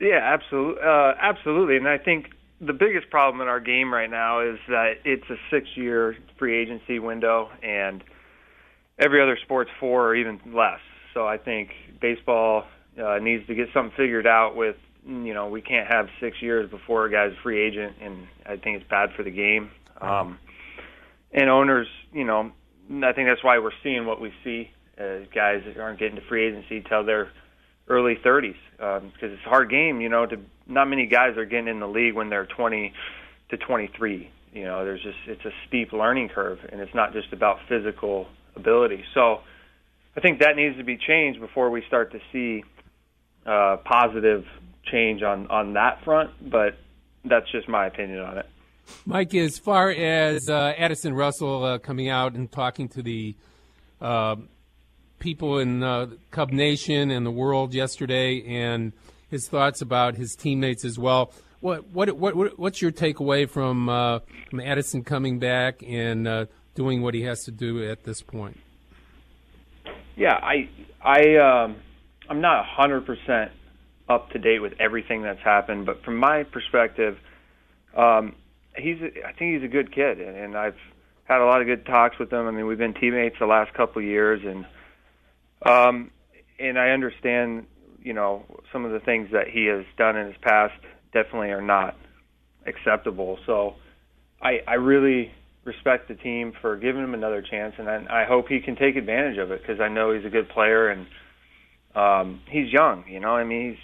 Yeah, 0.00 0.20
absolutely, 0.22 0.82
uh, 0.82 1.14
absolutely. 1.20 1.76
And 1.76 1.88
I 1.88 1.98
think 1.98 2.33
the 2.66 2.72
biggest 2.72 3.10
problem 3.10 3.40
in 3.40 3.48
our 3.48 3.60
game 3.60 3.92
right 3.92 4.10
now 4.10 4.40
is 4.40 4.58
that 4.68 4.94
it's 5.04 5.28
a 5.30 5.36
six-year 5.50 6.16
free 6.38 6.56
agency 6.56 6.98
window, 6.98 7.50
and 7.62 8.02
every 8.98 9.22
other 9.22 9.38
sport's 9.42 9.70
four 9.78 10.08
or 10.08 10.14
even 10.14 10.40
less. 10.46 10.80
So 11.12 11.26
I 11.26 11.38
think 11.38 11.70
baseball 12.00 12.64
uh, 13.02 13.18
needs 13.18 13.46
to 13.46 13.54
get 13.54 13.68
something 13.72 13.94
figured 13.96 14.26
out 14.26 14.56
with 14.56 14.76
you 15.06 15.34
know 15.34 15.48
we 15.48 15.60
can't 15.60 15.86
have 15.92 16.08
six 16.20 16.40
years 16.40 16.70
before 16.70 17.06
a 17.06 17.10
guy's 17.10 17.32
a 17.32 17.42
free 17.42 17.60
agent, 17.60 17.96
and 18.00 18.26
I 18.46 18.56
think 18.56 18.80
it's 18.80 18.88
bad 18.88 19.10
for 19.16 19.22
the 19.22 19.30
game. 19.30 19.70
Um, 20.00 20.38
and 21.32 21.50
owners, 21.50 21.88
you 22.12 22.24
know, 22.24 22.52
I 22.90 23.12
think 23.12 23.28
that's 23.28 23.42
why 23.42 23.58
we're 23.58 23.72
seeing 23.82 24.06
what 24.06 24.20
we 24.20 24.32
see. 24.42 24.70
Uh, 24.98 25.26
guys 25.34 25.62
aren't 25.78 25.98
getting 25.98 26.16
to 26.16 26.22
free 26.28 26.46
agency 26.46 26.84
till 26.88 27.04
their 27.04 27.30
early 27.88 28.16
30s 28.16 28.56
because 28.76 29.02
um, 29.02 29.12
it's 29.20 29.46
a 29.46 29.48
hard 29.48 29.70
game. 29.70 30.00
You 30.00 30.08
know, 30.08 30.26
to 30.26 30.38
not 30.66 30.88
many 30.88 31.06
guys 31.06 31.36
are 31.36 31.44
getting 31.44 31.68
in 31.68 31.80
the 31.80 31.88
league 31.88 32.14
when 32.14 32.30
they're 32.30 32.46
20 32.46 32.92
to 33.50 33.56
23. 33.56 34.30
You 34.52 34.64
know, 34.64 34.84
there's 34.84 35.02
just 35.02 35.18
it's 35.26 35.44
a 35.44 35.50
steep 35.66 35.92
learning 35.92 36.28
curve, 36.28 36.58
and 36.70 36.80
it's 36.80 36.94
not 36.94 37.12
just 37.12 37.32
about 37.32 37.58
physical 37.68 38.26
ability. 38.54 39.04
So, 39.12 39.40
I 40.16 40.20
think 40.20 40.40
that 40.40 40.54
needs 40.54 40.76
to 40.76 40.84
be 40.84 40.96
changed 40.96 41.40
before 41.40 41.70
we 41.70 41.82
start 41.88 42.12
to 42.12 42.20
see 42.32 42.62
uh, 43.44 43.78
positive 43.84 44.44
change 44.84 45.22
on 45.22 45.48
on 45.48 45.72
that 45.74 46.04
front. 46.04 46.30
But 46.50 46.76
that's 47.24 47.50
just 47.50 47.68
my 47.68 47.86
opinion 47.86 48.20
on 48.20 48.38
it. 48.38 48.46
Mike, 49.06 49.34
as 49.34 49.58
far 49.58 49.90
as 49.90 50.48
uh, 50.48 50.74
Addison 50.76 51.14
Russell 51.14 51.64
uh, 51.64 51.78
coming 51.78 52.08
out 52.08 52.34
and 52.34 52.50
talking 52.50 52.88
to 52.90 53.02
the 53.02 53.34
uh, 54.00 54.36
people 55.24 55.58
in 55.58 55.82
uh, 55.82 56.06
Cub 56.30 56.52
Nation 56.52 57.10
and 57.10 57.24
the 57.24 57.30
world 57.30 57.72
yesterday, 57.72 58.44
and 58.46 58.92
his 59.30 59.48
thoughts 59.48 59.80
about 59.80 60.16
his 60.16 60.36
teammates 60.36 60.84
as 60.84 60.98
well. 60.98 61.32
What 61.60 61.88
what 61.88 62.12
what 62.12 62.58
what's 62.58 62.82
your 62.82 62.92
takeaway 62.92 63.48
from 63.48 63.88
uh, 63.88 64.18
from 64.50 64.60
Addison 64.60 65.02
coming 65.02 65.38
back 65.38 65.82
and 65.82 66.28
uh, 66.28 66.44
doing 66.74 67.00
what 67.00 67.14
he 67.14 67.22
has 67.22 67.42
to 67.44 67.50
do 67.50 67.90
at 67.90 68.04
this 68.04 68.20
point? 68.20 68.60
Yeah, 70.14 70.34
I 70.34 70.68
I 71.02 71.36
um, 71.36 71.76
I'm 72.28 72.42
not 72.42 72.66
hundred 72.66 73.06
percent 73.06 73.50
up 74.10 74.30
to 74.32 74.38
date 74.38 74.58
with 74.58 74.74
everything 74.78 75.22
that's 75.22 75.40
happened, 75.40 75.86
but 75.86 76.04
from 76.04 76.18
my 76.18 76.42
perspective. 76.42 77.16
Um, 77.96 78.34
he's 78.76 79.00
a, 79.00 79.26
I 79.26 79.32
think 79.32 79.54
he's 79.54 79.62
a 79.62 79.72
good 79.72 79.94
kid, 79.94 80.20
and, 80.20 80.36
and 80.36 80.56
I've 80.56 80.76
had 81.24 81.40
a 81.40 81.46
lot 81.46 81.60
of 81.60 81.66
good 81.68 81.86
talks 81.86 82.18
with 82.18 82.30
him. 82.30 82.46
I 82.46 82.50
mean, 82.50 82.66
we've 82.66 82.76
been 82.76 82.92
teammates 82.92 83.36
the 83.38 83.46
last 83.46 83.72
couple 83.72 84.02
of 84.02 84.04
years, 84.04 84.42
and 84.44 84.66
um, 85.64 86.10
and 86.58 86.78
I 86.78 86.90
understand, 86.90 87.66
you 88.02 88.12
know, 88.12 88.44
some 88.72 88.84
of 88.84 88.92
the 88.92 89.00
things 89.00 89.30
that 89.32 89.48
he 89.48 89.66
has 89.66 89.84
done 89.96 90.16
in 90.16 90.26
his 90.28 90.36
past 90.42 90.74
definitely 91.12 91.50
are 91.50 91.62
not 91.62 91.96
acceptable. 92.66 93.38
So, 93.46 93.74
I 94.40 94.60
I 94.66 94.74
really 94.74 95.32
respect 95.64 96.08
the 96.08 96.14
team 96.14 96.52
for 96.60 96.76
giving 96.76 97.02
him 97.02 97.14
another 97.14 97.42
chance, 97.42 97.74
and 97.78 97.88
I, 97.88 98.22
I 98.22 98.24
hope 98.26 98.48
he 98.48 98.60
can 98.60 98.76
take 98.76 98.96
advantage 98.96 99.38
of 99.38 99.50
it 99.50 99.62
because 99.62 99.80
I 99.80 99.88
know 99.88 100.12
he's 100.12 100.24
a 100.24 100.30
good 100.30 100.48
player 100.50 100.88
and 100.88 101.06
um, 101.94 102.40
he's 102.50 102.72
young. 102.72 103.04
You 103.08 103.20
know, 103.20 103.30
I 103.30 103.44
mean, 103.44 103.78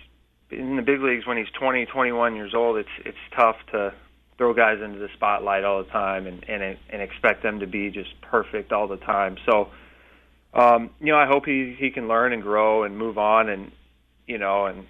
he's 0.51 0.59
in 0.59 0.77
the 0.77 0.83
big 0.83 1.01
leagues 1.01 1.27
when 1.27 1.37
he's 1.37 1.51
20, 1.59 1.87
21 1.87 2.37
years 2.37 2.53
old. 2.55 2.77
It's 2.77 2.89
it's 3.05 3.19
tough 3.37 3.57
to 3.73 3.95
throw 4.37 4.55
guys 4.55 4.79
into 4.83 4.99
the 4.99 5.09
spotlight 5.15 5.65
all 5.65 5.83
the 5.83 5.91
time 5.91 6.27
and 6.27 6.45
and 6.49 6.77
and 6.91 7.03
expect 7.03 7.43
them 7.43 7.61
to 7.61 7.67
be 7.67 7.91
just 7.91 8.21
perfect 8.23 8.73
all 8.73 8.89
the 8.89 8.97
time. 8.97 9.37
So, 9.47 9.69
um, 10.55 10.91
you 11.01 11.13
know, 11.13 11.19
I 11.19 11.27
hope 11.27 11.47
he 11.47 11.77
he 11.79 11.91
can 11.91 12.09
learn 12.09 12.33
and 12.33 12.43
grow 12.43 12.83
and 12.85 12.97
move 12.99 13.19
on 13.19 13.49
and 13.49 13.73
you 14.27 14.39
know 14.39 14.67
and 14.67 14.87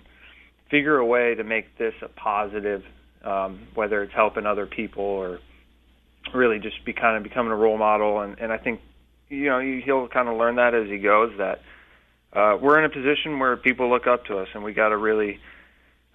figure 0.70 0.96
a 0.96 1.05
way 1.05 1.35
to 1.35 1.44
make 1.44 1.77
this 1.77 1.94
a 2.03 2.09
positive, 2.09 2.83
um, 3.25 3.67
whether 3.75 4.02
it's 4.02 4.15
helping 4.15 4.46
other 4.46 4.67
people 4.67 5.04
or 5.04 5.40
really 6.33 6.58
just 6.58 6.85
be 6.85 6.92
kind 6.92 7.17
of 7.17 7.23
becoming 7.23 7.52
a 7.52 7.56
role 7.56 7.77
model. 7.77 8.21
And, 8.21 8.38
and 8.38 8.52
I 8.52 8.58
think, 8.58 8.81
you 9.29 9.46
know, 9.46 9.61
he'll 9.61 10.08
kind 10.08 10.29
of 10.29 10.37
learn 10.37 10.56
that 10.56 10.75
as 10.75 10.88
he 10.88 10.98
goes 10.98 11.33
that 11.38 11.61
uh, 12.33 12.56
we're 12.61 12.79
in 12.79 12.85
a 12.85 12.88
position 12.88 13.38
where 13.38 13.56
people 13.56 13.90
look 13.90 14.06
up 14.06 14.27
to 14.27 14.38
us, 14.38 14.48
and 14.54 14.63
we 14.63 14.73
got 14.73 14.90
to 14.90 14.96
really 14.96 15.40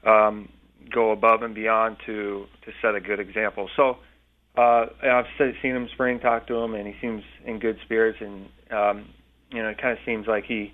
um, 0.06 0.50
go 0.90 1.12
above 1.12 1.42
and 1.44 1.54
beyond 1.54 1.98
to 2.06 2.46
to 2.64 2.72
set 2.82 2.96
a 2.96 3.02
good 3.02 3.20
example. 3.20 3.70
So 3.76 3.98
uh, 4.58 4.86
I've 5.04 5.26
seen 5.38 5.76
him 5.76 5.90
spring, 5.94 6.20
talk 6.20 6.48
to 6.48 6.56
him, 6.56 6.74
and 6.74 6.88
he 6.88 6.96
seems 7.02 7.24
in 7.44 7.60
good 7.60 7.78
spirits, 7.84 8.20
and 8.22 8.48
um, 8.72 9.10
you 9.56 9.64
know, 9.64 9.70
it 9.70 9.78
kind 9.82 9.98
of 9.98 10.04
seems 10.06 10.28
like 10.28 10.46
he 10.46 10.74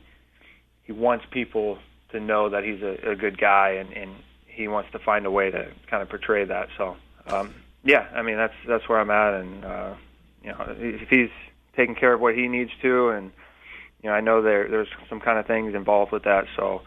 he 0.83 0.91
wants 0.91 1.25
people 1.31 1.77
to 2.11 2.19
know 2.19 2.49
that 2.49 2.63
he's 2.63 2.81
a, 2.81 3.11
a 3.11 3.15
good 3.15 3.39
guy, 3.39 3.71
and, 3.71 3.93
and 3.93 4.11
he 4.45 4.67
wants 4.67 4.91
to 4.91 4.99
find 4.99 5.25
a 5.25 5.31
way 5.31 5.51
to 5.51 5.71
kind 5.89 6.03
of 6.03 6.09
portray 6.09 6.45
that. 6.45 6.67
So, 6.77 6.97
um, 7.27 7.53
yeah, 7.83 8.07
I 8.13 8.21
mean 8.21 8.37
that's 8.37 8.53
that's 8.67 8.87
where 8.89 8.99
I'm 8.99 9.11
at, 9.11 9.33
and 9.33 9.65
uh, 9.65 9.93
you 10.43 10.49
know, 10.49 10.75
if 10.77 11.09
he's 11.09 11.29
taking 11.75 11.95
care 11.95 12.13
of 12.13 12.19
what 12.19 12.35
he 12.35 12.47
needs 12.47 12.71
to, 12.81 13.09
and 13.09 13.31
you 14.01 14.09
know, 14.09 14.15
I 14.15 14.21
know 14.21 14.41
there 14.41 14.67
there's 14.69 14.89
some 15.09 15.19
kind 15.19 15.39
of 15.39 15.45
things 15.45 15.75
involved 15.75 16.11
with 16.11 16.23
that, 16.23 16.45
so 16.55 16.81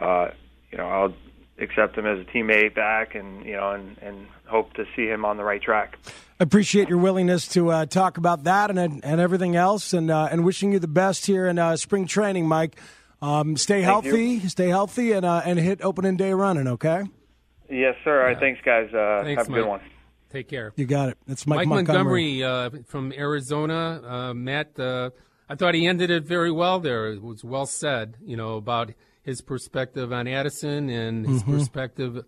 uh, 0.00 0.28
you 0.70 0.78
know, 0.78 0.88
I'll 0.88 1.14
accept 1.58 1.96
him 1.96 2.06
as 2.06 2.18
a 2.18 2.24
teammate 2.24 2.74
back, 2.74 3.14
and 3.14 3.44
you 3.44 3.52
know, 3.52 3.70
and 3.70 3.96
and 3.98 4.26
hope 4.46 4.72
to 4.74 4.84
see 4.96 5.06
him 5.06 5.24
on 5.24 5.36
the 5.36 5.44
right 5.44 5.62
track. 5.62 5.98
Appreciate 6.40 6.88
your 6.88 6.98
willingness 6.98 7.46
to 7.48 7.70
uh, 7.70 7.86
talk 7.86 8.18
about 8.18 8.44
that 8.44 8.70
and 8.70 9.04
and 9.04 9.20
everything 9.20 9.56
else, 9.56 9.92
and 9.92 10.10
uh, 10.10 10.28
and 10.30 10.44
wishing 10.44 10.72
you 10.72 10.78
the 10.78 10.88
best 10.88 11.26
here 11.26 11.46
in 11.46 11.58
uh, 11.58 11.76
spring 11.76 12.06
training, 12.06 12.48
Mike. 12.48 12.76
Um, 13.22 13.56
stay 13.56 13.82
Thank 13.82 13.84
healthy, 13.84 14.24
you. 14.26 14.48
stay 14.48 14.68
healthy, 14.68 15.12
and 15.12 15.24
uh, 15.24 15.42
and 15.44 15.58
hit 15.58 15.80
opening 15.82 16.16
day 16.16 16.32
running. 16.32 16.68
Okay. 16.68 17.04
Yes, 17.70 17.96
sir. 18.04 18.20
All 18.20 18.26
right, 18.26 18.38
thanks, 18.38 18.60
guys. 18.62 18.92
Uh, 18.92 19.22
Thanks, 19.24 19.42
have 19.42 19.50
a 19.50 19.52
good 19.52 19.66
one. 19.66 19.80
Take 20.30 20.48
care. 20.48 20.72
You 20.76 20.84
got 20.84 21.10
it. 21.10 21.18
It's 21.28 21.46
Mike, 21.46 21.58
Mike 21.58 21.68
Montgomery. 21.68 22.42
Montgomery, 22.42 22.80
uh, 22.80 22.82
from 22.86 23.12
Arizona. 23.12 24.02
Uh, 24.04 24.34
Matt, 24.34 24.78
uh, 24.78 25.10
I 25.48 25.54
thought 25.54 25.74
he 25.74 25.86
ended 25.86 26.10
it 26.10 26.24
very 26.24 26.50
well 26.50 26.80
there. 26.80 27.12
It 27.12 27.22
was 27.22 27.42
well 27.44 27.66
said, 27.66 28.16
you 28.22 28.36
know, 28.36 28.56
about 28.56 28.92
his 29.24 29.40
perspective 29.40 30.12
on 30.12 30.26
Addison 30.28 30.88
and 30.90 31.26
his 31.26 31.42
Mm-hmm. 31.42 31.52
perspective 31.58 32.24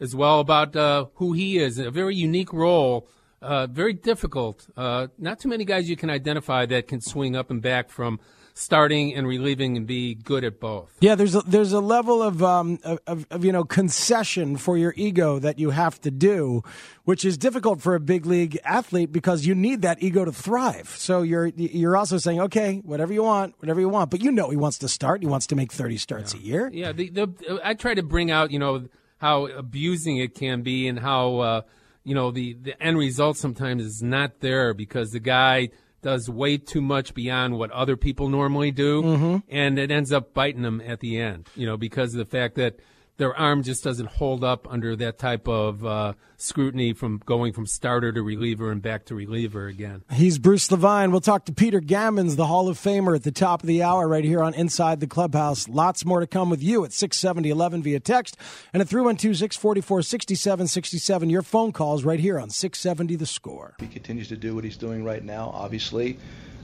as 0.00 0.14
well 0.16 0.40
about 0.40 0.74
uh, 0.76 1.06
who 1.14 1.32
he 1.32 1.58
is. 1.58 1.78
A 1.78 1.90
very 1.90 2.16
unique 2.16 2.52
role, 2.52 3.06
uh, 3.42 3.66
very 3.66 3.92
difficult. 3.92 4.66
Uh, 4.76 5.08
not 5.18 5.38
too 5.40 5.48
many 5.48 5.64
guys 5.64 5.88
you 5.88 5.96
can 5.96 6.10
identify 6.10 6.66
that 6.66 6.88
can 6.88 7.00
swing 7.00 7.36
up 7.36 7.50
and 7.50 7.60
back 7.62 7.88
from 7.90 8.18
starting 8.60 9.14
and 9.14 9.26
relieving 9.26 9.76
and 9.76 9.86
be 9.86 10.14
good 10.14 10.44
at 10.44 10.60
both. 10.60 10.94
Yeah, 11.00 11.14
there's 11.14 11.34
a, 11.34 11.40
there's 11.40 11.72
a 11.72 11.80
level 11.80 12.22
of, 12.22 12.42
um, 12.42 12.78
of, 12.84 13.26
of 13.30 13.44
you 13.44 13.52
know 13.52 13.64
concession 13.64 14.56
for 14.56 14.76
your 14.76 14.92
ego 14.96 15.38
that 15.38 15.58
you 15.58 15.70
have 15.70 16.00
to 16.02 16.10
do, 16.10 16.62
which 17.04 17.24
is 17.24 17.38
difficult 17.38 17.80
for 17.80 17.94
a 17.94 18.00
big 18.00 18.26
league 18.26 18.58
athlete 18.64 19.12
because 19.12 19.46
you 19.46 19.54
need 19.54 19.82
that 19.82 20.02
ego 20.02 20.24
to 20.24 20.32
thrive. 20.32 20.90
So 20.90 21.22
you're 21.22 21.46
you're 21.46 21.96
also 21.96 22.18
saying, 22.18 22.40
okay, 22.42 22.82
whatever 22.84 23.12
you 23.12 23.22
want, 23.22 23.54
whatever 23.60 23.80
you 23.80 23.88
want, 23.88 24.10
but 24.10 24.22
you 24.22 24.30
know 24.30 24.50
he 24.50 24.56
wants 24.56 24.78
to 24.78 24.88
start. 24.88 25.22
He 25.22 25.26
wants 25.26 25.46
to 25.48 25.56
make 25.56 25.72
30 25.72 25.96
starts 25.96 26.34
a 26.34 26.38
year. 26.38 26.70
Yeah, 26.72 26.92
the, 26.92 27.08
the 27.08 27.60
I 27.64 27.74
try 27.74 27.94
to 27.94 28.02
bring 28.02 28.30
out 28.30 28.50
you 28.50 28.58
know 28.58 28.88
how 29.18 29.46
abusing 29.46 30.18
it 30.18 30.34
can 30.34 30.62
be 30.62 30.86
and 30.86 30.98
how 30.98 31.38
uh, 31.38 31.62
you 32.04 32.14
know 32.14 32.30
the 32.30 32.54
the 32.54 32.80
end 32.82 32.98
result 32.98 33.38
sometimes 33.38 33.84
is 33.84 34.02
not 34.02 34.40
there 34.40 34.74
because 34.74 35.12
the 35.12 35.20
guy 35.20 35.70
does 36.02 36.28
way 36.28 36.56
too 36.56 36.80
much 36.80 37.14
beyond 37.14 37.58
what 37.58 37.70
other 37.70 37.96
people 37.96 38.28
normally 38.28 38.70
do, 38.70 39.02
mm-hmm. 39.02 39.36
and 39.48 39.78
it 39.78 39.90
ends 39.90 40.12
up 40.12 40.32
biting 40.34 40.62
them 40.62 40.80
at 40.80 41.00
the 41.00 41.18
end. 41.18 41.48
You 41.54 41.66
know 41.66 41.76
because 41.76 42.14
of 42.14 42.18
the 42.18 42.24
fact 42.24 42.54
that 42.56 42.76
their 43.20 43.36
arm 43.36 43.62
just 43.62 43.84
doesn't 43.84 44.08
hold 44.08 44.42
up 44.42 44.66
under 44.70 44.96
that 44.96 45.18
type 45.18 45.46
of 45.46 45.84
uh, 45.84 46.14
scrutiny 46.38 46.94
from 46.94 47.20
going 47.26 47.52
from 47.52 47.66
starter 47.66 48.10
to 48.10 48.22
reliever 48.22 48.72
and 48.72 48.80
back 48.80 49.04
to 49.04 49.14
reliever 49.14 49.66
again. 49.66 50.02
He's 50.10 50.38
Bruce 50.38 50.72
Levine. 50.72 51.10
We'll 51.10 51.20
talk 51.20 51.44
to 51.44 51.52
Peter 51.52 51.82
Gammons, 51.82 52.36
the 52.36 52.46
Hall 52.46 52.66
of 52.66 52.78
Famer, 52.78 53.14
at 53.14 53.22
the 53.22 53.30
top 53.30 53.62
of 53.62 53.66
the 53.66 53.82
hour 53.82 54.08
right 54.08 54.24
here 54.24 54.42
on 54.42 54.54
Inside 54.54 55.00
the 55.00 55.06
Clubhouse. 55.06 55.68
Lots 55.68 56.06
more 56.06 56.20
to 56.20 56.26
come 56.26 56.48
with 56.48 56.62
you 56.62 56.82
at 56.86 56.94
67011 56.94 57.82
via 57.82 58.00
text 58.00 58.38
and 58.72 58.80
at 58.80 58.88
312 58.88 59.36
644 59.36 60.00
6767. 60.00 61.28
Your 61.28 61.42
phone 61.42 61.72
calls 61.72 62.04
right 62.04 62.20
here 62.20 62.40
on 62.40 62.48
670 62.48 63.16
The 63.16 63.26
Score. 63.26 63.74
He 63.80 63.86
continues 63.86 64.28
to 64.28 64.36
do 64.38 64.54
what 64.54 64.64
he's 64.64 64.78
doing 64.78 65.04
right 65.04 65.22
now. 65.22 65.50
Obviously, 65.52 66.16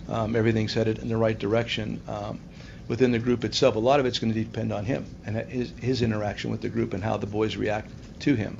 um, 0.09 0.35
everything's 0.35 0.73
headed 0.73 1.01
in 1.01 1.09
the 1.09 1.19
right 1.19 1.39
direction. 1.39 2.01
Um, 2.09 2.41
within 2.89 3.13
the 3.13 3.19
group 3.19 3.45
itself, 3.45 3.77
a 3.77 3.79
lot 3.79 4.01
of 4.01 4.07
it's 4.07 4.19
going 4.19 4.33
to 4.33 4.39
depend 4.45 4.73
on 4.73 4.85
him 4.85 5.07
and 5.25 5.37
his, 5.37 5.73
his 5.81 6.03
interaction 6.03 6.51
with 6.51 6.61
the 6.61 6.69
group 6.69 6.95
and 6.95 7.03
how 7.03 7.17
the 7.17 7.27
boys 7.27 7.57
react 7.57 7.91
to 8.21 8.35
him. 8.35 8.57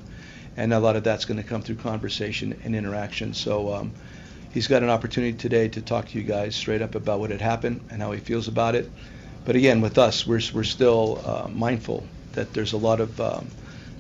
And 0.57 0.73
a 0.73 0.81
lot 0.81 0.97
of 0.97 1.05
that's 1.05 1.25
going 1.27 1.43
to 1.43 1.49
come 1.49 1.63
through 1.63 1.77
conversation 1.77 2.59
and 2.65 2.75
interaction. 2.75 3.35
So 3.35 3.75
um, 3.75 3.93
he's 4.53 4.67
got 4.67 4.83
an 4.83 4.89
opportunity 4.89 5.37
today 5.37 5.69
to 5.69 5.83
talk 5.83 6.09
to 6.09 6.19
you 6.19 6.25
guys 6.25 6.57
straight 6.57 6.83
up 6.83 6.95
about 6.95 7.21
what 7.21 7.31
had 7.31 7.41
happened 7.41 7.81
and 7.91 8.01
how 8.01 8.13
he 8.13 8.21
feels 8.21 8.49
about 8.49 8.75
it. 8.75 8.91
But 9.45 9.55
again, 9.55 9.81
with 9.81 9.99
us, 9.99 10.27
we're, 10.27 10.41
we're 10.55 10.65
still 10.65 11.23
uh, 11.25 11.49
mindful 11.49 12.07
that 12.33 12.53
there's 12.53 12.73
a 12.73 12.79
lot 12.79 13.01
of 13.01 13.21
um, 13.21 13.49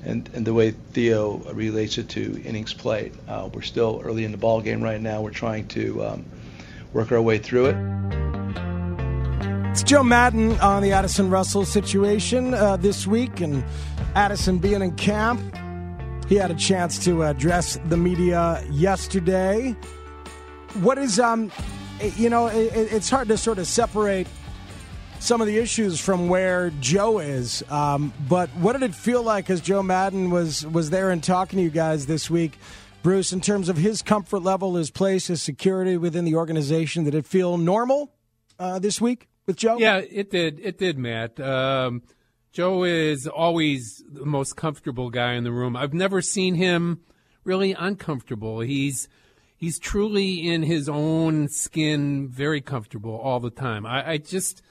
and, 0.05 0.31
and 0.35 0.47
the 0.47 0.55
way 0.55 0.71
Theo 0.71 1.39
relates 1.53 1.99
it 1.99 2.09
to 2.11 2.41
innings 2.45 2.73
played. 2.73 3.13
Uh, 3.29 3.49
we're 3.53 3.63
still 3.63 4.01
early 4.05 4.25
in 4.25 4.31
the 4.31 4.39
ball 4.39 4.61
game 4.61 4.81
right 4.81 5.01
now. 5.01 5.21
We're 5.21 5.31
trying 5.31 5.67
to 5.69 6.05
um, 6.05 6.25
work 6.93 7.11
our 7.13 7.21
way 7.21 7.39
through 7.39 7.67
it. 7.67 8.26
It's 9.77 9.83
Joe 9.83 10.03
Maddon 10.03 10.59
on 10.61 10.83
the 10.83 10.93
Addison 10.93 11.29
Russell 11.29 11.67
situation 11.67 12.55
uh, 12.55 12.79
this 12.79 13.07
week, 13.07 13.43
and 13.43 13.63
Addison 14.15 14.57
being 14.57 14.81
in 14.81 14.97
camp. 14.97 15.39
He 16.31 16.37
had 16.37 16.51
a 16.51 16.55
chance 16.55 16.99
to 17.05 17.25
address 17.25 17.79
the 17.85 17.99
media 17.99 18.65
yesterday. 18.71 19.77
What 20.81 20.97
is, 20.97 21.21
um, 21.21 21.53
you 22.01 22.31
know, 22.31 22.47
it, 22.47 22.73
it's 22.73 23.11
hard 23.11 23.29
to 23.29 23.37
sort 23.37 23.59
of 23.59 23.67
separate 23.67 24.27
some 25.19 25.43
of 25.43 25.47
the 25.47 25.59
issues 25.59 26.01
from 26.01 26.31
where 26.31 26.71
Joe 26.81 27.19
is. 27.19 27.63
Um, 27.69 28.15
but 28.31 28.49
what 28.57 28.73
did 28.73 28.83
it 28.83 28.95
feel 28.95 29.23
like 29.23 29.51
as 29.51 29.61
Joe 29.61 29.83
Maddon 29.83 30.31
was 30.31 30.67
was 30.67 30.89
there 30.89 31.11
and 31.11 31.23
talking 31.23 31.59
to 31.59 31.63
you 31.63 31.69
guys 31.69 32.07
this 32.07 32.31
week, 32.31 32.57
Bruce? 33.03 33.31
In 33.31 33.43
terms 33.43 33.69
of 33.69 33.77
his 33.77 34.01
comfort 34.01 34.41
level, 34.41 34.77
his 34.77 34.91
place, 34.91 35.27
his 35.27 35.43
security 35.43 35.99
within 35.99 36.25
the 36.25 36.35
organization, 36.35 37.05
did 37.05 37.15
it 37.15 37.27
feel 37.27 37.59
normal 37.59 38.11
uh, 38.59 38.79
this 38.79 39.03
week 39.03 39.29
with 39.47 39.57
Joe? 39.57 39.79
Yeah, 39.79 39.99
it 39.99 40.31
did. 40.31 40.61
It 40.61 40.79
did, 40.79 40.99
Matt. 40.99 41.41
Um, 41.41 42.03
Joe 42.53 42.85
is 42.85 43.27
always 43.27 44.03
the 44.09 44.25
most 44.27 44.57
comfortable 44.57 45.11
guy 45.11 45.35
in 45.35 45.45
the 45.45 45.53
room. 45.53 45.77
I've 45.77 45.95
never 45.95 46.23
seen 46.23 46.55
him 46.55 47.01
really 47.45 47.73
uncomfortable. 47.73 48.61
He's 48.61 49.09
he's 49.57 49.79
truly 49.79 50.47
in 50.47 50.63
his 50.63 50.89
own 50.89 51.49
skin, 51.49 52.29
very 52.29 52.61
comfortable 52.61 53.17
all 53.17 53.41
the 53.41 53.51
time. 53.51 53.87
I, 53.87 54.13
I 54.13 54.19
just, 54.19 54.63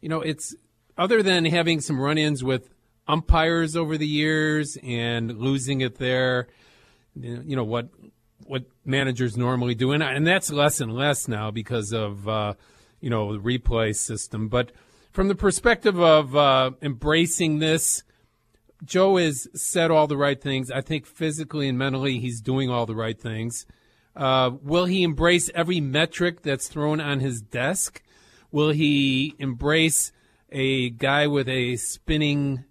you 0.00 0.08
know, 0.08 0.20
it's 0.20 0.54
other 0.96 1.22
than 1.22 1.44
having 1.44 1.80
some 1.80 2.00
run-ins 2.00 2.44
with 2.44 2.68
umpires 3.08 3.74
over 3.74 3.98
the 3.98 4.06
years 4.06 4.76
and 4.82 5.38
losing 5.38 5.80
it 5.80 5.98
there. 5.98 6.48
You 7.14 7.56
know 7.56 7.64
what 7.64 7.88
what 8.44 8.64
managers 8.84 9.36
normally 9.36 9.74
do, 9.74 9.92
and, 9.92 10.02
and 10.02 10.26
that's 10.26 10.50
less 10.50 10.80
and 10.80 10.92
less 10.92 11.28
now 11.28 11.50
because 11.50 11.92
of 11.92 12.28
uh, 12.28 12.54
you 13.00 13.10
know 13.10 13.32
the 13.32 13.38
replay 13.38 13.94
system. 13.94 14.48
But 14.48 14.72
from 15.12 15.28
the 15.28 15.34
perspective 15.34 16.00
of 16.00 16.36
uh, 16.36 16.72
embracing 16.82 17.58
this, 17.58 18.02
Joe 18.84 19.16
has 19.16 19.48
said 19.54 19.90
all 19.90 20.06
the 20.06 20.16
right 20.16 20.40
things. 20.40 20.70
I 20.70 20.80
think 20.80 21.06
physically 21.06 21.68
and 21.68 21.76
mentally, 21.76 22.18
he's 22.18 22.40
doing 22.40 22.70
all 22.70 22.86
the 22.86 22.94
right 22.94 23.20
things. 23.20 23.66
Uh, 24.16 24.50
will 24.62 24.86
he 24.86 25.02
embrace 25.02 25.50
every 25.54 25.80
metric 25.80 26.42
that's 26.42 26.68
thrown 26.68 27.00
on 27.00 27.20
his 27.20 27.40
desk? 27.40 28.02
Will 28.50 28.70
he 28.70 29.34
embrace 29.38 30.12
a 30.50 30.90
guy 30.90 31.26
with 31.26 31.48
a 31.48 31.76
spinning 31.76 32.64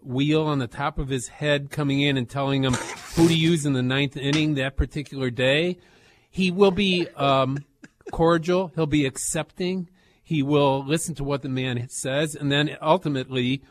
wheel 0.00 0.42
on 0.42 0.58
the 0.58 0.66
top 0.66 0.98
of 0.98 1.08
his 1.08 1.28
head 1.28 1.70
coming 1.70 2.00
in 2.00 2.16
and 2.16 2.28
telling 2.28 2.62
him 2.62 2.74
who 3.16 3.26
to 3.26 3.34
use 3.34 3.66
in 3.66 3.72
the 3.72 3.82
ninth 3.82 4.16
inning 4.16 4.54
that 4.54 4.76
particular 4.76 5.30
day? 5.30 5.78
He 6.30 6.50
will 6.50 6.70
be 6.70 7.08
um, 7.16 7.58
cordial. 8.10 8.72
He'll 8.74 8.86
be 8.86 9.06
accepting. 9.06 9.88
He 10.22 10.42
will 10.42 10.84
listen 10.84 11.14
to 11.16 11.24
what 11.24 11.42
the 11.42 11.48
man 11.48 11.88
says, 11.90 12.34
and 12.34 12.50
then 12.50 12.76
ultimately, 12.80 13.62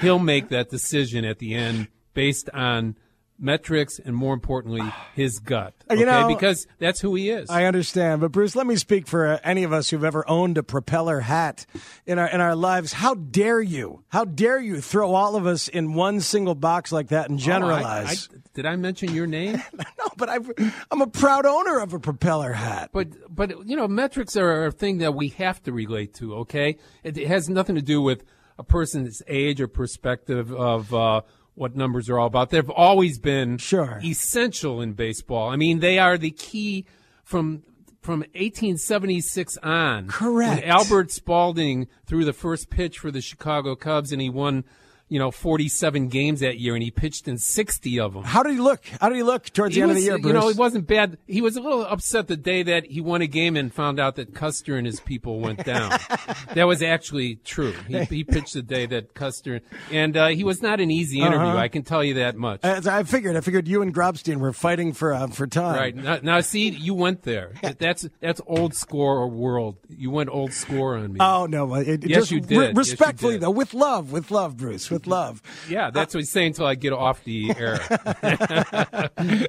he'll 0.00 0.18
make 0.18 0.48
that 0.48 0.70
decision 0.70 1.24
at 1.24 1.38
the 1.38 1.54
end 1.54 1.88
based 2.14 2.48
on 2.54 2.96
metrics 3.38 3.98
and, 3.98 4.14
more 4.16 4.34
importantly, 4.34 4.82
his 5.14 5.38
gut. 5.38 5.74
You 5.90 5.96
Okay, 5.96 6.04
know- 6.04 6.28
because 6.28 6.66
that's 6.78 7.00
who 7.00 7.14
he 7.14 7.30
is. 7.30 7.48
I 7.48 7.64
understand, 7.64 8.20
but 8.20 8.30
Bruce, 8.32 8.54
let 8.54 8.66
me 8.66 8.76
speak 8.76 9.06
for 9.06 9.26
uh, 9.26 9.38
any 9.42 9.64
of 9.64 9.72
us 9.72 9.88
who've 9.88 10.04
ever 10.04 10.28
owned 10.28 10.58
a 10.58 10.62
propeller 10.62 11.20
hat 11.20 11.64
in 12.06 12.18
our 12.18 12.26
in 12.28 12.40
our 12.42 12.54
lives. 12.54 12.92
How 12.92 13.14
dare 13.14 13.60
you? 13.60 14.04
How 14.08 14.24
dare 14.26 14.58
you 14.60 14.80
throw 14.82 15.14
all 15.14 15.34
of 15.36 15.46
us 15.46 15.68
in 15.68 15.94
one 15.94 16.20
single 16.20 16.54
box 16.54 16.92
like 16.92 17.08
that 17.08 17.30
and 17.30 17.38
Oh, 17.38 17.42
I- 17.42 17.46
generalize? 17.46 18.28
I- 18.32 18.36
did 18.54 18.66
I 18.66 18.76
mention 18.76 19.14
your 19.14 19.26
name? 19.26 19.62
no, 19.72 19.84
but 20.16 20.28
I've, 20.28 20.50
I'm 20.90 21.00
a 21.00 21.06
proud 21.06 21.46
owner 21.46 21.78
of 21.78 21.94
a 21.94 22.00
propeller 22.00 22.52
hat. 22.52 22.90
But 22.92 23.08
but 23.34 23.66
you 23.66 23.76
know, 23.76 23.86
metrics 23.88 24.36
are 24.36 24.66
a 24.66 24.72
thing 24.72 24.98
that 24.98 25.14
we 25.14 25.28
have 25.30 25.62
to 25.62 25.72
relate 25.72 26.12
to. 26.14 26.34
Okay, 26.38 26.76
it, 27.04 27.16
it 27.16 27.28
has 27.28 27.48
nothing 27.48 27.76
to 27.76 27.82
do 27.82 28.02
with 28.02 28.24
a 28.58 28.64
person's 28.64 29.22
age 29.28 29.60
or 29.60 29.68
perspective 29.68 30.52
of 30.52 30.92
uh, 30.92 31.20
what 31.58 31.74
numbers 31.76 32.08
are 32.08 32.18
all 32.18 32.26
about. 32.28 32.50
They've 32.50 32.70
always 32.70 33.18
been 33.18 33.58
Sure. 33.58 34.00
essential 34.04 34.80
in 34.80 34.92
baseball. 34.92 35.50
I 35.50 35.56
mean, 35.56 35.80
they 35.80 35.98
are 35.98 36.16
the 36.16 36.30
key 36.30 36.86
from 37.24 37.62
from 38.00 38.20
1876 38.34 39.58
on. 39.58 40.06
Correct. 40.08 40.64
Albert 40.64 41.10
Spalding 41.10 41.88
threw 42.06 42.24
the 42.24 42.32
first 42.32 42.70
pitch 42.70 42.98
for 42.98 43.10
the 43.10 43.20
Chicago 43.20 43.74
Cubs 43.74 44.12
and 44.12 44.22
he 44.22 44.30
won 44.30 44.64
you 45.08 45.18
know, 45.18 45.30
47 45.30 46.08
games 46.08 46.40
that 46.40 46.58
year, 46.58 46.74
and 46.74 46.82
he 46.82 46.90
pitched 46.90 47.28
in 47.28 47.38
60 47.38 48.00
of 48.00 48.14
them. 48.14 48.24
How 48.24 48.42
did 48.42 48.52
he 48.52 48.58
look? 48.58 48.84
How 49.00 49.08
did 49.08 49.16
he 49.16 49.22
look 49.22 49.50
towards 49.50 49.74
he 49.74 49.80
the 49.80 49.86
was, 49.86 49.96
end 49.96 49.98
of 49.98 50.02
the 50.02 50.10
year, 50.10 50.18
Bruce? 50.18 50.34
You 50.34 50.40
know, 50.40 50.48
it 50.48 50.56
wasn't 50.56 50.86
bad. 50.86 51.18
He 51.26 51.40
was 51.40 51.56
a 51.56 51.60
little 51.60 51.84
upset 51.84 52.28
the 52.28 52.36
day 52.36 52.62
that 52.64 52.86
he 52.86 53.00
won 53.00 53.22
a 53.22 53.26
game 53.26 53.56
and 53.56 53.72
found 53.72 53.98
out 53.98 54.16
that 54.16 54.34
Custer 54.34 54.76
and 54.76 54.86
his 54.86 55.00
people 55.00 55.40
went 55.40 55.64
down. 55.64 55.90
that 56.54 56.66
was 56.66 56.82
actually 56.82 57.36
true. 57.36 57.74
He, 57.86 58.04
he, 58.04 58.24
pitched 58.24 58.54
the 58.54 58.62
day 58.62 58.86
that 58.86 59.14
Custer, 59.14 59.60
and 59.90 60.16
uh, 60.16 60.28
he 60.28 60.44
was 60.44 60.62
not 60.62 60.80
an 60.80 60.90
easy 60.90 61.20
interview. 61.20 61.38
Uh-huh. 61.38 61.56
I 61.56 61.68
can 61.68 61.82
tell 61.82 62.04
you 62.04 62.14
that 62.14 62.36
much. 62.36 62.60
As 62.62 62.86
I 62.86 63.02
figured. 63.04 63.36
I 63.36 63.40
figured 63.40 63.68
you 63.68 63.82
and 63.82 63.94
Grobstein 63.94 64.36
were 64.36 64.52
fighting 64.52 64.92
for 64.92 65.14
uh, 65.14 65.28
for 65.28 65.46
time. 65.46 65.76
Right 65.76 65.96
now, 65.96 66.18
now, 66.22 66.40
see, 66.40 66.68
you 66.68 66.94
went 66.94 67.22
there. 67.22 67.52
That's 67.78 68.08
that's 68.20 68.40
old 68.46 68.74
score 68.74 69.18
or 69.18 69.28
world. 69.28 69.76
You 69.88 70.10
went 70.10 70.30
old 70.30 70.52
score 70.52 70.96
on 70.96 71.12
me. 71.12 71.18
Oh 71.20 71.46
no, 71.46 71.74
it, 71.74 72.04
yes, 72.04 72.18
just 72.18 72.30
you 72.30 72.40
did. 72.40 72.58
Re- 72.58 72.72
respectfully 72.72 73.34
yes, 73.34 73.36
you 73.36 73.40
did. 73.40 73.46
though, 73.46 73.50
with 73.50 73.74
love, 73.74 74.10
with 74.10 74.30
love, 74.30 74.56
Bruce, 74.56 74.90
with 74.90 74.97
love. 75.06 75.42
Yeah. 75.68 75.90
That's 75.90 76.14
what 76.14 76.20
he's 76.20 76.30
saying 76.30 76.48
until 76.48 76.66
I 76.66 76.74
get 76.74 76.92
off 76.92 77.24
the 77.24 77.52
air. 77.56 77.78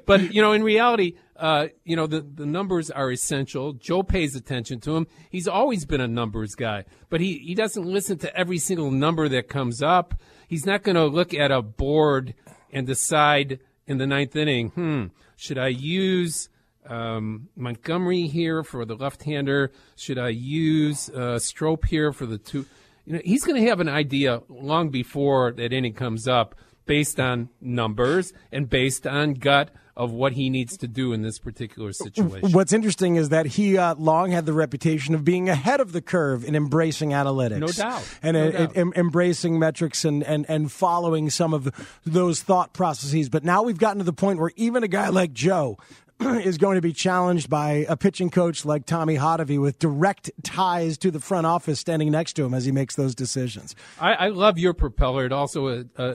but 0.06 0.32
you 0.32 0.42
know, 0.42 0.52
in 0.52 0.62
reality, 0.62 1.14
uh, 1.36 1.68
you 1.84 1.96
know, 1.96 2.06
the 2.06 2.20
the 2.20 2.46
numbers 2.46 2.90
are 2.90 3.10
essential. 3.10 3.72
Joe 3.72 4.02
pays 4.02 4.36
attention 4.36 4.80
to 4.80 4.92
them. 4.92 5.06
He's 5.30 5.48
always 5.48 5.84
been 5.84 6.00
a 6.00 6.08
numbers 6.08 6.54
guy, 6.54 6.84
but 7.08 7.20
he 7.20 7.38
he 7.38 7.54
doesn't 7.54 7.84
listen 7.84 8.18
to 8.18 8.36
every 8.36 8.58
single 8.58 8.90
number 8.90 9.28
that 9.28 9.48
comes 9.48 9.82
up. 9.82 10.14
He's 10.48 10.66
not 10.66 10.82
going 10.82 10.96
to 10.96 11.06
look 11.06 11.32
at 11.32 11.50
a 11.50 11.62
board 11.62 12.34
and 12.72 12.86
decide 12.86 13.60
in 13.86 13.98
the 13.98 14.06
ninth 14.06 14.36
inning, 14.36 14.68
hmm, 14.70 15.06
should 15.36 15.58
I 15.58 15.68
use 15.68 16.48
um, 16.86 17.48
Montgomery 17.56 18.28
here 18.28 18.62
for 18.62 18.84
the 18.84 18.94
left-hander? 18.94 19.72
Should 19.96 20.18
I 20.18 20.28
use 20.28 21.10
uh, 21.10 21.38
Strop 21.38 21.86
here 21.86 22.12
for 22.12 22.26
the 22.26 22.38
two? 22.38 22.66
You 23.04 23.14
know, 23.14 23.20
he's 23.24 23.44
going 23.44 23.62
to 23.62 23.68
have 23.68 23.80
an 23.80 23.88
idea 23.88 24.42
long 24.48 24.90
before 24.90 25.52
that 25.52 25.72
inning 25.72 25.94
comes 25.94 26.28
up 26.28 26.54
based 26.86 27.20
on 27.20 27.48
numbers 27.60 28.32
and 28.50 28.68
based 28.68 29.06
on 29.06 29.34
gut 29.34 29.70
of 29.96 30.12
what 30.12 30.32
he 30.32 30.48
needs 30.48 30.78
to 30.78 30.88
do 30.88 31.12
in 31.12 31.20
this 31.20 31.38
particular 31.38 31.92
situation. 31.92 32.52
What's 32.52 32.72
interesting 32.72 33.16
is 33.16 33.28
that 33.28 33.44
he 33.44 33.76
uh, 33.76 33.94
long 33.96 34.30
had 34.30 34.46
the 34.46 34.54
reputation 34.54 35.14
of 35.14 35.24
being 35.24 35.50
ahead 35.50 35.78
of 35.78 35.92
the 35.92 36.00
curve 36.00 36.42
in 36.42 36.54
embracing 36.54 37.10
analytics. 37.10 37.58
No 37.58 37.66
doubt. 37.66 38.18
And 38.22 38.34
no 38.34 38.48
uh, 38.48 38.50
doubt. 38.50 38.76
em- 38.76 38.92
embracing 38.96 39.58
metrics 39.58 40.06
and, 40.06 40.22
and, 40.22 40.46
and 40.48 40.72
following 40.72 41.28
some 41.28 41.52
of 41.52 41.70
those 42.06 42.40
thought 42.40 42.72
processes. 42.72 43.28
But 43.28 43.44
now 43.44 43.62
we've 43.62 43.78
gotten 43.78 43.98
to 43.98 44.04
the 44.04 44.14
point 44.14 44.38
where 44.38 44.52
even 44.56 44.84
a 44.84 44.88
guy 44.88 45.08
like 45.08 45.34
Joe 45.34 45.76
is 46.44 46.58
going 46.58 46.74
to 46.74 46.82
be 46.82 46.92
challenged 46.92 47.48
by 47.48 47.86
a 47.88 47.96
pitching 47.96 48.30
coach 48.30 48.64
like 48.64 48.84
Tommy 48.84 49.16
Hottovy 49.16 49.60
with 49.60 49.78
direct 49.78 50.30
ties 50.42 50.98
to 50.98 51.10
the 51.10 51.20
front 51.20 51.46
office 51.46 51.80
standing 51.80 52.10
next 52.10 52.34
to 52.34 52.44
him 52.44 52.52
as 52.52 52.64
he 52.64 52.72
makes 52.72 52.94
those 52.94 53.14
decisions. 53.14 53.74
I, 53.98 54.12
I 54.12 54.28
love 54.28 54.58
your 54.58 54.74
propeller. 54.74 55.24
It 55.24 55.32
also 55.32 55.68
uh, 55.68 55.84
uh, 55.96 56.14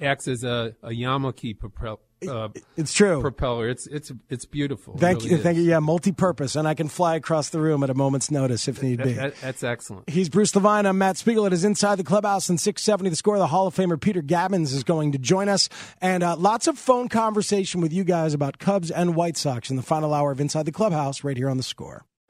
acts 0.00 0.26
as 0.28 0.44
a, 0.44 0.74
a 0.82 0.90
Yamaki 0.90 1.58
propeller. 1.58 1.98
Uh, 2.28 2.48
it's 2.76 2.92
true. 2.92 3.20
Propeller. 3.20 3.68
It's 3.68 3.86
it's 3.86 4.12
it's 4.28 4.44
beautiful. 4.44 4.96
Thank 4.96 5.18
it 5.18 5.24
really 5.24 5.30
you. 5.30 5.36
is. 5.38 5.42
Thank 5.42 5.56
you. 5.58 5.64
Yeah, 5.64 5.78
multi-purpose, 5.80 6.56
and 6.56 6.66
I 6.68 6.74
can 6.74 6.88
fly 6.88 7.16
across 7.16 7.50
the 7.50 7.60
room 7.60 7.82
at 7.82 7.90
a 7.90 7.94
moment's 7.94 8.30
notice 8.30 8.68
if 8.68 8.82
need 8.82 9.02
be. 9.02 9.14
That, 9.14 9.36
that's 9.40 9.62
excellent. 9.62 10.08
He's 10.08 10.28
Bruce 10.28 10.54
Levine. 10.54 10.86
I'm 10.86 10.98
Matt 10.98 11.16
Spiegel. 11.16 11.46
It 11.46 11.52
is 11.52 11.64
inside 11.64 11.96
the 11.96 12.04
clubhouse 12.04 12.48
in 12.48 12.58
670. 12.58 13.10
The 13.10 13.16
score. 13.16 13.38
The 13.38 13.46
Hall 13.46 13.66
of 13.66 13.74
Famer 13.74 14.00
Peter 14.00 14.22
Gammons 14.22 14.72
is 14.72 14.84
going 14.84 15.12
to 15.12 15.18
join 15.18 15.48
us, 15.48 15.68
and 16.00 16.22
uh, 16.22 16.36
lots 16.36 16.66
of 16.66 16.78
phone 16.78 17.08
conversation 17.08 17.80
with 17.80 17.92
you 17.92 18.04
guys 18.04 18.34
about 18.34 18.58
Cubs 18.58 18.90
and 18.90 19.14
White 19.14 19.36
Sox 19.36 19.70
in 19.70 19.76
the 19.76 19.82
final 19.82 20.14
hour 20.14 20.30
of 20.30 20.40
Inside 20.40 20.66
the 20.66 20.72
Clubhouse, 20.72 21.24
right 21.24 21.36
here 21.36 21.48
on 21.48 21.56
the 21.56 21.62
score. 21.62 22.04